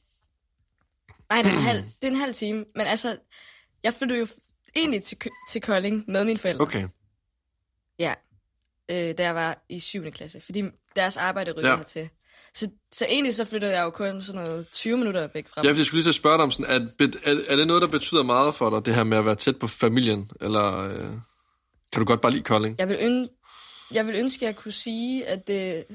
Nej, 1.30 1.42
det 1.42 1.52
er, 1.52 1.56
en 1.56 1.62
halv, 1.64 1.84
det 2.02 2.08
er 2.08 2.12
en 2.12 2.16
halv 2.18 2.34
time. 2.34 2.66
Men 2.76 2.88
altså, 2.88 3.18
jeg 3.84 3.94
flyttede 3.94 4.20
jo 4.20 4.28
egentlig 4.76 5.04
til, 5.04 5.18
til 5.50 5.62
Kolding 5.62 6.04
med 6.08 6.24
mine 6.26 6.40
forældre. 6.40 6.62
Okay. 6.62 6.88
Ja, 8.00 8.14
øh, 8.92 9.18
da 9.18 9.24
jeg 9.24 9.36
var 9.36 9.66
i 9.70 9.80
7. 9.80 10.12
klasse, 10.12 10.42
fordi 10.42 10.64
deres 10.96 11.18
arbejde 11.18 11.52
rykkede 11.52 11.70
ja. 11.70 11.76
hertil. 11.76 12.10
Så, 12.56 12.70
så 12.92 13.06
egentlig 13.06 13.36
så 13.36 13.44
flyttede 13.46 13.74
jeg 13.78 13.84
jo 13.84 13.90
kun 13.90 14.22
sådan 14.22 14.42
noget 14.42 14.70
20 14.72 14.98
minutter 14.98 15.28
væk 15.34 15.48
fra 15.48 15.54
Ja, 15.58 15.62
dem. 15.62 15.70
fordi 15.74 15.80
jeg 15.80 15.86
skulle 15.86 16.02
lige 16.02 16.10
at 16.10 16.16
spørge 16.16 16.38
dig 16.38 16.44
om 16.44 16.52
sådan, 16.52 16.66
er, 17.00 17.06
er, 17.24 17.36
er 17.48 17.56
det 17.56 17.68
noget, 17.68 17.82
der 17.82 17.88
betyder 17.88 18.24
meget 18.24 18.56
for 18.56 18.70
dig, 18.70 18.86
det 18.86 18.96
her 18.96 19.04
med 19.04 19.18
at 19.18 19.26
være 19.26 19.36
tæt 19.36 19.60
på 19.60 19.68
familien? 19.68 20.32
Eller 20.42 20.80
øh, 20.80 21.00
kan 21.92 22.00
du 22.00 22.06
godt 22.06 22.22
bare 22.22 22.32
lide 22.32 22.44
Kolding? 22.44 22.76
Jeg 22.80 22.90
vil, 22.90 22.98
øn, 23.02 23.30
jeg 23.92 24.08
vil 24.08 24.16
ønske, 24.16 24.46
at 24.46 24.48
jeg 24.48 24.56
kunne 24.56 24.72
sige, 24.72 25.28
at 25.28 25.48
det, 25.48 25.86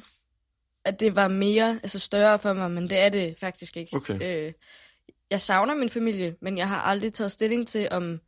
at 0.85 1.01
det 1.01 1.17
var 1.17 1.29
mere, 1.29 1.81
altså 1.83 1.99
større 1.99 2.39
for 2.39 2.53
mig, 2.53 2.71
men 2.71 2.91
det 2.91 2.99
er 2.99 3.09
det 3.09 3.35
faktisk 3.41 3.77
ikke. 3.77 3.97
Okay. 3.97 4.47
Øh, 4.47 4.53
jeg 5.31 5.41
savner 5.41 5.75
min 5.75 5.89
familie, 5.89 6.37
men 6.43 6.59
jeg 6.59 6.69
har 6.69 6.81
aldrig 6.81 7.13
taget 7.13 7.33
stilling 7.33 7.69
til, 7.69 7.89
om 7.91 8.21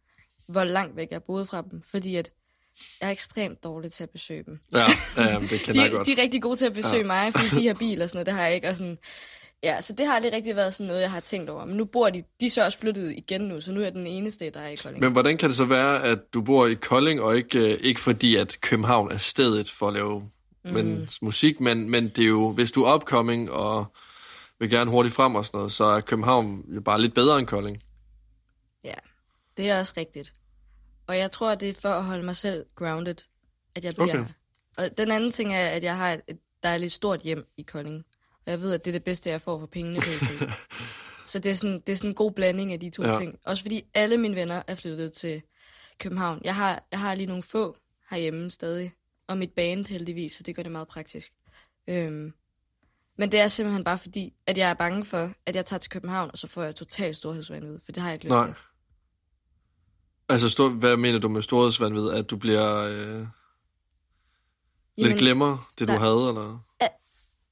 hvor 0.48 0.64
langt 0.64 0.96
væk 0.96 1.08
jeg 1.10 1.22
boede 1.22 1.46
fra 1.46 1.62
dem, 1.70 1.82
fordi 1.90 2.16
at 2.16 2.30
jeg 3.00 3.06
er 3.08 3.10
ekstremt 3.12 3.64
dårlig 3.64 3.92
til 3.92 4.02
at 4.02 4.10
besøge 4.10 4.42
dem. 4.46 4.58
Ja, 4.72 4.78
ja 4.78 4.86
det 5.50 5.66
jeg 5.66 5.74
De, 5.74 5.90
godt. 5.90 6.06
de 6.06 6.12
er 6.12 6.18
rigtig 6.18 6.42
gode 6.42 6.56
til 6.56 6.66
at 6.66 6.72
besøge 6.74 6.96
Ja. 6.96 7.06
mig, 7.06 7.32
fordi 7.32 7.60
de 7.60 7.66
har 7.66 7.74
bil 7.74 8.02
og 8.02 8.08
sådan 8.08 8.16
noget, 8.16 8.26
det 8.26 8.34
har 8.34 8.44
jeg 8.46 8.54
ikke. 8.54 8.68
Og 8.68 8.76
sådan, 8.76 8.98
ja, 9.62 9.80
så 9.80 9.92
det 9.92 10.06
har 10.06 10.14
aldrig 10.14 10.32
rigtig 10.32 10.56
været 10.56 10.74
sådan 10.74 10.86
noget, 10.86 11.00
jeg 11.00 11.10
har 11.10 11.20
tænkt 11.20 11.50
over. 11.50 11.64
Men 11.64 11.76
nu 11.76 11.84
bor 11.84 12.10
de, 12.10 12.22
de 12.40 12.46
er 12.46 12.50
så 12.50 12.64
også 12.64 12.78
flyttet 12.78 13.14
igen 13.16 13.40
nu, 13.40 13.60
så 13.60 13.72
nu 13.72 13.80
er 13.80 13.84
jeg 13.84 13.94
den 13.94 14.06
eneste, 14.06 14.50
der 14.50 14.60
er 14.60 14.68
i 14.68 14.76
Kolding. 14.76 15.04
Men 15.04 15.12
hvordan 15.12 15.38
kan 15.38 15.48
det 15.48 15.56
så 15.56 15.64
være, 15.64 16.02
at 16.02 16.18
du 16.34 16.42
bor 16.42 16.66
i 16.66 16.74
Kolding, 16.74 17.20
og 17.20 17.36
ikke, 17.36 17.58
øh, 17.72 17.78
ikke 17.82 18.00
fordi, 18.00 18.36
at 18.36 18.60
København 18.60 19.12
er 19.12 19.16
stedet 19.18 19.70
for 19.70 19.88
at 19.88 19.94
lave 19.94 20.20
mm. 20.64 20.70
men, 20.72 21.08
musik, 21.22 21.60
men, 21.60 21.90
men 21.90 22.08
det 22.08 22.18
er 22.18 22.28
jo, 22.28 22.52
hvis 22.52 22.72
du 22.72 22.82
er 22.82 22.94
upcoming 22.94 23.50
og 23.50 23.84
vil 24.60 24.70
gerne 24.70 24.90
hurtigt 24.90 25.14
frem 25.14 25.34
og 25.34 25.44
sådan 25.46 25.58
noget, 25.58 25.72
så 25.72 25.84
er 25.84 26.00
København 26.00 26.64
jo 26.74 26.80
bare 26.80 27.00
lidt 27.00 27.14
bedre 27.14 27.38
end 27.38 27.46
Kolding. 27.46 27.82
Ja, 28.84 28.94
det 29.56 29.70
er 29.70 29.78
også 29.78 29.94
rigtigt. 29.96 30.32
Og 31.06 31.18
jeg 31.18 31.30
tror, 31.30 31.54
det 31.54 31.68
er 31.68 31.74
for 31.74 31.88
at 31.88 32.04
holde 32.04 32.22
mig 32.22 32.36
selv 32.36 32.66
grounded, 32.76 33.14
at 33.74 33.84
jeg 33.84 33.92
bliver 33.94 34.20
Okay. 34.20 34.24
Og 34.78 34.98
den 34.98 35.10
anden 35.10 35.30
ting 35.30 35.54
er, 35.54 35.66
at 35.68 35.82
jeg 35.82 35.96
har 35.96 36.12
et, 36.28 36.38
dejligt 36.62 36.92
stort 36.92 37.20
hjem 37.20 37.46
i 37.56 37.62
Kolding. 37.62 38.04
Og 38.46 38.50
jeg 38.50 38.60
ved, 38.60 38.72
at 38.72 38.84
det 38.84 38.90
er 38.90 38.92
det 38.92 39.04
bedste, 39.04 39.30
jeg 39.30 39.40
får 39.40 39.58
for 39.58 39.66
pengene. 39.66 40.00
Så 41.26 41.38
det 41.38 41.50
er, 41.50 41.54
sådan, 41.54 41.80
det 41.86 41.92
er 41.92 41.96
sådan 41.96 42.10
en 42.10 42.14
god 42.14 42.32
blanding 42.32 42.72
af 42.72 42.80
de 42.80 42.90
to 42.90 43.02
Ja. 43.02 43.18
ting. 43.18 43.38
Også 43.46 43.62
fordi 43.64 43.82
alle 43.94 44.16
mine 44.16 44.36
venner 44.36 44.62
er 44.66 44.74
flyttet 44.74 45.12
til 45.12 45.42
København. 45.98 46.40
Jeg 46.44 46.54
har, 46.56 46.84
jeg 46.90 47.00
har 47.00 47.14
lige 47.14 47.26
nogle 47.26 47.42
få 47.42 47.76
herhjemme 48.10 48.50
stadig. 48.50 48.92
Og 49.26 49.38
mit 49.38 49.50
band 49.52 49.86
heldigvis, 49.86 50.32
så 50.32 50.42
det 50.42 50.56
gør 50.56 50.62
det 50.62 50.72
meget 50.72 50.88
praktisk. 50.88 51.32
Øhm, 51.88 52.32
men 53.18 53.32
det 53.32 53.40
er 53.40 53.48
simpelthen 53.48 53.84
bare 53.84 53.98
fordi, 53.98 54.34
at 54.46 54.58
jeg 54.58 54.70
er 54.70 54.74
bange 54.74 55.04
for, 55.04 55.32
at 55.46 55.56
jeg 55.56 55.66
tager 55.66 55.78
til 55.78 55.90
København, 55.90 56.30
og 56.32 56.38
så 56.38 56.46
får 56.46 56.62
jeg 56.62 56.76
totalt 56.76 57.16
storhedsvandvid. 57.16 57.78
For 57.84 57.92
det 57.92 58.02
har 58.02 58.10
jeg 58.10 58.14
ikke 58.14 58.24
lyst 58.24 58.30
Nej. 58.30 58.46
til. 58.46 58.54
Altså, 60.28 60.48
stor, 60.48 60.68
hvad 60.68 60.96
mener 60.96 61.18
du 61.18 61.28
med 61.28 61.42
storhedsvandvid? 61.42 62.10
At 62.10 62.30
du 62.30 62.36
bliver 62.36 62.76
øh, 62.82 62.94
lidt 62.96 63.28
Jamen- 64.98 65.16
glemmer 65.18 65.70
det, 65.78 65.88
du 65.88 65.92
der- 65.92 65.98
havde, 65.98 66.28
eller? 66.28 66.58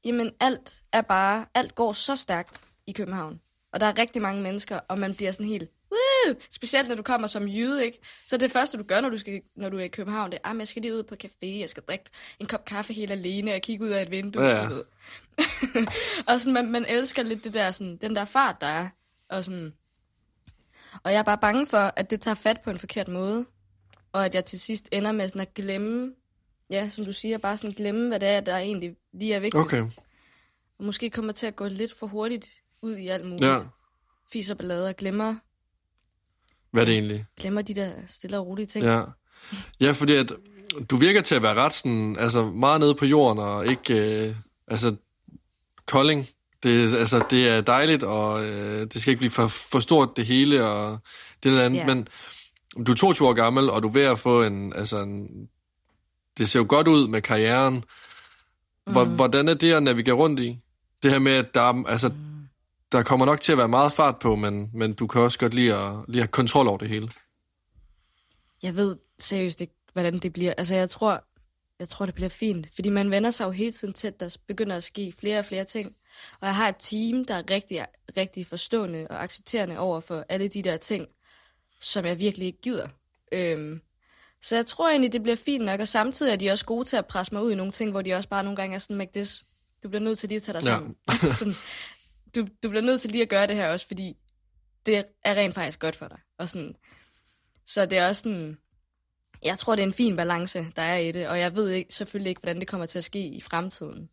Jamen, 0.04 0.30
alt 0.40 0.83
er 0.92 1.00
bare, 1.02 1.46
alt 1.54 1.74
går 1.74 1.92
så 1.92 2.16
stærkt 2.16 2.61
i 2.87 2.92
København. 2.92 3.40
Og 3.72 3.80
der 3.80 3.87
er 3.87 3.98
rigtig 3.98 4.22
mange 4.22 4.42
mennesker, 4.42 4.80
og 4.88 4.98
man 4.98 5.14
bliver 5.14 5.33
sådan 5.33 5.46
helt, 5.46 5.70
Woo! 5.92 6.35
specielt 6.50 6.88
når 6.88 6.94
du 6.94 7.02
kommer 7.02 7.26
som 7.28 7.48
jyde, 7.48 7.85
ikke? 7.85 7.98
Så 8.26 8.37
det 8.37 8.50
første, 8.52 8.78
du 8.78 8.83
gør, 8.83 9.00
når 9.00 9.09
du, 9.11 9.18
skal, 9.18 9.40
når 9.56 9.68
du 9.68 9.76
er 9.78 9.83
i 9.83 9.88
København, 9.88 10.30
det 10.33 10.38
er, 10.44 10.50
at 10.50 10.59
jeg 10.59 10.68
skal 10.68 10.83
lige 10.83 10.94
ud 10.96 11.02
på 11.02 11.14
café, 11.24 11.46
jeg 11.46 11.70
skal 11.70 11.83
drikke 11.83 12.04
en 12.38 12.46
kop 12.46 12.64
kaffe 12.64 12.92
helt 12.92 13.11
alene, 13.12 13.54
og 13.54 13.61
kigge 13.61 13.85
ud 13.85 13.90
af 13.90 14.02
et 14.02 14.11
vindue. 14.11 14.42
Ja, 14.42 14.62
ja. 14.62 14.68
og 16.28 16.40
sådan, 16.40 16.54
man, 16.54 16.70
man 16.70 16.87
elsker 16.88 17.22
lidt 17.22 17.44
det 17.44 17.54
der, 17.54 17.70
sådan, 17.70 17.96
den 17.96 18.16
der 18.16 18.24
fart, 18.24 18.56
der 18.61 18.66
er. 18.66 18.88
Og, 19.28 19.44
sådan, 19.44 19.72
og 21.03 21.12
jeg 21.12 21.18
er 21.18 21.22
bare 21.22 21.38
bange 21.38 21.66
for, 21.66 21.92
at 21.96 22.11
det 22.11 22.20
tager 22.20 22.35
fat 22.35 22.61
på 22.64 22.70
en 22.70 22.79
forkert 22.79 23.09
måde. 23.09 23.46
Og 24.12 24.24
at 24.24 24.35
jeg 24.35 24.44
til 24.44 24.61
sidst 24.61 24.88
ender 24.92 25.12
med 25.12 25.29
sådan 25.29 25.40
at 25.40 25.55
glemme, 25.55 26.12
ja, 26.70 26.88
som 26.90 27.05
du 27.05 27.12
siger, 27.12 27.38
bare 27.38 27.57
sådan 27.57 27.74
glemme, 27.74 28.09
hvad 28.09 28.20
det 28.20 28.29
er, 28.29 28.40
der 28.40 28.57
egentlig 28.57 28.96
lige 29.12 29.35
er 29.35 29.40
vigtigt 29.40 29.61
Okay, 29.64 29.83
og 30.79 30.85
måske 30.85 31.11
kommer 31.11 31.33
til 31.33 31.46
at 31.46 31.57
gå 31.57 31.68
lidt 31.68 31.94
for 31.98 32.07
hurtigt 32.07 32.48
ud 32.83 32.96
i 32.96 33.09
alt 33.09 33.24
muligt. 33.24 33.50
ja. 33.50 33.59
Fiser 34.33 34.55
ballader 34.55 34.88
og 34.88 34.96
glemmer, 34.96 35.35
Hvad 36.70 36.83
er 36.83 36.85
det 36.87 36.94
egentlig? 36.94 37.24
glemmer 37.37 37.62
de 37.62 37.74
der 37.74 37.92
stille 38.09 38.38
og 38.38 38.46
rolige 38.46 38.66
ting. 38.66 38.85
Ja. 38.85 39.03
ja, 39.81 39.92
fordi 39.92 40.16
at 40.16 40.33
du 40.90 40.96
virker 40.96 41.20
til 41.20 41.35
at 41.35 41.42
være 41.42 41.55
ret 41.55 41.72
sådan, 41.74 42.16
altså 42.18 42.46
meget 42.46 42.81
nede 42.81 42.94
på 42.94 43.05
jorden, 43.07 43.38
og 43.38 43.66
ikke, 43.66 44.26
øh, 44.29 44.37
altså, 44.68 44.96
Kolding, 45.87 46.29
det, 46.62 46.94
altså, 46.94 47.25
det 47.31 47.49
er 47.49 47.61
dejligt, 47.61 48.03
og 48.03 48.44
øh, 48.46 48.81
det 48.92 49.01
skal 49.03 49.11
ikke 49.11 49.18
blive 49.18 49.31
for, 49.31 49.49
for 49.49 49.81
stort 49.81 50.16
det 50.16 50.27
hele, 50.27 50.64
og 50.66 50.99
det 51.42 51.53
der 51.53 51.64
andet, 51.64 51.79
Ja. 51.79 51.87
men 51.87 52.09
du 52.87 52.92
er 52.92 52.96
22 52.96 53.29
år 53.29 53.33
gammel, 53.33 53.70
og 53.70 53.83
du 53.83 53.88
er 53.88 53.92
ved 53.92 54.03
at 54.03 54.18
få 54.18 54.42
en, 54.42 54.73
altså 54.77 54.99
en, 54.99 55.49
det 56.38 56.49
ser 56.49 56.61
jo 56.61 56.66
godt 56.68 56.88
ud 56.88 57.09
med 57.09 57.23
karrieren. 57.23 57.85
Hvor, 58.85 59.05
Mhm. 59.05 59.14
Hvordan 59.14 59.49
er 59.49 59.55
det 59.55 59.73
at 59.73 59.83
navigere 59.83 60.14
rundt 60.14 60.40
i? 60.40 60.59
Det 61.03 61.11
her 61.11 61.18
med, 61.18 61.33
at 61.33 61.55
der, 61.55 61.61
er- 61.61 61.87
altså, 61.87 62.11
der 62.92 63.03
kommer 63.03 63.27
nok 63.27 63.40
til 63.40 63.53
at 63.53 63.59
være 63.59 63.68
meget 63.68 63.92
fart 63.92 64.18
på, 64.18 64.37
men, 64.37 64.70
men 64.75 64.92
du 64.92 65.07
kan 65.07 65.20
også 65.20 65.38
godt 65.38 65.55
lide 65.55 65.75
at, 65.77 65.92
lige 66.09 66.23
have 66.23 66.29
kontrol 66.29 66.68
over 66.68 66.79
det 66.79 66.88
hele. 66.88 67.09
Jeg 68.62 68.77
ved 68.77 68.96
seriøst 69.18 69.61
ikke, 69.61 69.75
hvordan 69.92 70.18
det 70.18 70.33
bliver. 70.33 70.55
Altså, 70.59 70.75
jeg 70.75 70.90
tror, 70.90 71.25
jeg 71.79 71.88
tror, 71.88 72.07
det 72.07 72.14
bliver 72.14 72.29
fint. 72.29 72.66
Fordi 72.75 72.88
man 72.88 73.11
vender 73.11 73.31
sig 73.31 73.44
jo 73.44 73.51
hele 73.51 73.73
tiden 73.73 73.94
til, 73.94 74.07
at 74.09 74.20
der 74.20 74.37
begynder 74.46 74.77
at 74.77 74.83
ske 74.85 75.14
flere 75.20 75.38
og 75.38 75.44
flere 75.44 75.64
ting. 75.64 75.92
Og 76.40 76.46
jeg 76.46 76.57
har 76.57 76.68
et 76.68 76.77
team, 76.79 77.25
der 77.25 77.35
er 77.35 77.42
rigtig, 77.51 77.87
rigtig 78.16 78.46
forstående 78.46 79.07
og 79.11 79.23
accepterende 79.23 79.79
over 79.79 80.01
for 80.01 80.25
alle 80.29 80.49
de 80.49 80.62
der 80.62 80.77
ting, 80.77 81.09
som 81.81 82.05
jeg 82.05 82.18
virkelig 82.18 82.46
ikke 82.46 82.61
gider. 82.61 82.88
Øhm, 83.33 83.81
så 84.42 84.57
jeg 84.57 84.66
tror 84.66 84.88
egentlig, 84.90 85.12
det 85.12 85.23
bliver 85.23 85.37
fint 85.37 85.64
nok, 85.64 85.81
og 85.81 85.88
samtidig 85.88 86.33
er 86.33 86.37
de 86.37 86.51
også 86.51 86.64
gode 86.64 86.85
til 86.85 86.96
at 86.96 87.07
presse 87.07 87.35
mig 87.35 87.42
ud 87.42 87.53
i 87.53 87.55
nogle 87.55 87.73
ting, 87.73 87.90
hvor 87.90 88.03
de 88.03 88.14
også 88.14 88.29
bare 88.29 88.44
nogle 88.44 88.57
gange 88.57 88.75
er 88.75 88.79
sådan, 88.79 88.96
Mac, 88.96 89.09
this, 89.14 89.44
du 89.83 89.88
bliver 89.88 90.03
nødt 90.03 90.18
til 90.18 90.29
lige 90.29 90.37
at 90.37 90.42
tage 90.42 90.59
dig 90.61 90.64
Ja. 90.66 90.70
sammen. 90.73 90.96
sådan, 91.38 91.55
du, 92.35 92.46
du 92.62 92.68
bliver 92.68 92.83
nødt 92.83 93.01
til 93.01 93.11
lige 93.11 93.23
at 93.23 93.29
gøre 93.29 93.46
det 93.46 93.57
her 93.57 93.68
også, 93.68 93.87
fordi 93.87 94.16
det 94.87 95.05
er 95.25 95.35
rent 95.35 95.55
faktisk 95.55 95.79
godt 95.79 95.96
for 95.96 96.09
dig. 96.09 96.18
Og 96.38 96.49
sådan, 96.49 96.77
så 97.66 97.87
det 97.87 97.99
er 97.99 98.09
også 98.09 98.23
sådan, 98.23 98.59
jeg 99.42 99.59
tror, 99.59 99.77
det 99.77 99.83
er 99.83 99.87
en 99.87 99.92
fin 99.92 100.16
balance, 100.16 100.66
der 100.77 100.83
er 100.83 100.96
i 100.99 101.12
det, 101.12 101.29
og 101.29 101.38
jeg 101.40 101.57
ved 101.57 101.68
ikke, 101.70 101.94
selvfølgelig 101.94 102.31
ikke, 102.31 102.40
hvordan 102.40 102.61
det 102.61 102.68
kommer 102.68 102.87
til 102.87 102.99
at 102.99 103.05
ske 103.05 103.27
i 103.27 103.40
fremtiden. 103.40 104.11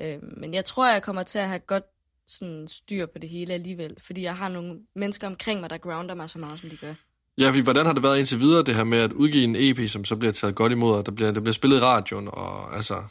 Øh, 0.00 0.18
men 0.40 0.54
jeg 0.54 0.64
tror, 0.64 0.88
jeg 0.92 1.02
kommer 1.02 1.22
til 1.22 1.38
at 1.38 1.48
have 1.48 1.58
godt 1.58 1.84
sådan, 2.26 2.68
styr 2.68 3.06
på 3.06 3.18
det 3.18 3.28
hele 3.30 3.54
alligevel, 3.54 3.96
fordi 4.06 4.22
jeg 4.22 4.36
har 4.36 4.48
nogle 4.48 4.78
mennesker 4.96 5.26
omkring 5.26 5.60
mig, 5.60 5.70
der 5.70 5.78
grounder 5.78 6.14
mig 6.14 6.30
så 6.30 6.38
meget, 6.38 6.60
som 6.60 6.70
de 6.70 6.76
gør. 6.76 6.94
Ja, 7.38 7.48
fordi 7.48 7.60
hvordan 7.60 7.86
har 7.86 7.92
det 7.92 8.02
været 8.02 8.18
indtil 8.18 8.40
videre, 8.40 8.62
det 8.62 8.74
her 8.74 8.84
med 8.84 8.98
at 8.98 9.12
udgive 9.12 9.44
en 9.44 9.56
EP, 9.58 9.90
som 9.90 10.04
så 10.04 10.16
bliver 10.16 10.32
taget 10.32 10.54
godt 10.54 10.72
imod, 10.72 10.98
og 10.98 11.06
der 11.06 11.12
bliver, 11.12 11.32
der 11.32 11.40
bliver 11.40 11.52
spillet 11.54 11.76
i 11.76 11.80
radioen, 11.80 12.28
og 12.32 12.76
altså... 12.76 13.02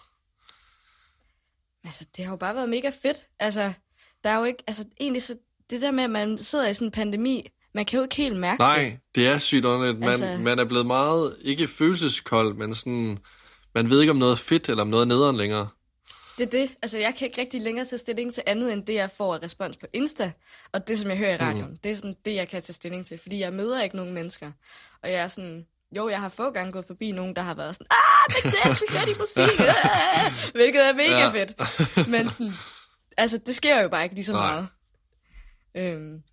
Altså, 1.83 2.05
det 2.17 2.25
har 2.25 2.31
jo 2.31 2.37
bare 2.37 2.55
været 2.55 2.69
mega 2.69 2.91
fedt. 3.01 3.17
Altså, 3.39 3.73
der 4.23 4.29
er 4.29 4.37
jo 4.37 4.43
ikke, 4.43 4.63
altså, 4.67 4.85
egentlig 4.99 5.23
så, 5.23 5.35
det 5.69 5.81
der 5.81 5.91
med, 5.91 6.03
at 6.03 6.09
man 6.09 6.37
sidder 6.37 6.67
i 6.67 6.73
sådan 6.73 6.87
en 6.87 6.91
pandemi, 6.91 7.49
man 7.73 7.85
kan 7.85 7.97
jo 7.97 8.03
ikke 8.03 8.15
helt 8.15 8.35
mærke 8.39 8.63
det. 8.63 8.67
Nej, 8.67 8.97
det 9.15 9.27
er 9.27 9.37
sygt 9.37 9.65
underligt. 9.65 9.99
Man, 9.99 10.09
Altså- 10.09 10.37
man 10.39 10.59
er 10.59 10.65
blevet 10.65 10.85
meget, 10.85 11.37
ikke 11.41 11.67
følelseskold, 11.67 12.53
men 12.53 12.75
sådan, 12.75 13.17
man 13.75 13.89
ved 13.89 14.01
ikke 14.01 14.11
om 14.11 14.17
noget 14.17 14.31
er 14.31 14.37
fedt 14.37 14.69
eller 14.69 14.81
om 14.81 14.87
noget 14.87 15.01
er 15.03 15.07
nederen 15.07 15.37
længere. 15.37 15.67
Det 16.37 16.45
er 16.45 16.49
det. 16.49 16.75
Altså, 16.81 16.97
jeg 16.97 17.15
kan 17.15 17.27
ikke 17.27 17.41
rigtig 17.41 17.61
længere 17.61 17.85
tage 17.85 17.97
stilling 17.99 18.33
til 18.33 18.43
andet, 18.45 18.73
end 18.73 18.85
det, 18.85 18.93
jeg 18.93 19.09
får 19.11 19.35
af 19.35 19.43
respons 19.43 19.77
på 19.77 19.85
Insta, 19.93 20.31
og 20.73 20.87
det, 20.87 20.99
som 20.99 21.09
jeg 21.09 21.17
hører 21.17 21.33
i 21.33 21.37
radioen. 21.37 21.69
Mm. 21.71 21.77
Det 21.77 21.91
er 21.91 21.95
sådan 21.95 22.15
det, 22.25 22.35
jeg 22.35 22.47
kan 22.47 22.61
tage 22.61 22.73
stilling 22.73 23.05
til, 23.05 23.17
fordi 23.17 23.39
jeg 23.39 23.53
møder 23.53 23.81
ikke 23.83 23.95
nogen 23.95 24.13
mennesker. 24.13 24.51
Og 25.03 25.11
jeg 25.11 25.19
er 25.21 25.27
sådan, 25.27 25.65
jo, 25.95 26.09
jeg 26.09 26.19
har 26.21 26.29
få 26.29 26.51
gange 26.51 26.71
gået 26.71 26.85
forbi 26.85 27.11
nogen, 27.11 27.35
der 27.35 27.41
har 27.41 27.53
været 27.53 27.75
sådan, 27.75 27.87
ah, 27.91 28.43
det 28.43 28.53
er 28.63 28.73
spaghetti 28.73 29.13
musik, 29.19 29.59
ah, 29.59 30.31
hvilket 30.57 30.81
er 30.89 30.93
mega 30.93 31.19
Ja. 31.19 31.29
fedt. 31.29 31.53
Men 32.09 32.29
sådan, 32.29 32.53
altså, 33.17 33.37
det 33.37 33.55
sker 33.55 33.81
jo 33.81 33.89
bare 33.89 34.03
ikke 34.03 34.15
lige 34.15 34.25
så 34.25 34.31
Nej. 34.31 34.51
meget. 34.51 34.67
Øhm, 35.77 36.23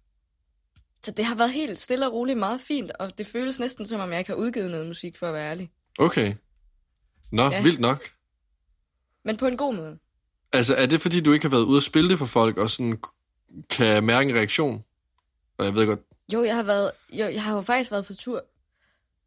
så 1.04 1.10
det 1.10 1.24
har 1.24 1.34
været 1.34 1.52
helt 1.52 1.80
stille 1.80 2.06
og 2.06 2.12
roligt 2.12 2.38
meget 2.38 2.60
fint, 2.60 2.90
og 2.92 3.18
det 3.18 3.26
føles 3.26 3.60
næsten 3.60 3.86
som 3.86 4.00
om, 4.00 4.10
jeg 4.10 4.18
ikke 4.18 4.30
har 4.30 4.36
udgivet 4.36 4.70
noget 4.70 4.86
musik, 4.86 5.16
for 5.18 5.26
at 5.26 5.34
være 5.34 5.50
ærlig. 5.50 5.70
Okay. 5.98 6.34
Nå. 7.32 7.50
Ja. 7.50 7.62
vildt 7.62 7.80
nok. 7.80 8.10
Men 9.24 9.36
på 9.36 9.46
en 9.46 9.56
god 9.56 9.74
måde. 9.74 9.98
Altså, 10.52 10.74
er 10.74 10.86
det 10.86 11.00
fordi, 11.00 11.20
du 11.20 11.32
ikke 11.32 11.44
har 11.44 11.50
været 11.50 11.62
ude 11.62 11.76
at 11.76 11.82
spille 11.82 12.10
det 12.10 12.18
for 12.18 12.26
folk, 12.26 12.58
og 12.58 12.70
sådan 12.70 12.98
kan 13.70 14.04
mærke 14.04 14.30
en 14.30 14.36
reaktion? 14.36 14.84
Og 15.58 15.64
jeg 15.64 15.74
ved 15.74 15.86
godt, 15.86 16.00
Jo, 16.32 16.44
jeg 16.44 16.56
har 16.56 16.62
været, 16.62 16.90
jo, 17.12 17.24
jeg 17.24 17.42
har 17.42 17.54
jo 17.54 17.60
faktisk 17.60 17.90
været 17.90 18.06
på 18.06 18.14
tur. 18.14 18.44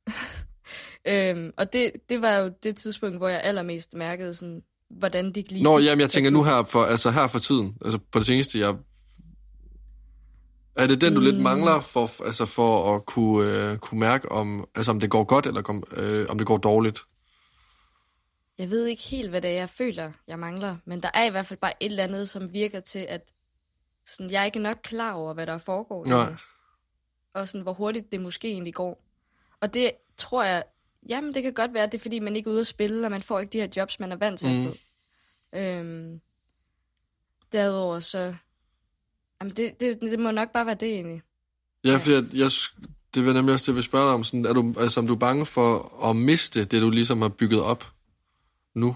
øhm, 1.11 1.51
og 1.57 1.73
det, 1.73 1.91
det 2.09 2.21
var 2.21 2.35
jo 2.37 2.51
det 2.63 2.75
tidspunkt, 2.75 3.17
hvor 3.17 3.27
jeg 3.27 3.41
allermest 3.43 3.93
mærkede, 3.93 4.33
sådan, 4.33 4.63
hvordan 4.89 5.31
det 5.31 5.51
lige 5.51 5.63
Nå, 5.63 5.77
gik 5.77 5.87
jamen, 5.87 6.01
jeg 6.01 6.09
tænker 6.09 6.31
nu 6.31 6.43
her 6.43 6.63
for, 6.63 6.85
altså 6.85 7.11
her 7.11 7.27
for 7.27 7.39
tiden, 7.39 7.77
altså 7.85 7.99
på 8.11 8.19
det 8.19 8.27
seneste, 8.27 8.59
jeg... 8.59 8.75
Er 10.75 10.87
det 10.87 11.01
den, 11.01 11.13
du 11.13 11.19
mm. 11.19 11.25
lidt 11.25 11.41
mangler 11.41 11.79
for, 11.79 12.25
altså 12.25 12.45
for 12.45 12.95
at 12.95 13.05
kunne, 13.05 13.71
øh, 13.71 13.77
kunne 13.77 13.99
mærke, 13.99 14.31
om, 14.31 14.65
altså 14.75 14.91
om 14.91 14.99
det 14.99 15.09
går 15.09 15.23
godt, 15.23 15.45
eller 15.45 15.61
om, 15.65 15.83
øh, 15.91 16.25
om 16.29 16.37
det 16.37 16.47
går 16.47 16.57
dårligt? 16.57 16.99
Jeg 18.57 18.69
ved 18.69 18.85
ikke 18.85 19.03
helt, 19.03 19.29
hvad 19.29 19.41
det 19.41 19.49
er, 19.49 19.55
jeg 19.55 19.69
føler, 19.69 20.11
jeg 20.27 20.39
mangler. 20.39 20.77
Men 20.85 21.03
der 21.03 21.09
er 21.13 21.23
i 21.23 21.29
hvert 21.29 21.45
fald 21.45 21.59
bare 21.59 21.73
et 21.83 21.85
eller 21.85 22.03
andet, 22.03 22.29
som 22.29 22.53
virker 22.53 22.79
til, 22.79 22.99
at 22.99 23.21
sådan, 24.05 24.31
jeg 24.31 24.41
er 24.41 24.45
ikke 24.45 24.59
nok 24.59 24.77
klar 24.83 25.13
over, 25.13 25.33
hvad 25.33 25.47
der 25.47 25.57
foregår. 25.57 26.05
Nej. 26.05 26.29
nu. 26.29 26.35
Og 27.33 27.47
sådan, 27.47 27.61
hvor 27.61 27.73
hurtigt 27.73 28.11
det 28.11 28.21
måske 28.21 28.47
egentlig 28.47 28.73
går. 28.73 29.03
Og 29.61 29.73
det 29.73 29.91
tror 30.17 30.43
jeg, 30.43 30.63
jamen 31.09 31.33
det 31.33 31.43
kan 31.43 31.53
godt 31.53 31.73
være, 31.73 31.83
at 31.83 31.91
det 31.91 31.97
er 31.97 32.01
fordi, 32.01 32.19
man 32.19 32.35
ikke 32.35 32.49
er 32.49 32.51
ude 32.51 32.59
at 32.59 32.67
spille, 32.67 33.07
og 33.07 33.11
man 33.11 33.21
får 33.21 33.39
ikke 33.39 33.51
de 33.53 33.59
her 33.59 33.67
jobs, 33.75 33.99
man 33.99 34.11
er 34.11 34.15
vant 34.15 34.39
til 34.39 34.49
Mm. 34.49 34.67
at 34.67 34.73
få. 34.73 34.77
Øhm, 35.59 36.21
derudover 37.51 37.99
så, 37.99 38.35
jamen 39.41 39.55
det, 39.55 39.79
det, 39.79 40.01
det 40.01 40.19
må 40.19 40.31
nok 40.31 40.51
bare 40.51 40.65
være 40.65 40.75
det 40.75 40.93
egentlig. 40.93 41.21
Ja, 41.83 41.95
fordi 41.95 42.13
jeg, 42.13 42.23
jeg, 42.33 42.49
det 43.15 43.25
vil 43.25 43.33
nemlig 43.33 43.53
også 43.53 43.63
det, 43.63 43.67
jeg 43.67 43.75
vil 43.75 43.83
spørge 43.83 44.05
dig 44.05 44.13
om. 44.13 44.23
Sådan, 44.23 44.45
er 44.45 44.53
du, 44.53 44.73
altså, 44.77 44.99
om 44.99 45.07
du 45.07 45.13
er 45.13 45.17
bange 45.19 45.45
for 45.45 45.99
at 46.09 46.15
miste 46.15 46.65
det, 46.65 46.81
du 46.81 46.89
ligesom 46.89 47.21
har 47.21 47.29
bygget 47.29 47.61
op 47.61 47.91
nu? 48.75 48.95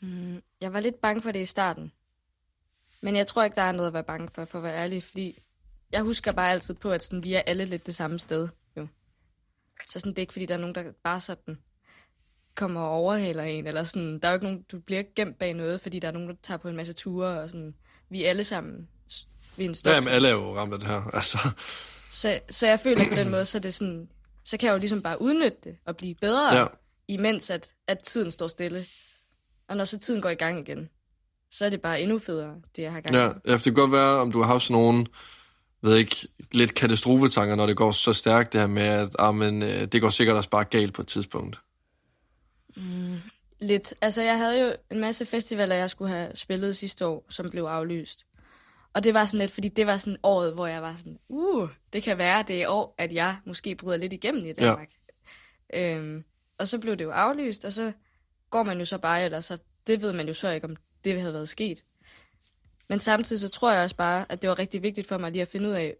Mm, 0.00 0.42
jeg 0.60 0.72
var 0.72 0.80
lidt 0.80 1.00
bange 1.00 1.22
for 1.22 1.32
det 1.32 1.40
i 1.40 1.44
starten. 1.44 1.92
Men 3.00 3.16
jeg 3.16 3.26
tror 3.26 3.42
ikke, 3.44 3.54
der 3.56 3.62
er 3.62 3.72
noget 3.72 3.86
at 3.86 3.92
være 3.94 4.04
bange 4.04 4.28
for, 4.34 4.44
for 4.44 4.58
at 4.58 4.64
være 4.64 4.76
ærlig, 4.76 5.02
fordi 5.02 5.38
jeg 5.92 6.02
husker 6.02 6.32
bare 6.32 6.50
altid 6.50 6.74
på, 6.74 6.90
at 6.90 7.02
sådan, 7.02 7.24
vi 7.24 7.34
er 7.34 7.42
alle 7.46 7.64
lidt 7.64 7.86
det 7.86 7.94
samme 7.94 8.18
sted. 8.18 8.48
Jo. 8.76 8.86
Så 9.88 10.00
sådan, 10.00 10.12
det 10.12 10.18
er 10.18 10.22
ikke, 10.22 10.32
fordi 10.32 10.46
der 10.46 10.54
er 10.54 10.58
nogen, 10.58 10.74
der 10.74 10.92
bare 11.04 11.20
sådan 11.20 11.58
kommer 12.54 12.80
og 12.80 12.90
overhaler 12.90 13.42
en, 13.42 13.66
eller 13.66 13.84
sådan, 13.84 14.18
der 14.18 14.28
er 14.28 14.32
jo 14.32 14.36
ikke 14.36 14.46
nogen, 14.46 14.62
du 14.72 14.78
bliver 14.78 14.98
ikke 14.98 15.14
gemt 15.14 15.38
bag 15.38 15.54
noget, 15.54 15.80
fordi 15.80 15.98
der 15.98 16.08
er 16.08 16.12
nogen, 16.12 16.28
der 16.28 16.34
tager 16.42 16.58
på 16.58 16.68
en 16.68 16.76
masse 16.76 16.92
ture, 16.92 17.40
og 17.40 17.50
sådan, 17.50 17.74
vi 18.08 18.24
er 18.24 18.30
alle 18.30 18.44
sammen 18.44 18.88
ved 19.56 19.64
en 19.64 19.74
stop. 19.74 19.90
Ja, 19.90 19.94
jamen, 19.94 20.08
alle 20.08 20.28
er 20.28 20.32
jo 20.32 20.56
ramt 20.56 20.72
af 20.72 20.78
det 20.78 20.88
her. 20.88 21.02
Altså, 21.14 21.38
Så, 22.10 22.40
så 22.50 22.66
jeg 22.66 22.80
føler 22.80 23.08
på 23.08 23.14
den 23.14 23.30
måde, 23.30 23.44
så 23.44 23.58
er 23.58 23.62
det 23.62 23.74
sådan, 23.74 24.08
så 24.44 24.56
kan 24.56 24.66
jeg 24.66 24.72
jo 24.72 24.78
ligesom 24.78 25.02
bare 25.02 25.22
udnytte 25.22 25.58
det 25.64 25.76
og 25.84 25.96
blive 25.96 26.14
bedre, 26.14 26.56
Ja. 26.56 26.66
Imens 27.08 27.50
at, 27.50 27.70
at 27.86 27.98
tiden 27.98 28.30
står 28.30 28.48
stille. 28.48 28.86
Og 29.68 29.76
når 29.76 29.84
så 29.84 29.98
tiden 29.98 30.20
går 30.20 30.28
i 30.28 30.34
gang 30.34 30.68
igen, 30.68 30.88
så 31.50 31.64
er 31.64 31.70
det 31.70 31.80
bare 31.80 32.00
endnu 32.00 32.18
federe, 32.18 32.54
det 32.76 32.82
jeg 32.82 32.92
har 32.92 33.00
gang 33.00 33.14
i. 33.14 33.18
ja, 33.18 33.32
ja, 33.46 33.52
det 33.52 33.62
kan 33.62 33.74
godt 33.74 33.92
være, 33.92 34.20
om 34.20 34.32
du 34.32 34.40
har 34.40 34.46
haft 34.46 34.62
sådan 34.62 34.82
nogle, 34.82 35.06
ved 35.82 35.96
ikke, 35.96 36.28
lidt 36.52 36.74
katastrofetanker, 36.74 37.54
når 37.54 37.66
det 37.66 37.76
går 37.76 37.90
så 37.90 38.12
stærkt, 38.12 38.52
det 38.52 38.60
her 38.60 38.68
med, 38.68 38.82
at 38.82 39.16
ah, 39.18 39.34
men, 39.34 39.62
øh, 39.62 39.84
det 39.84 40.00
går 40.00 40.08
sikkert 40.08 40.36
også 40.36 40.50
bare 40.50 40.64
galt 40.64 40.94
på 40.94 41.02
et 41.02 41.08
tidspunkt. 41.08 41.60
Lidt. 43.60 43.94
Altså, 44.00 44.22
jeg 44.22 44.38
havde 44.38 44.60
jo 44.60 44.74
en 44.90 45.00
masse 45.00 45.26
festivaler, 45.26 45.74
jeg 45.74 45.90
skulle 45.90 46.10
have 46.10 46.36
spillet 46.36 46.76
sidste 46.76 47.06
år, 47.06 47.26
som 47.28 47.50
blev 47.50 47.62
aflyst. 47.62 48.26
Og 48.94 49.04
det 49.04 49.14
var 49.14 49.24
sådan 49.24 49.40
lidt, 49.40 49.52
fordi 49.52 49.68
det 49.68 49.86
var 49.86 49.96
sådan 49.96 50.16
året, 50.22 50.54
hvor 50.54 50.66
jeg 50.66 50.82
var 50.82 50.94
sådan, 50.94 51.18
uh, 51.28 51.68
det 51.92 52.02
kan 52.02 52.18
være, 52.18 52.44
det 52.48 52.62
er 52.62 52.68
år, 52.68 52.94
at 52.98 53.12
jeg 53.12 53.36
måske 53.46 53.74
bryder 53.74 53.96
lidt 53.96 54.12
igennem 54.12 54.46
i 54.46 54.52
Danmark. 54.52 54.90
Ja. 55.72 55.96
Øhm, 55.96 56.24
og 56.58 56.68
så 56.68 56.78
blev 56.78 56.96
det 56.96 57.04
jo 57.04 57.10
aflyst, 57.10 57.64
og 57.64 57.72
så 57.72 57.92
går 58.50 58.62
man 58.62 58.78
jo 58.78 58.84
så 58.84 58.98
bare, 58.98 59.24
eller 59.24 59.40
så, 59.40 59.58
det 59.86 60.02
ved 60.02 60.12
man 60.12 60.28
jo 60.28 60.34
så 60.34 60.50
ikke, 60.50 60.66
om 60.66 60.76
det 61.04 61.20
havde 61.20 61.34
været 61.34 61.48
sket. 61.48 61.84
Men 62.88 63.00
samtidig 63.00 63.40
så 63.40 63.48
tror 63.48 63.72
jeg 63.72 63.82
også 63.82 63.96
bare, 63.96 64.32
at 64.32 64.42
det 64.42 64.50
var 64.50 64.58
rigtig 64.58 64.82
vigtigt 64.82 65.08
for 65.08 65.18
mig 65.18 65.32
lige 65.32 65.42
at 65.42 65.48
finde 65.48 65.68
ud 65.68 65.72
af, 65.72 65.96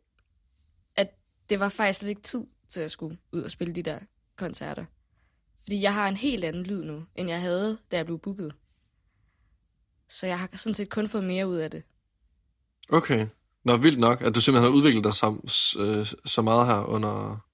at 0.97 1.11
det 1.51 1.61
var 1.61 1.69
faktisk 1.69 1.99
slet 1.99 2.09
ikke 2.09 2.23
tid 2.23 2.45
til 2.69 2.81
at 2.81 2.91
skulle 2.91 3.19
ud 3.33 3.43
og 3.43 3.51
spille 3.51 3.75
de 3.75 3.83
der 3.83 3.99
koncerter. 4.37 4.85
Fordi 5.63 5.83
jeg 5.83 5.95
har 5.95 6.09
en 6.09 6.17
helt 6.17 6.45
anden 6.45 6.63
lyd 6.63 6.85
nu, 6.85 7.05
end 7.15 7.29
jeg 7.29 7.41
havde, 7.41 7.79
da 7.91 7.97
jeg 7.97 8.07
blev 8.07 8.19
booket. 8.19 8.55
Så 10.09 10.27
jeg 10.27 10.39
har 10.39 10.49
sådan 10.55 10.75
set 10.75 10.91
kun 10.91 11.09
fået 11.09 11.25
mere 11.25 11.49
ud 11.49 11.57
af 11.57 11.71
det. 11.71 11.83
Okay. 12.89 13.27
Nå, 13.65 13.77
vildt 13.77 13.99
nok, 13.99 14.23
at 14.23 14.35
du 14.35 14.41
simpelthen 14.41 14.73
har 14.73 14.79
udviklet 14.79 15.05
dig 15.05 15.15
så, 15.15 15.41
så, 15.47 15.79
øh, 15.83 16.07
så 16.25 16.43
meget 16.43 16.67
her 16.67 16.85
under, 16.85 17.46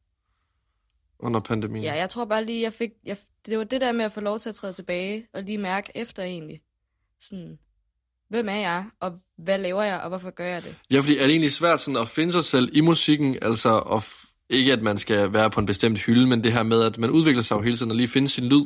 under 1.22 1.40
pandemien. 1.40 1.84
Ja, 1.84 1.94
jeg 1.94 2.10
tror 2.10 2.24
bare 2.24 2.44
lige, 2.44 2.62
jeg 2.62 2.72
fik... 2.72 2.90
Jeg, 3.04 3.16
det 3.46 3.58
var 3.58 3.64
det 3.64 3.80
der 3.80 3.92
med 3.92 4.04
at 4.04 4.12
få 4.12 4.20
lov 4.20 4.38
til 4.38 4.48
at 4.48 4.54
træde 4.54 4.72
tilbage, 4.72 5.26
og 5.34 5.42
lige 5.42 5.58
mærke 5.58 5.92
efter 5.94 6.22
egentlig. 6.22 6.60
Sådan, 7.20 7.58
hvem 8.28 8.48
er 8.48 8.56
jeg, 8.56 8.84
og 9.00 9.18
hvad 9.36 9.58
laver 9.58 9.82
jeg, 9.82 10.00
og 10.00 10.08
hvorfor 10.08 10.30
gør 10.30 10.46
jeg 10.46 10.62
det? 10.62 10.76
Ja, 10.90 11.00
fordi 11.00 11.16
er 11.16 11.22
det 11.22 11.30
egentlig 11.30 11.52
svært 11.52 11.80
sådan 11.80 12.00
at 12.00 12.08
finde 12.08 12.32
sig 12.32 12.44
selv 12.44 12.70
i 12.72 12.80
musikken, 12.80 13.38
altså 13.42 13.68
og 13.68 14.02
ikke 14.48 14.72
at 14.72 14.82
man 14.82 14.98
skal 14.98 15.32
være 15.32 15.50
på 15.50 15.60
en 15.60 15.66
bestemt 15.66 15.98
hylde, 15.98 16.26
men 16.26 16.44
det 16.44 16.52
her 16.52 16.62
med, 16.62 16.82
at 16.82 16.98
man 16.98 17.10
udvikler 17.10 17.42
sig 17.42 17.56
jo 17.56 17.60
hele 17.60 17.76
tiden 17.76 17.90
og 17.90 17.96
lige 17.96 18.08
finde 18.08 18.28
sin 18.28 18.44
lyd. 18.44 18.64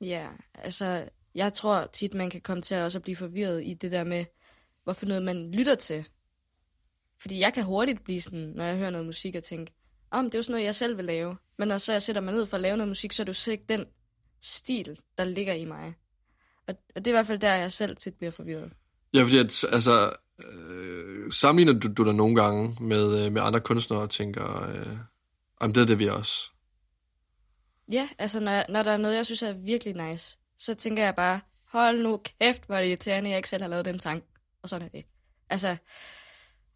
Ja, 0.00 0.26
altså, 0.54 1.08
jeg 1.34 1.52
tror 1.52 1.86
tit, 1.92 2.14
man 2.14 2.30
kan 2.30 2.40
komme 2.40 2.62
til 2.62 2.74
at 2.74 2.82
også 2.82 2.98
at 2.98 3.02
blive 3.02 3.16
forvirret 3.16 3.62
i 3.64 3.74
det 3.74 3.92
der 3.92 4.04
med, 4.04 4.24
hvorfor 4.84 5.06
noget 5.06 5.22
man 5.22 5.50
lytter 5.50 5.74
til. 5.74 6.04
Fordi 7.20 7.40
jeg 7.40 7.54
kan 7.54 7.64
hurtigt 7.64 8.04
blive 8.04 8.20
sådan, 8.20 8.52
når 8.56 8.64
jeg 8.64 8.76
hører 8.76 8.90
noget 8.90 9.06
musik, 9.06 9.34
og 9.34 9.42
tænke, 9.42 9.72
om 10.10 10.24
det 10.24 10.34
er 10.34 10.38
jo 10.38 10.42
sådan 10.42 10.52
noget, 10.52 10.64
jeg 10.64 10.74
selv 10.74 10.96
vil 10.96 11.04
lave. 11.04 11.36
Men 11.58 11.68
når 11.68 11.78
så 11.78 11.92
jeg 11.92 12.02
sætter 12.02 12.22
mig 12.22 12.34
ned 12.34 12.46
for 12.46 12.56
at 12.56 12.60
lave 12.60 12.76
noget 12.76 12.88
musik, 12.88 13.12
så 13.12 13.22
er 13.22 13.24
det 13.24 13.46
jo 13.46 13.52
ikke 13.52 13.64
den 13.68 13.86
stil, 14.42 15.00
der 15.18 15.24
ligger 15.24 15.54
i 15.54 15.64
mig. 15.64 15.94
Og, 16.68 16.74
og 16.96 17.04
det 17.04 17.06
er 17.06 17.10
i 17.10 17.16
hvert 17.18 17.26
fald 17.26 17.38
der, 17.38 17.54
jeg 17.54 17.72
selv 17.72 17.96
tit 17.96 18.14
bliver 18.14 18.30
forvirret. 18.30 18.72
Ja, 19.14 19.22
fordi 19.22 19.38
at, 19.38 19.64
altså, 19.72 20.16
øh, 20.38 21.32
sammenligner 21.32 21.80
du, 21.80 21.92
du 21.92 22.04
dig 22.04 22.14
nogle 22.14 22.42
gange 22.42 22.76
med, 22.80 23.24
øh, 23.24 23.32
med 23.32 23.42
andre 23.42 23.60
kunstnere 23.60 24.00
og 24.00 24.10
tænker, 24.10 24.68
øh, 24.70 24.96
om 25.56 25.72
det 25.72 25.80
er 25.80 25.86
det, 25.86 25.98
vi 25.98 26.08
også. 26.08 26.50
Ja, 27.92 28.08
altså 28.18 28.40
når, 28.40 28.52
jeg, 28.52 28.66
når 28.68 28.82
der 28.82 28.90
er 28.90 28.96
noget, 28.96 29.16
jeg 29.16 29.26
synes 29.26 29.42
er 29.42 29.52
virkelig 29.52 29.94
nice, 29.94 30.38
så 30.58 30.74
tænker 30.74 31.04
jeg 31.04 31.14
bare, 31.14 31.40
hold 31.64 32.02
nu 32.02 32.16
kæft, 32.16 32.66
hvor 32.66 32.74
er 32.74 32.80
det 32.80 32.88
irriterende, 32.88 33.30
jeg 33.30 33.36
ikke 33.36 33.48
selv 33.48 33.62
har 33.62 33.68
lavet 33.68 33.84
den 33.84 33.98
sang. 33.98 34.24
Og 34.62 34.68
sådan 34.68 34.86
er 34.86 34.90
det. 34.90 35.04
Altså, 35.50 35.76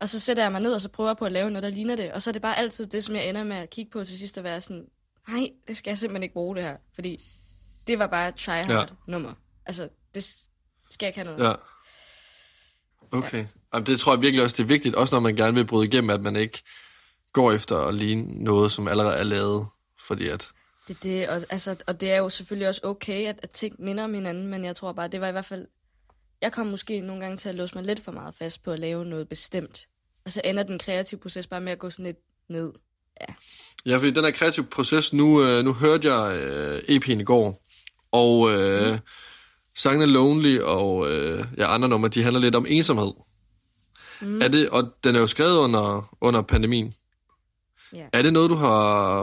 og 0.02 0.08
så 0.08 0.20
sætter 0.20 0.42
jeg 0.42 0.52
mig 0.52 0.60
ned, 0.60 0.74
og 0.74 0.80
så 0.80 0.88
prøver 0.88 1.10
jeg 1.10 1.16
på 1.16 1.24
at 1.24 1.32
lave 1.32 1.50
noget, 1.50 1.62
der 1.62 1.70
ligner 1.70 1.96
det. 1.96 2.12
Og 2.12 2.22
så 2.22 2.30
er 2.30 2.32
det 2.32 2.42
bare 2.42 2.58
altid 2.58 2.86
det, 2.86 3.04
som 3.04 3.14
jeg 3.14 3.28
ender 3.28 3.44
med 3.44 3.56
at 3.56 3.70
kigge 3.70 3.90
på 3.90 4.04
til 4.04 4.18
sidst 4.18 4.38
og 4.38 4.44
være 4.44 4.60
sådan, 4.60 4.86
nej, 5.28 5.50
det 5.68 5.76
skal 5.76 5.90
jeg 5.90 5.98
simpelthen 5.98 6.22
ikke 6.22 6.32
bruge 6.32 6.56
det 6.56 6.64
her. 6.64 6.76
Fordi 6.94 7.24
det 7.86 7.98
var 7.98 8.06
bare 8.06 8.28
et 8.28 8.34
tryhard 8.34 8.70
ja. 8.70 8.84
nummer. 9.06 9.32
Altså, 9.66 9.88
det 10.14 10.24
skal 10.90 11.06
jeg 11.06 11.08
ikke 11.08 11.18
have 11.18 11.36
noget. 11.36 11.50
Ja. 11.50 11.54
Okay. 13.18 13.46
Jamen, 13.74 13.86
det 13.86 14.00
tror 14.00 14.14
jeg 14.14 14.22
virkelig 14.22 14.44
også, 14.44 14.56
det 14.56 14.62
er 14.62 14.66
vigtigt, 14.66 14.94
også 14.94 15.14
når 15.14 15.20
man 15.20 15.36
gerne 15.36 15.54
vil 15.54 15.66
bryde 15.66 15.86
igennem, 15.86 16.10
at 16.10 16.20
man 16.20 16.36
ikke 16.36 16.62
går 17.32 17.52
efter 17.52 17.78
at 17.78 17.94
ligne 17.94 18.44
noget, 18.44 18.72
som 18.72 18.88
allerede 18.88 19.14
er 19.14 19.24
lavet. 19.24 19.66
Fordi 20.06 20.28
at, 20.28 20.48
Det, 20.88 21.02
det, 21.02 21.28
og, 21.28 21.42
altså, 21.50 21.76
og 21.86 22.00
det 22.00 22.12
er 22.12 22.16
jo 22.16 22.28
selvfølgelig 22.28 22.68
også 22.68 22.80
okay, 22.84 23.26
at, 23.26 23.40
at 23.42 23.50
ting 23.50 23.76
minder 23.78 24.04
om 24.04 24.14
hinanden, 24.14 24.46
men 24.46 24.64
jeg 24.64 24.76
tror 24.76 24.92
bare, 24.92 25.08
det 25.08 25.20
var 25.20 25.28
i 25.28 25.32
hvert 25.32 25.44
fald... 25.44 25.66
Jeg 26.40 26.52
kom 26.52 26.66
måske 26.66 27.00
nogle 27.00 27.22
gange 27.22 27.36
til 27.36 27.48
at 27.48 27.54
låse 27.54 27.74
mig 27.74 27.84
lidt 27.84 28.00
for 28.00 28.12
meget 28.12 28.34
fast 28.34 28.62
på 28.62 28.70
at 28.70 28.78
lave 28.78 29.04
noget 29.04 29.28
bestemt. 29.28 29.86
Og 30.24 30.32
så 30.32 30.40
ender 30.44 30.62
den 30.62 30.78
kreative 30.78 31.20
proces 31.20 31.46
bare 31.46 31.60
med 31.60 31.72
at 31.72 31.78
gå 31.78 31.90
sådan 31.90 32.04
lidt 32.04 32.18
ned. 32.48 32.72
Ja, 33.86 33.96
fordi 33.96 34.10
den 34.10 34.24
her 34.24 34.30
kreative 34.30 34.66
proces, 34.66 35.12
nu, 35.12 35.44
øh, 35.44 35.64
nu 35.64 35.72
hørte 35.72 36.14
jeg 36.14 36.36
øh, 36.36 36.78
EP'en 36.78 37.20
i 37.20 37.24
går, 37.24 37.64
og 38.12 38.50
øh, 38.50 38.92
mm. 38.92 38.98
sangene 39.76 40.12
Lonely 40.12 40.60
og 40.60 41.10
øh, 41.10 41.44
ja, 41.56 41.74
andre 41.74 41.88
numre, 41.88 42.08
de 42.08 42.22
handler 42.22 42.40
lidt 42.40 42.54
om 42.54 42.66
ensomhed. 42.68 43.12
Mm. 44.20 44.42
Er 44.42 44.48
det, 44.48 44.68
og 44.68 44.92
den 45.04 45.16
er 45.16 45.20
jo 45.20 45.26
skrevet 45.26 45.58
under, 45.58 46.16
under 46.20 46.42
pandemien. 46.42 46.94
Ja. 47.92 48.06
Er 48.12 48.22
det 48.22 48.32
noget, 48.32 48.50
du 48.50 48.54
har 48.54 49.22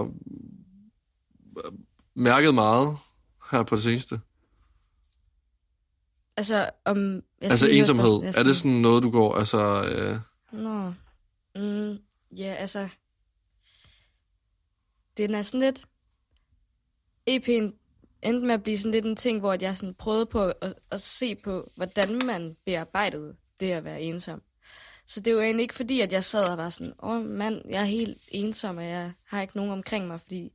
øh, 1.65 1.71
mærket 2.15 2.53
meget 2.53 2.97
her 3.51 3.63
på 3.63 3.75
det 3.75 3.83
seneste? 3.83 4.19
Altså, 6.37 6.69
om... 6.85 7.15
Jeg 7.41 7.51
Altså 7.51 7.67
ensomhed. 7.67 8.21
Jeg 8.23 8.33
Er 8.37 8.43
det 8.43 8.55
sådan 8.55 8.71
noget, 8.71 9.03
du 9.03 9.11
går... 9.11 9.35
Altså, 9.35 9.83
øh, 9.83 10.19
Nå. 10.51 10.93
Mm, 11.55 11.97
ja, 12.37 12.53
altså... 12.53 12.89
Den 15.17 15.35
er 15.35 15.41
sådan 15.41 15.59
lidt... 15.59 15.85
EP'en 17.29 17.79
endte 18.21 18.45
med 18.45 18.53
at 18.53 18.63
blive 18.63 18.77
sådan 18.77 18.91
lidt 18.91 19.05
en 19.05 19.15
ting, 19.15 19.39
hvor 19.39 19.57
jeg 19.61 19.75
sådan 19.75 19.93
prøvede 19.93 20.25
på 20.25 20.43
at, 20.61 20.73
at 20.91 21.01
se 21.01 21.35
på, 21.35 21.71
hvordan 21.75 22.19
man 22.25 22.57
bearbejdede 22.65 23.35
det 23.59 23.71
at 23.71 23.83
være 23.83 24.01
ensom. 24.01 24.41
Så 25.05 25.19
det 25.19 25.35
var 25.35 25.41
egentlig 25.41 25.63
ikke 25.63 25.75
fordi, 25.75 26.01
at 26.01 26.13
jeg 26.13 26.23
sad 26.23 26.45
og 26.45 26.57
var 26.57 26.69
sådan, 26.69 26.93
åh 27.03 27.09
oh, 27.09 27.25
mand, 27.25 27.61
jeg 27.69 27.81
er 27.81 27.85
helt 27.85 28.17
ensom, 28.27 28.77
og 28.77 28.85
jeg 28.85 29.11
har 29.23 29.41
ikke 29.41 29.57
nogen 29.57 29.71
omkring 29.71 30.07
mig, 30.07 30.21
fordi 30.21 30.51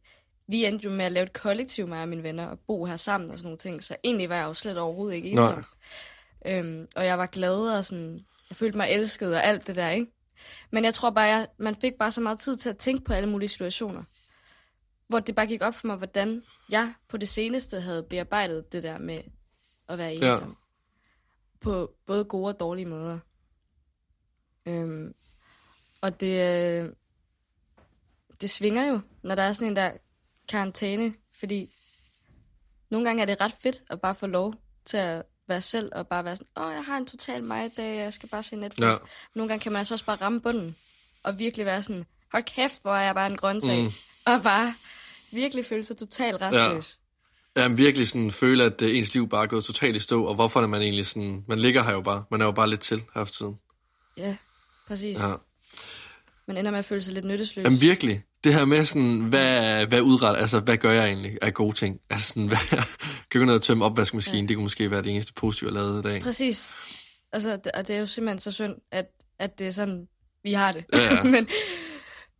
vi 0.46 0.64
endte 0.64 0.84
jo 0.84 0.90
med 0.90 1.04
at 1.04 1.12
lave 1.12 1.24
et 1.24 1.32
kollektiv, 1.32 1.88
mig 1.88 2.02
og 2.02 2.08
mine 2.08 2.22
venner, 2.22 2.46
og 2.46 2.58
bo 2.58 2.84
her 2.84 2.96
sammen 2.96 3.30
og 3.30 3.38
sådan 3.38 3.46
nogle 3.46 3.58
ting. 3.58 3.82
Så 3.82 3.96
egentlig 4.04 4.28
var 4.28 4.36
jeg 4.36 4.44
jo 4.44 4.54
slet 4.54 4.78
overhovedet 4.78 5.16
ikke 5.16 5.30
ensom. 5.30 5.64
Øhm, 6.46 6.88
og 6.96 7.06
jeg 7.06 7.18
var 7.18 7.26
glad 7.26 7.76
og 7.76 7.84
sådan, 7.84 8.26
jeg 8.54 8.58
følte 8.58 8.76
mig 8.76 8.88
elsket 8.90 9.34
og 9.34 9.44
alt 9.44 9.66
det 9.66 9.76
der, 9.76 9.90
ikke? 9.90 10.12
Men 10.70 10.84
jeg 10.84 10.94
tror 10.94 11.10
bare, 11.10 11.24
jeg, 11.24 11.48
man 11.58 11.74
fik 11.76 11.92
bare 11.98 12.12
så 12.12 12.20
meget 12.20 12.38
tid 12.38 12.56
til 12.56 12.68
at 12.68 12.78
tænke 12.78 13.04
på 13.04 13.12
alle 13.12 13.28
mulige 13.28 13.48
situationer. 13.48 14.04
Hvor 15.08 15.20
det 15.20 15.34
bare 15.34 15.46
gik 15.46 15.62
op 15.62 15.74
for 15.74 15.86
mig, 15.86 15.96
hvordan 15.96 16.42
jeg 16.70 16.94
på 17.08 17.16
det 17.16 17.28
seneste 17.28 17.80
havde 17.80 18.02
bearbejdet 18.02 18.72
det 18.72 18.82
der 18.82 18.98
med 18.98 19.22
at 19.88 19.98
være 19.98 20.12
Ja. 20.14 20.34
ensom. 20.34 20.56
På 21.60 21.94
både 22.06 22.24
gode 22.24 22.54
og 22.54 22.60
dårlige 22.60 22.86
måder. 22.86 23.18
Øhm, 24.66 25.14
og 26.00 26.20
det, 26.20 26.40
øh, 26.82 26.90
det 28.40 28.50
svinger 28.50 28.86
jo, 28.86 29.00
når 29.22 29.34
der 29.34 29.42
er 29.42 29.52
sådan 29.52 29.68
en 29.68 29.76
der 29.76 29.92
karantæne, 30.48 31.14
fordi 31.32 31.74
nogle 32.90 33.06
gange 33.06 33.22
er 33.22 33.26
det 33.26 33.40
ret 33.40 33.52
fedt 33.52 33.82
at 33.90 34.00
bare 34.00 34.14
få 34.14 34.26
lov 34.26 34.54
til 34.84 34.96
at 34.96 35.22
være 35.48 35.60
selv, 35.60 35.90
og 35.94 36.06
bare 36.08 36.24
være 36.24 36.36
sådan, 36.36 36.64
åh, 36.64 36.72
jeg 36.72 36.82
har 36.84 36.96
en 36.96 37.06
total 37.06 37.42
mig 37.44 37.70
dag, 37.76 37.96
jeg 37.98 38.12
skal 38.12 38.28
bare 38.28 38.42
se 38.42 38.56
Netflix. 38.56 38.86
Ja. 38.88 38.94
Nogle 39.34 39.48
gange 39.48 39.62
kan 39.62 39.72
man 39.72 39.78
altså 39.78 39.94
også 39.94 40.04
bare 40.04 40.16
ramme 40.16 40.40
bunden, 40.40 40.76
og 41.22 41.38
virkelig 41.38 41.66
være 41.66 41.82
sådan, 41.82 42.04
hold 42.32 42.42
kæft, 42.44 42.82
hvor 42.82 42.94
er 42.94 43.02
jeg 43.04 43.14
bare 43.14 43.26
en 43.26 43.36
grøntsag, 43.36 43.82
Mm. 43.82 43.90
og 44.26 44.42
bare 44.42 44.74
virkelig 45.32 45.64
føle 45.66 45.82
sig 45.82 45.96
totalt 45.96 46.40
restløs. 46.40 46.98
Jamen 47.56 47.78
virkelig 47.78 48.08
sådan 48.08 48.30
føle, 48.32 48.64
at 48.64 48.82
øh, 48.82 48.96
ens 48.96 49.14
liv 49.14 49.28
bare 49.28 49.42
er 49.42 49.46
gået 49.46 49.64
totalt 49.64 49.96
i 49.96 50.00
stå, 50.00 50.24
og 50.24 50.34
hvorfor 50.34 50.62
er 50.62 50.66
man 50.66 50.82
egentlig 50.82 51.06
sådan... 51.06 51.44
Man 51.48 51.58
ligger 51.58 51.82
her 51.82 51.92
jo 51.92 52.00
bare. 52.00 52.24
Man 52.30 52.40
er 52.40 52.44
jo 52.44 52.52
bare 52.52 52.70
lidt 52.70 52.80
til 52.80 53.02
her 53.14 53.24
for 53.24 53.32
tiden. 53.32 53.58
Ja, 54.16 54.26
ja 54.28 54.36
præcis. 54.88 55.18
Ja. 55.18 55.28
Ja. 55.28 55.34
Man 56.46 56.56
ender 56.56 56.70
med 56.70 56.78
at 56.78 56.84
føle 56.84 57.00
sig 57.00 57.14
lidt 57.14 57.24
nyttesløs. 57.24 57.64
Jamen 57.64 57.80
virkelig. 57.80 58.22
Det 58.44 58.54
her 58.54 58.64
med 58.64 58.84
sådan, 58.84 59.20
hvad, 59.20 59.86
hvad 59.86 60.00
udret, 60.00 60.36
altså 60.36 60.60
hvad 60.60 60.76
gør 60.76 60.92
jeg 60.92 61.04
egentlig 61.06 61.38
af 61.42 61.54
gode 61.54 61.72
ting? 61.76 62.00
Altså 62.10 62.28
sådan, 62.28 62.46
hvad, 62.52 62.58
kan 63.30 63.40
gå 63.40 63.44
ned 63.44 63.54
og 63.54 63.62
tømme 63.62 63.84
opvaskemaskinen, 63.84 64.40
ja. 64.44 64.48
det 64.48 64.56
kunne 64.56 64.62
måske 64.64 64.90
være 64.90 65.02
det 65.02 65.12
eneste 65.12 65.32
positive, 65.32 65.68
jeg 65.70 65.74
lavede 65.74 65.98
i 65.98 66.02
dag. 66.02 66.22
Præcis. 66.22 66.70
Altså, 67.32 67.50
det- 67.56 67.72
og 67.72 67.88
det 67.88 67.96
er 67.96 68.00
jo 68.00 68.06
simpelthen 68.06 68.38
så 68.38 68.50
synd, 68.50 68.74
at, 68.92 69.06
at 69.38 69.58
det 69.58 69.66
er 69.66 69.70
sådan, 69.70 70.06
vi 70.42 70.52
har 70.52 70.72
det. 70.72 70.84
Ja, 70.94 71.02
ja. 71.14 71.22
men, 71.34 71.48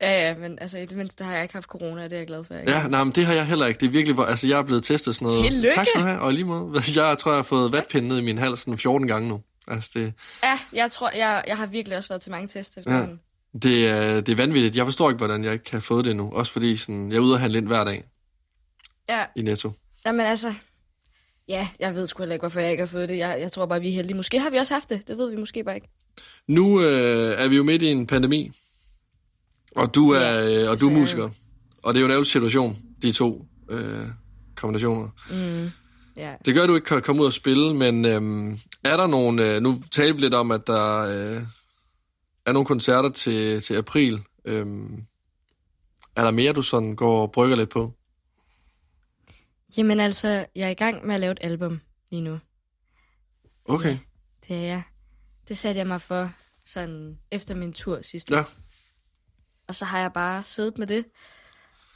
ja, 0.00 0.28
ja, 0.28 0.34
men 0.34 0.58
altså, 0.60 0.78
i 0.78 0.86
det 0.86 0.96
mindste 0.96 1.24
har 1.24 1.32
jeg 1.32 1.42
ikke 1.42 1.54
haft 1.54 1.66
corona, 1.66 2.04
og 2.04 2.10
det 2.10 2.16
er 2.16 2.20
jeg 2.20 2.26
glad 2.26 2.44
for. 2.44 2.54
jeg 2.54 2.62
ikke 2.62 2.72
Ja, 2.72 2.86
nej, 2.88 3.04
men 3.04 3.12
det 3.12 3.26
har 3.26 3.34
jeg 3.34 3.46
heller 3.46 3.66
ikke. 3.66 3.80
Det 3.80 3.86
er 3.86 3.90
virkelig, 3.90 4.14
hvor, 4.14 4.24
altså 4.24 4.46
jeg 4.48 4.58
er 4.58 4.62
blevet 4.62 4.84
testet 4.84 5.14
sådan 5.14 5.26
noget. 5.28 5.44
Tillykke! 5.44 5.74
Tak 5.74 5.86
skal 5.86 6.00
du 6.00 6.06
have, 6.06 6.20
og 6.20 6.32
lige 6.32 6.44
måde. 6.44 6.82
Jeg 6.96 7.18
tror, 7.18 7.30
jeg 7.30 7.38
har 7.38 7.42
fået 7.42 7.72
vatpinde 7.72 8.08
ned 8.08 8.18
i 8.18 8.22
min 8.22 8.38
hals 8.38 8.60
sådan 8.60 8.78
14 8.78 9.08
gange 9.08 9.28
nu. 9.28 9.40
Altså 9.68 9.90
det, 9.94 10.12
ja 10.42 10.58
jeg 10.72 10.92
tror, 10.92 11.10
jeg, 11.16 11.44
jeg 11.46 11.56
har 11.56 11.66
virkelig 11.66 11.96
også 11.98 12.08
været 12.08 12.22
til 12.22 12.30
mange 12.32 12.48
tests 12.48 12.76
efterhånden. 12.76 13.20
Det, 13.62 13.88
er, 13.88 14.20
det 14.20 14.32
er 14.32 14.36
vanvittigt. 14.36 14.76
Jeg 14.76 14.84
forstår 14.84 15.10
ikke, 15.10 15.18
hvordan 15.18 15.44
jeg 15.44 15.52
ikke 15.52 15.64
kan 15.64 15.82
få 15.82 16.02
det 16.02 16.16
nu. 16.16 16.30
Også 16.32 16.52
fordi 16.52 16.76
sådan, 16.76 17.10
jeg 17.10 17.16
er 17.16 17.20
ude 17.20 17.32
og 17.34 17.40
handle 17.40 17.58
ind 17.58 17.66
hver 17.66 17.84
dag 17.84 18.04
Ja. 19.08 19.24
i 19.36 19.42
Netto. 19.42 19.72
Jamen 20.06 20.26
altså, 20.26 20.54
ja, 21.48 21.68
jeg 21.80 21.94
ved 21.94 22.06
sgu 22.06 22.22
heller 22.22 22.34
ikke, 22.34 22.42
hvorfor 22.42 22.60
jeg 22.60 22.70
ikke 22.70 22.80
har 22.80 22.86
fået 22.86 23.08
det. 23.08 23.18
Jeg, 23.18 23.36
jeg 23.40 23.52
tror 23.52 23.66
bare, 23.66 23.80
vi 23.80 23.88
er 23.88 23.92
heldige. 23.92 24.16
Måske 24.16 24.38
har 24.40 24.50
vi 24.50 24.56
også 24.56 24.74
haft 24.74 24.88
det. 24.90 25.08
Det 25.08 25.18
ved 25.18 25.30
vi 25.30 25.36
måske 25.36 25.64
bare 25.64 25.74
ikke. 25.74 25.88
Nu 26.48 26.82
øh, 26.82 27.40
er 27.42 27.48
vi 27.48 27.56
jo 27.56 27.62
midt 27.62 27.82
i 27.82 27.86
en 27.86 28.06
pandemi, 28.06 28.50
og 29.76 29.94
du 29.94 30.10
er, 30.10 30.20
Ja, 30.20 30.62
øh, 30.62 30.70
og 30.70 30.80
du 30.80 30.88
er 30.88 30.92
musiker. 30.92 31.30
Og 31.82 31.94
det 31.94 31.98
er 31.98 32.00
jo 32.00 32.06
en 32.06 32.10
ærgerlig 32.10 32.30
situation, 32.30 32.78
de 33.02 33.12
to 33.12 33.46
øh, 33.70 34.06
kombinationer. 34.54 35.08
Mm. 35.30 35.70
Ja. 36.16 36.34
Det 36.44 36.54
gør, 36.54 36.62
at 36.62 36.68
du 36.68 36.74
ikke 36.74 36.84
kan 36.84 37.02
komme 37.02 37.22
ud 37.22 37.26
og 37.26 37.32
spille, 37.32 37.74
men 37.74 38.04
øhm, 38.04 38.58
er 38.84 38.96
der 38.96 39.06
nogen... 39.06 39.38
Øh, 39.38 39.62
nu 39.62 39.82
talte 39.92 40.14
vi 40.14 40.20
lidt 40.20 40.34
om, 40.34 40.50
at 40.50 40.66
der 40.66 40.98
øh, 40.98 41.42
er 42.46 42.52
nogle 42.52 42.66
koncerter 42.66 43.08
til, 43.10 43.62
til 43.62 43.74
april. 43.74 44.22
Øhm, 44.44 45.06
er 46.16 46.24
der 46.24 46.30
mere, 46.30 46.52
du 46.52 46.62
sådan 46.62 46.96
går 46.96 47.22
og 47.22 47.32
brygger 47.32 47.56
lidt 47.56 47.70
på? 47.70 47.92
Jamen 49.76 50.00
altså, 50.00 50.46
jeg 50.54 50.66
er 50.66 50.70
i 50.70 50.74
gang 50.74 51.06
med 51.06 51.14
at 51.14 51.20
lave 51.20 51.32
et 51.32 51.38
album 51.40 51.80
lige 52.10 52.22
nu. 52.22 52.38
Okay. 53.64 53.98
Det 54.48 54.56
er 54.56 54.60
jeg. 54.60 54.82
Det 55.48 55.56
satte 55.58 55.78
jeg 55.78 55.86
mig 55.86 56.00
for 56.00 56.32
sådan 56.64 57.18
efter 57.30 57.54
min 57.54 57.72
tur 57.72 58.02
sidste 58.02 58.34
Ja. 58.34 58.40
år. 58.40 58.50
Og 59.68 59.74
så 59.74 59.84
har 59.84 60.00
jeg 60.00 60.12
bare 60.12 60.44
siddet 60.44 60.78
med 60.78 60.86
det 60.86 61.04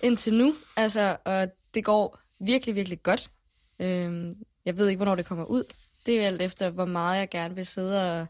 indtil 0.03 0.35
nu. 0.35 0.55
Altså, 0.77 1.17
og 1.25 1.49
det 1.75 1.85
går 1.85 2.19
virkelig, 2.41 2.75
virkelig 2.75 3.03
godt. 3.03 3.31
Øhm, 3.79 4.35
jeg 4.65 4.79
ved 4.79 4.89
ikke, 4.89 4.99
hvornår 4.99 5.15
det 5.15 5.27
kommer 5.27 5.45
ud. 5.45 5.65
Det 6.07 6.15
er 6.15 6.19
jo 6.19 6.27
alt 6.27 6.43
efter, 6.43 6.71
hvor 6.71 6.85
meget 6.85 7.19
jeg 7.19 7.31
gerne 7.31 7.55
vil 7.55 7.67
sidde 7.67 8.21
og 8.21 8.27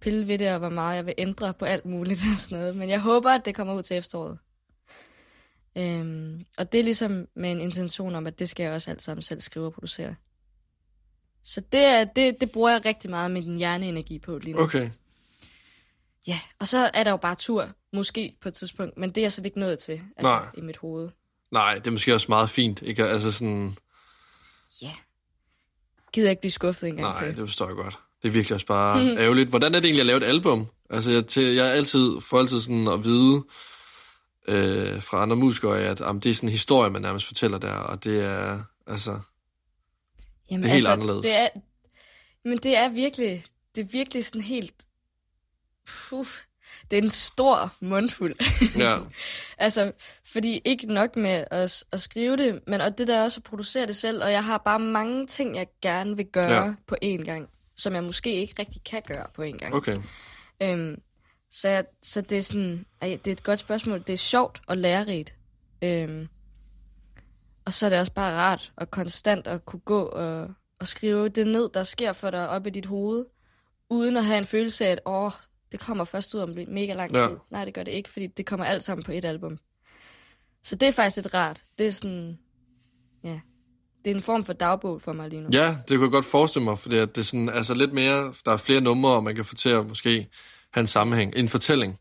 pille 0.00 0.28
ved 0.28 0.38
det, 0.38 0.52
og 0.52 0.58
hvor 0.58 0.68
meget 0.68 0.96
jeg 0.96 1.06
vil 1.06 1.14
ændre 1.18 1.54
på 1.54 1.64
alt 1.64 1.84
muligt 1.84 2.20
og 2.32 2.38
sådan 2.38 2.58
noget. 2.58 2.76
Men 2.76 2.88
jeg 2.90 3.00
håber, 3.00 3.30
at 3.30 3.44
det 3.44 3.54
kommer 3.54 3.74
ud 3.74 3.82
til 3.82 3.96
efteråret. 3.96 4.38
Øhm, 5.78 6.44
og 6.58 6.72
det 6.72 6.80
er 6.80 6.84
ligesom 6.84 7.26
med 7.34 7.52
en 7.52 7.60
intention 7.60 8.14
om, 8.14 8.26
at 8.26 8.38
det 8.38 8.48
skal 8.48 8.64
jeg 8.64 8.72
også 8.72 8.90
alt 8.90 9.02
sammen 9.02 9.22
selv 9.22 9.40
skrive 9.40 9.66
og 9.66 9.72
producere. 9.72 10.14
Så 11.42 11.60
det, 11.72 11.84
er, 11.84 12.04
det, 12.04 12.40
det 12.40 12.50
bruger 12.50 12.70
jeg 12.70 12.84
rigtig 12.84 13.10
meget 13.10 13.30
med 13.30 13.42
din 13.42 13.56
hjerneenergi 13.58 14.18
på 14.18 14.38
lige 14.38 14.54
nu. 14.56 14.62
Okay. 14.62 14.90
Ja, 16.26 16.40
og 16.58 16.68
så 16.68 16.90
er 16.94 17.04
der 17.04 17.10
jo 17.10 17.16
bare 17.16 17.34
tur, 17.34 17.68
måske 17.92 18.36
på 18.40 18.48
et 18.48 18.54
tidspunkt, 18.54 18.98
men 18.98 19.08
det 19.10 19.18
er 19.18 19.22
jeg 19.22 19.32
slet 19.32 19.46
ikke 19.46 19.60
nået 19.60 19.78
til 19.78 19.92
altså, 19.92 20.32
Nej. 20.32 20.46
i 20.54 20.60
mit 20.60 20.76
hoved. 20.76 21.08
Nej, 21.50 21.74
det 21.74 21.86
er 21.86 21.90
måske 21.90 22.14
også 22.14 22.26
meget 22.28 22.50
fint. 22.50 22.82
Ikke? 22.82 23.04
Altså 23.04 23.32
sådan, 23.32 23.76
Ja. 24.82 24.92
Gider 26.12 26.30
ikke 26.30 26.40
blive 26.40 26.50
skuffet 26.52 26.88
engang 26.88 27.14
nej, 27.14 27.24
til. 27.26 27.36
det 27.36 27.48
forstår 27.48 27.66
jeg 27.66 27.76
godt. 27.76 27.98
Det 28.22 28.28
er 28.28 28.32
virkelig 28.32 28.54
også 28.54 28.66
bare 28.66 29.16
ærgerligt. 29.18 29.48
Hvordan 29.48 29.74
er 29.74 29.80
det 29.80 29.86
egentlig 29.86 30.00
at 30.00 30.06
lave 30.06 30.16
et 30.16 30.24
album? 30.24 30.66
Altså, 30.90 31.12
jeg, 31.12 31.26
til, 31.26 31.54
jeg 31.54 31.66
er 31.66 31.72
altid, 31.72 32.20
får 32.20 32.38
altid 32.38 32.60
sådan 32.60 32.88
at 32.88 33.04
vide 33.04 33.42
øh, 34.48 35.02
fra 35.02 35.22
andre 35.22 35.36
musikere, 35.36 35.80
at 35.80 36.00
jamen, 36.00 36.20
det 36.20 36.30
er 36.30 36.34
sådan 36.34 36.48
en 36.48 36.52
historie, 36.52 36.90
man 36.90 37.02
nærmest 37.02 37.26
fortæller 37.26 37.58
der, 37.58 37.72
og 37.72 38.04
det 38.04 38.24
er, 38.24 38.60
altså, 38.86 39.18
Jamen, 40.50 40.62
det 40.62 40.70
er 40.70 40.74
helt 40.74 40.88
anderledes. 40.88 41.22
Det 41.22 41.36
er, 41.36 41.48
men 42.44 42.58
det 42.58 42.76
er 42.76 42.88
virkelig, 42.88 43.44
det 43.74 43.80
er 43.80 43.88
virkelig 43.88 44.24
sådan 44.24 44.40
helt... 44.40 44.74
Puh, 45.86 46.26
det 46.90 46.98
er 46.98 47.02
en 47.02 47.10
stor 47.10 47.72
mundfuld. 47.80 48.34
ja, 48.78 48.98
altså, 49.64 49.92
fordi 50.24 50.60
ikke 50.64 50.86
nok 50.86 51.16
med 51.16 51.44
at, 51.50 51.84
at 51.92 52.00
skrive 52.00 52.36
det, 52.36 52.60
men 52.66 52.80
og 52.80 52.98
det 52.98 53.08
der 53.08 53.22
også 53.22 53.40
at 53.40 53.44
producere 53.44 53.86
det 53.86 53.96
selv, 53.96 54.22
og 54.22 54.32
jeg 54.32 54.44
har 54.44 54.58
bare 54.58 54.78
mange 54.78 55.26
ting, 55.26 55.56
jeg 55.56 55.66
gerne 55.82 56.16
vil 56.16 56.26
gøre 56.26 56.64
ja. 56.64 56.74
på 56.86 56.96
én 57.04 57.24
gang, 57.24 57.48
som 57.78 57.94
jeg 57.94 58.04
måske 58.04 58.34
ikke 58.34 58.54
rigtig 58.58 58.84
kan 58.84 59.02
gøre 59.06 59.26
på 59.34 59.42
én 59.42 59.56
gang. 59.58 59.74
okay. 59.74 59.96
Øhm, 60.62 61.02
så, 61.50 61.68
jeg, 61.68 61.84
så 62.02 62.20
det 62.20 62.38
er 62.38 62.42
sådan, 62.42 62.86
ej, 63.00 63.18
det 63.24 63.30
er 63.30 63.32
et 63.32 63.42
godt 63.42 63.58
spørgsmål. 63.58 64.04
Det 64.06 64.12
er 64.12 64.16
sjovt 64.16 64.60
og 64.66 64.76
lærerigt. 64.76 65.34
Øhm, 65.84 66.28
og 67.64 67.72
så 67.72 67.86
er 67.86 67.90
det 67.90 67.98
også 67.98 68.12
bare 68.12 68.34
rart 68.34 68.72
og 68.76 68.90
konstant 68.90 69.46
at 69.46 69.64
kunne 69.64 69.80
gå 69.80 70.02
og, 70.02 70.54
og 70.78 70.88
skrive 70.88 71.28
det 71.28 71.46
ned, 71.46 71.68
der 71.74 71.82
sker 71.82 72.12
for 72.12 72.30
dig 72.30 72.48
op 72.48 72.66
i 72.66 72.70
dit 72.70 72.86
hoved, 72.86 73.26
uden 73.90 74.16
at 74.16 74.24
have 74.24 74.38
en 74.38 74.44
følelse 74.44 74.86
af, 74.86 74.90
at 74.90 75.00
åh, 75.06 75.32
det 75.72 75.80
kommer 75.80 76.04
først 76.04 76.34
ud 76.34 76.40
om 76.40 76.54
mega 76.68 76.94
lang 76.94 77.10
tid. 77.10 77.20
Ja. 77.20 77.28
Ja. 77.28 77.36
Nej, 77.50 77.64
det 77.64 77.74
gør 77.74 77.82
det 77.82 77.92
ikke, 77.92 78.08
fordi 78.08 78.26
det 78.26 78.46
kommer 78.46 78.66
alt 78.66 78.82
sammen 78.82 79.04
på 79.04 79.12
et 79.12 79.24
album. 79.24 79.58
Så 80.62 80.76
det 80.76 80.88
er 80.88 80.92
faktisk 80.92 81.16
lidt 81.16 81.34
rart. 81.34 81.62
Det 81.78 81.86
er 81.86 81.90
sådan, 81.90 82.38
ja, 83.24 83.40
det 84.04 84.10
er 84.10 84.14
en 84.14 84.22
form 84.22 84.44
for 84.44 84.52
dagbog 84.52 85.02
for 85.02 85.12
mig 85.12 85.30
lige 85.30 85.42
nu. 85.42 85.48
Ja, 85.52 85.76
det 85.88 85.96
kunne 85.96 86.02
jeg 86.02 86.10
godt 86.12 86.24
forestille 86.24 86.64
mig, 86.64 86.78
fordi 86.78 86.96
at 86.96 87.14
det 87.14 87.20
er 87.20 87.24
sådan, 87.24 87.48
altså 87.48 87.74
lidt 87.74 87.92
mere, 87.92 88.34
der 88.44 88.52
er 88.52 88.56
flere 88.56 88.80
numre, 88.80 89.12
og 89.12 89.24
man 89.24 89.34
kan 89.34 89.44
at 89.66 89.86
måske 89.86 90.28
have 90.70 90.80
en 90.80 90.86
sammenhæng, 90.86 91.32
en 91.36 91.48
fortælling. 91.48 91.98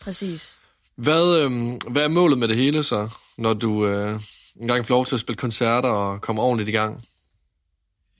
Præcis. 0.00 0.58
Hvad, 0.96 1.42
øhm, 1.42 1.78
hvad 1.88 2.04
er 2.04 2.08
målet 2.08 2.38
med 2.38 2.48
det 2.48 2.56
hele 2.56 2.82
så, 2.82 3.08
når 3.38 3.54
du 3.54 3.86
øh, 3.86 4.20
engang 4.60 4.86
får 4.86 4.94
lov 4.94 5.06
til 5.06 5.16
at 5.16 5.20
spille 5.20 5.36
koncerter 5.36 5.88
og 5.88 6.20
komme 6.20 6.42
ordentligt 6.42 6.68
i 6.68 6.72
gang? 6.72 7.04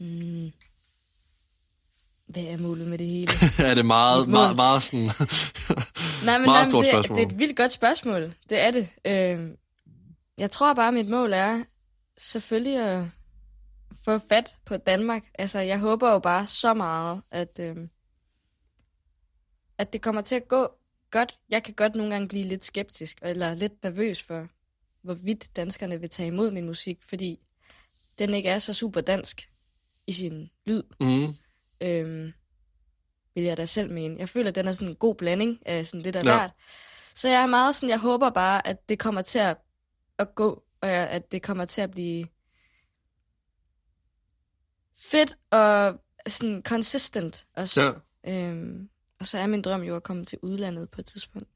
Mm. 0.00 0.50
Hvad 2.28 2.42
er 2.42 2.56
målet 2.56 2.86
med 2.86 2.98
det 2.98 3.06
hele? 3.06 3.32
er 3.68 3.74
det 3.74 3.86
meget, 3.86 4.28
meget, 4.28 4.56
meget 4.56 4.82
sådan... 4.82 5.00
Nej, 5.08 5.08
men, 5.08 6.24
Meget 6.24 6.46
nej, 6.46 6.62
men 6.62 6.70
stort 6.70 6.84
det, 6.84 6.92
spørgsmål. 6.92 7.16
det 7.18 7.24
er 7.24 7.28
et 7.28 7.38
vildt 7.38 7.56
godt 7.56 7.72
spørgsmål. 7.72 8.34
Det 8.50 8.60
er 8.60 8.70
det. 8.70 8.88
Øh, 9.04 9.48
jeg 10.38 10.50
tror 10.50 10.74
bare, 10.74 10.92
mit 10.92 11.08
mål 11.08 11.32
er 11.32 11.62
selvfølgelig 12.18 12.76
at 12.76 13.04
få 14.04 14.18
fat 14.18 14.58
på 14.64 14.76
Danmark. 14.76 15.22
Altså, 15.34 15.58
jeg 15.58 15.78
håber 15.78 16.10
jo 16.12 16.18
bare 16.18 16.46
så 16.46 16.74
meget, 16.74 17.22
at, 17.30 17.58
øh, 17.60 17.76
at 19.78 19.92
det 19.92 20.02
kommer 20.02 20.20
til 20.22 20.34
at 20.36 20.48
gå 20.48 20.68
godt. 21.10 21.38
Jeg 21.48 21.62
kan 21.62 21.74
godt 21.74 21.94
nogle 21.94 22.12
gange 22.12 22.28
blive 22.28 22.44
lidt 22.44 22.64
skeptisk, 22.64 23.18
eller 23.22 23.54
lidt 23.54 23.82
nervøs 23.82 24.22
for, 24.22 24.48
hvorvidt 25.02 25.56
danskerne 25.56 26.00
vil 26.00 26.10
tage 26.10 26.26
imod 26.26 26.50
min 26.50 26.66
musik, 26.66 26.98
fordi 27.02 27.40
den 28.18 28.34
ikke 28.34 28.48
er 28.48 28.58
så 28.58 28.72
super 28.72 29.00
dansk. 29.00 29.50
i 30.06 30.12
sin 30.12 30.50
lyd. 30.66 30.82
Mm. 31.00 31.34
Øhm, 31.80 32.32
vil 33.34 33.44
jeg 33.44 33.56
da 33.56 33.66
selv 33.66 33.90
mene. 33.90 34.16
Jeg 34.18 34.28
føler, 34.28 34.48
at 34.48 34.54
den 34.54 34.68
er 34.68 34.72
sådan 34.72 34.88
en 34.88 34.94
god 34.96 35.14
blanding 35.14 35.58
af 35.66 35.86
sådan 35.86 36.00
lidt 36.02 36.16
af 36.16 36.24
Ja. 36.24 36.36
hvert. 36.36 36.50
Så 37.14 37.28
jeg 37.28 37.42
er 37.42 37.46
meget 37.46 37.74
sådan, 37.74 37.90
jeg 37.90 37.98
håber 37.98 38.30
bare, 38.30 38.66
at 38.66 38.88
det 38.88 38.98
kommer 38.98 39.22
til 39.22 39.38
at, 39.38 39.56
at 40.18 40.34
gå, 40.34 40.62
og 40.82 40.88
at 40.90 41.32
det 41.32 41.42
kommer 41.42 41.64
til 41.64 41.80
at 41.80 41.90
blive 41.90 42.24
fedt 44.98 45.36
og 45.50 46.00
sådan 46.26 46.62
consistent 46.64 47.46
også. 47.56 47.82
Ja, 47.82 47.92
Øhm, 48.26 48.88
og 49.20 49.26
så 49.26 49.38
er 49.38 49.46
min 49.46 49.62
drøm 49.62 49.82
jo 49.82 49.96
at 49.96 50.02
komme 50.02 50.24
til 50.24 50.38
udlandet 50.42 50.90
på 50.90 51.00
et 51.00 51.06
tidspunkt. 51.06 51.48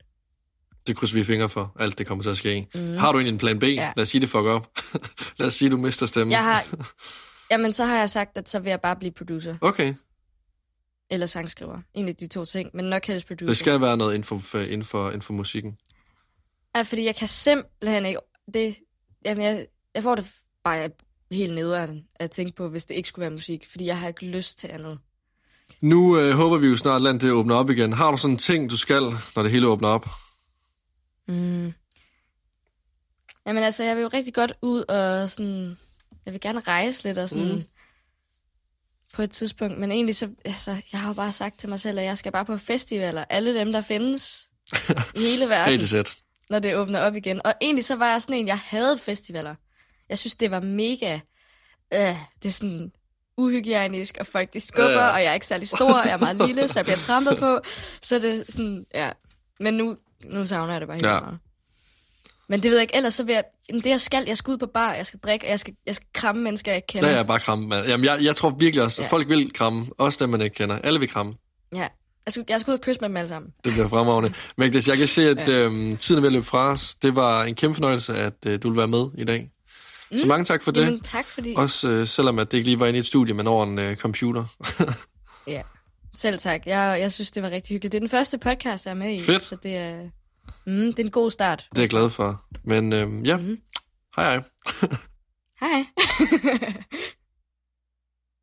det 0.87 0.97
krydser 0.97 1.15
vi 1.19 1.25
fingre 1.25 1.49
for. 1.49 1.77
Alt 1.79 1.99
det 1.99 2.07
kommer 2.07 2.23
til 2.23 2.31
at 2.31 2.37
ske. 2.37 2.69
Mm. 2.75 2.97
Har 2.97 3.13
du 3.13 3.19
egentlig 3.19 3.33
en 3.33 3.39
plan 3.39 3.59
B? 3.59 3.63
Ja. 3.63 3.93
Lad 3.97 4.03
os 4.03 4.09
sige, 4.09 4.21
det 4.21 4.29
fucker 4.29 4.51
op. 4.53 4.79
Lad 5.39 5.47
os 5.47 5.55
sige, 5.55 5.71
du 5.71 5.77
mister 5.77 6.07
stemmen. 6.07 6.33
Jeg 6.33 6.45
har, 6.45 6.67
jamen, 7.51 7.73
så 7.73 7.85
har 7.85 7.99
jeg 7.99 8.11
sagt, 8.11 8.39
at 8.39 8.49
så 8.49 8.59
vil 8.61 8.71
jeg 8.71 8.81
bare 8.81 8.97
blive 8.97 9.13
producer. 9.13 9.57
Okay, 9.61 9.95
Eller 11.11 11.27
sangskriver. 11.27 11.81
En 11.95 12.09
af 12.09 12.17
de 12.17 12.27
to 12.27 12.45
ting. 12.45 12.71
Men 12.75 12.85
nok 12.85 13.05
helst 13.07 13.27
producer. 13.27 13.47
det 13.51 13.57
skal 13.57 13.81
være 13.81 13.97
noget 13.97 14.15
inden 14.15 14.41
for, 14.41 14.59
inden 14.59 14.85
for, 14.85 15.07
inden 15.09 15.23
for 15.23 15.33
musikken. 15.33 15.79
Ja, 16.77 16.83
fordi 16.83 17.05
jeg 17.05 17.17
kan 17.17 17.29
simpelthen 17.29 18.07
ikke... 18.07 18.21
Det, 18.55 18.77
jamen, 19.25 19.45
jeg, 19.45 19.67
jeg 19.95 20.03
får 20.03 20.15
det 20.15 20.33
bare 20.65 20.91
helt 21.31 21.55
nederen 21.55 22.05
at 22.15 22.31
tænke 22.31 22.55
på, 22.55 22.69
hvis 22.69 22.85
det 22.85 22.95
ikke 22.95 23.09
skulle 23.09 23.23
være 23.23 23.31
musik. 23.31 23.71
Fordi 23.71 23.87
jeg 23.87 23.99
har 23.99 24.09
ikke 24.09 24.27
lyst 24.27 24.59
til 24.59 24.69
andet. 24.69 24.99
Nu 25.81 26.19
øh, 26.19 26.31
håber 26.35 26.59
vi 26.59 26.67
jo 26.67 26.77
snart, 26.77 26.97
at 26.97 27.03
landet 27.03 27.23
det 27.23 27.31
åbner 27.31 27.55
op 27.55 27.71
igen. 27.71 27.93
Har 27.93 28.11
du 28.11 28.17
sådan 28.17 28.35
en 28.35 28.39
ting, 28.39 28.71
du 28.71 28.77
skal, 28.77 29.03
når 29.37 29.43
det 29.43 29.51
hele 29.51 29.69
åbner 29.69 29.89
op? 29.89 30.09
Mm. 31.29 31.73
Jamen 33.47 33.63
altså, 33.63 33.85
jeg 33.85 33.97
vil 33.97 34.03
jo 34.03 34.09
rigtig 34.09 34.35
godt 34.35 34.53
ud 34.63 34.85
og 34.89 35.31
sådan... 35.31 35.79
Jeg 36.27 36.33
vil 36.33 36.41
gerne 36.41 36.61
rejse 36.61 37.05
lidt 37.05 37.19
og 37.19 37.29
sådan... 37.29 37.53
Mm. 37.53 37.65
På 39.15 39.23
et 39.23 39.31
tidspunkt. 39.31 39.79
Men 39.79 39.93
egentlig 39.93 40.17
så... 40.17 40.29
Altså, 40.45 40.71
jeg 40.93 41.01
har 41.01 41.09
jo 41.09 41.15
bare 41.15 41.33
sagt 41.33 41.59
til 41.59 41.69
mig 41.69 41.81
selv, 41.81 41.99
at 41.99 42.05
jeg 42.05 42.19
skal 42.19 42.33
bare 42.33 42.45
på 42.45 42.57
festivaler. 42.57 43.25
Alle 43.31 43.59
dem, 43.59 43.73
der 43.73 43.81
findes 43.81 44.51
i 45.17 45.21
hele 45.21 45.45
A 45.45 45.49
verden. 45.49 45.79
til 45.79 45.89
Z. 45.89 46.22
når 46.53 46.59
det 46.59 46.77
åbner 46.77 47.01
op 47.01 47.15
igen. 47.17 47.47
Og 47.47 47.55
egentlig 47.61 47.85
så 47.85 47.97
var 47.97 48.11
jeg 48.11 48.23
sådan 48.23 48.37
en, 48.37 48.47
jeg 48.47 48.59
havde 48.59 48.99
festivaler. 48.99 49.55
Jeg 50.09 50.19
synes, 50.19 50.37
det 50.37 50.51
var 50.51 50.61
mega... 50.61 51.21
Øh, 51.95 52.17
det 52.43 52.49
er 52.49 52.53
sådan 52.53 52.93
uhygienisk, 53.37 54.17
og 54.21 54.27
folk 54.27 54.53
de 54.55 54.61
skubber, 54.61 54.91
ja. 55.03 55.09
og 55.13 55.23
jeg 55.23 55.31
er 55.31 55.35
ikke 55.35 55.47
særlig 55.47 55.69
stor, 55.69 55.93
og 56.01 56.05
jeg 56.07 56.13
er 56.13 56.19
meget 56.19 56.47
lille, 56.47 56.69
så 56.69 56.79
jeg 56.79 56.85
bliver 56.85 56.99
trampet 56.99 57.39
på. 57.39 57.59
Så 58.03 58.19
det 58.19 58.39
er 58.41 58.45
sådan, 58.49 58.85
ja. 58.95 59.11
Men 59.61 59.75
nu, 59.75 59.97
nu 60.25 60.47
savner 60.47 60.73
jeg 60.73 60.81
det 60.81 60.89
bare 60.89 60.97
helt 60.97 61.07
Ja. 61.07 61.21
meget. 61.21 61.39
Men 62.49 62.63
det 62.63 62.71
ved 62.71 62.79
jeg 62.79 62.83
ikke, 62.83 62.97
ellers 62.97 63.15
så 63.15 63.25
vil 63.25 63.33
jeg... 63.33 63.45
Jamen 63.69 63.85
det 63.85 63.91
jeg 63.91 64.01
skal, 64.01 64.25
jeg 64.27 64.37
skal 64.37 64.53
ud 64.53 64.59
på 64.59 64.67
bar, 64.67 64.95
jeg 64.95 65.07
skal 65.07 65.21
drikke, 65.21 65.47
og 65.47 65.51
jeg 65.51 65.61
skal, 65.61 65.75
jeg 65.87 65.95
skal 65.95 66.07
kramme 66.15 66.43
mennesker, 66.43 66.73
jeg 66.73 66.77
ikke 66.77 66.87
kender. 66.87 67.09
Ja, 67.11 67.17
ja, 67.17 67.23
bare 67.23 67.41
kramme. 67.41 67.67
mand. 67.69 67.87
Jamen, 67.87 68.05
jeg, 68.05 68.19
jeg 68.23 68.37
tror 68.37 68.51
virkelig 68.51 68.85
også, 68.85 69.03
Ja. 69.03 69.09
folk 69.09 69.29
vil 69.29 69.53
kramme. 69.53 69.87
Også 69.99 70.19
dem, 70.25 70.29
man 70.31 70.41
ikke 70.41 70.55
kender. 70.55 70.79
Alle 70.79 71.01
vil 71.01 71.09
kramme. 71.09 71.35
ja. 71.75 71.89
Jeg, 72.27 72.33
skal, 72.33 72.45
jeg 72.49 72.61
skal 72.61 72.71
ud 72.71 72.79
og 72.79 72.81
kysse 72.81 73.01
med 73.01 73.09
dem 73.09 73.17
alle 73.17 73.29
sammen. 73.29 73.53
Det 73.65 73.73
bliver 73.73 73.89
fremragende. 73.89 74.33
Magdes, 74.57 74.89
jeg 74.89 74.99
kan 74.99 75.09
se, 75.09 75.29
at 75.29 75.39
ja. 75.49 75.53
øhm, 75.53 75.97
tiden 75.97 76.19
er 76.19 76.21
ved 76.21 76.29
at 76.29 76.33
løbe 76.33 76.45
fra 76.47 76.71
os. 76.71 76.95
Det 76.95 77.17
var 77.17 77.45
en 77.45 77.55
kæmpe 77.55 77.75
fornøjelse, 77.75 78.15
at 78.15 78.35
øh, 78.47 78.63
du 78.63 78.69
vil 78.71 78.77
være 78.79 78.89
med 78.89 79.07
i 79.19 79.25
dag. 79.25 79.51
Mm. 80.11 80.19
Så 80.19 80.27
mange 80.27 80.45
tak 80.45 80.63
for 80.63 80.71
det. 80.71 80.85
Jamen 80.85 81.01
tak, 81.01 81.27
fordi... 81.29 81.55
Også 81.57 81.89
øh, 81.89 82.09
selvom 82.09 82.39
at 82.39 82.51
det 82.53 82.59
ikke 82.59 82.69
lige 82.69 82.81
var 82.81 82.87
inde 82.87 82.97
i 82.97 83.01
et 83.01 83.07
studie, 83.07 83.35
men 83.35 83.47
over 83.47 83.65
en 83.67 83.79
øh, 83.79 83.97
computer. 83.97 84.45
Ja, 85.47 85.63
selv 86.15 86.39
tak. 86.39 86.67
Jeg, 86.67 86.97
jeg 87.01 87.13
synes, 87.13 87.31
det 87.31 87.43
var 87.43 87.51
rigtig 87.51 87.75
hyggeligt. 87.75 87.93
Det 87.93 87.99
er 87.99 88.01
den 88.01 88.09
første 88.09 88.39
podcast, 88.39 88.85
jeg 88.87 88.91
er 88.91 88.95
med 88.97 89.15
i. 89.15 89.21
Fedt. 89.21 89.43
Så 89.43 89.57
det 89.63 89.77
er, 89.77 90.03
mm, 90.67 90.73
det 90.93 90.99
er 90.99 91.05
en 91.05 91.11
god 91.11 91.31
start. 91.31 91.67
Det 91.71 91.79
er 91.79 91.83
jeg 91.83 91.91
glad 91.91 92.11
for. 92.11 92.43
Men 92.65 92.93
øhm, 92.93 93.25
ja, 93.25 93.37
Mhm. 93.37 93.59
hej 94.17 94.25
hej. 94.25 94.43
Hej. 95.61 95.85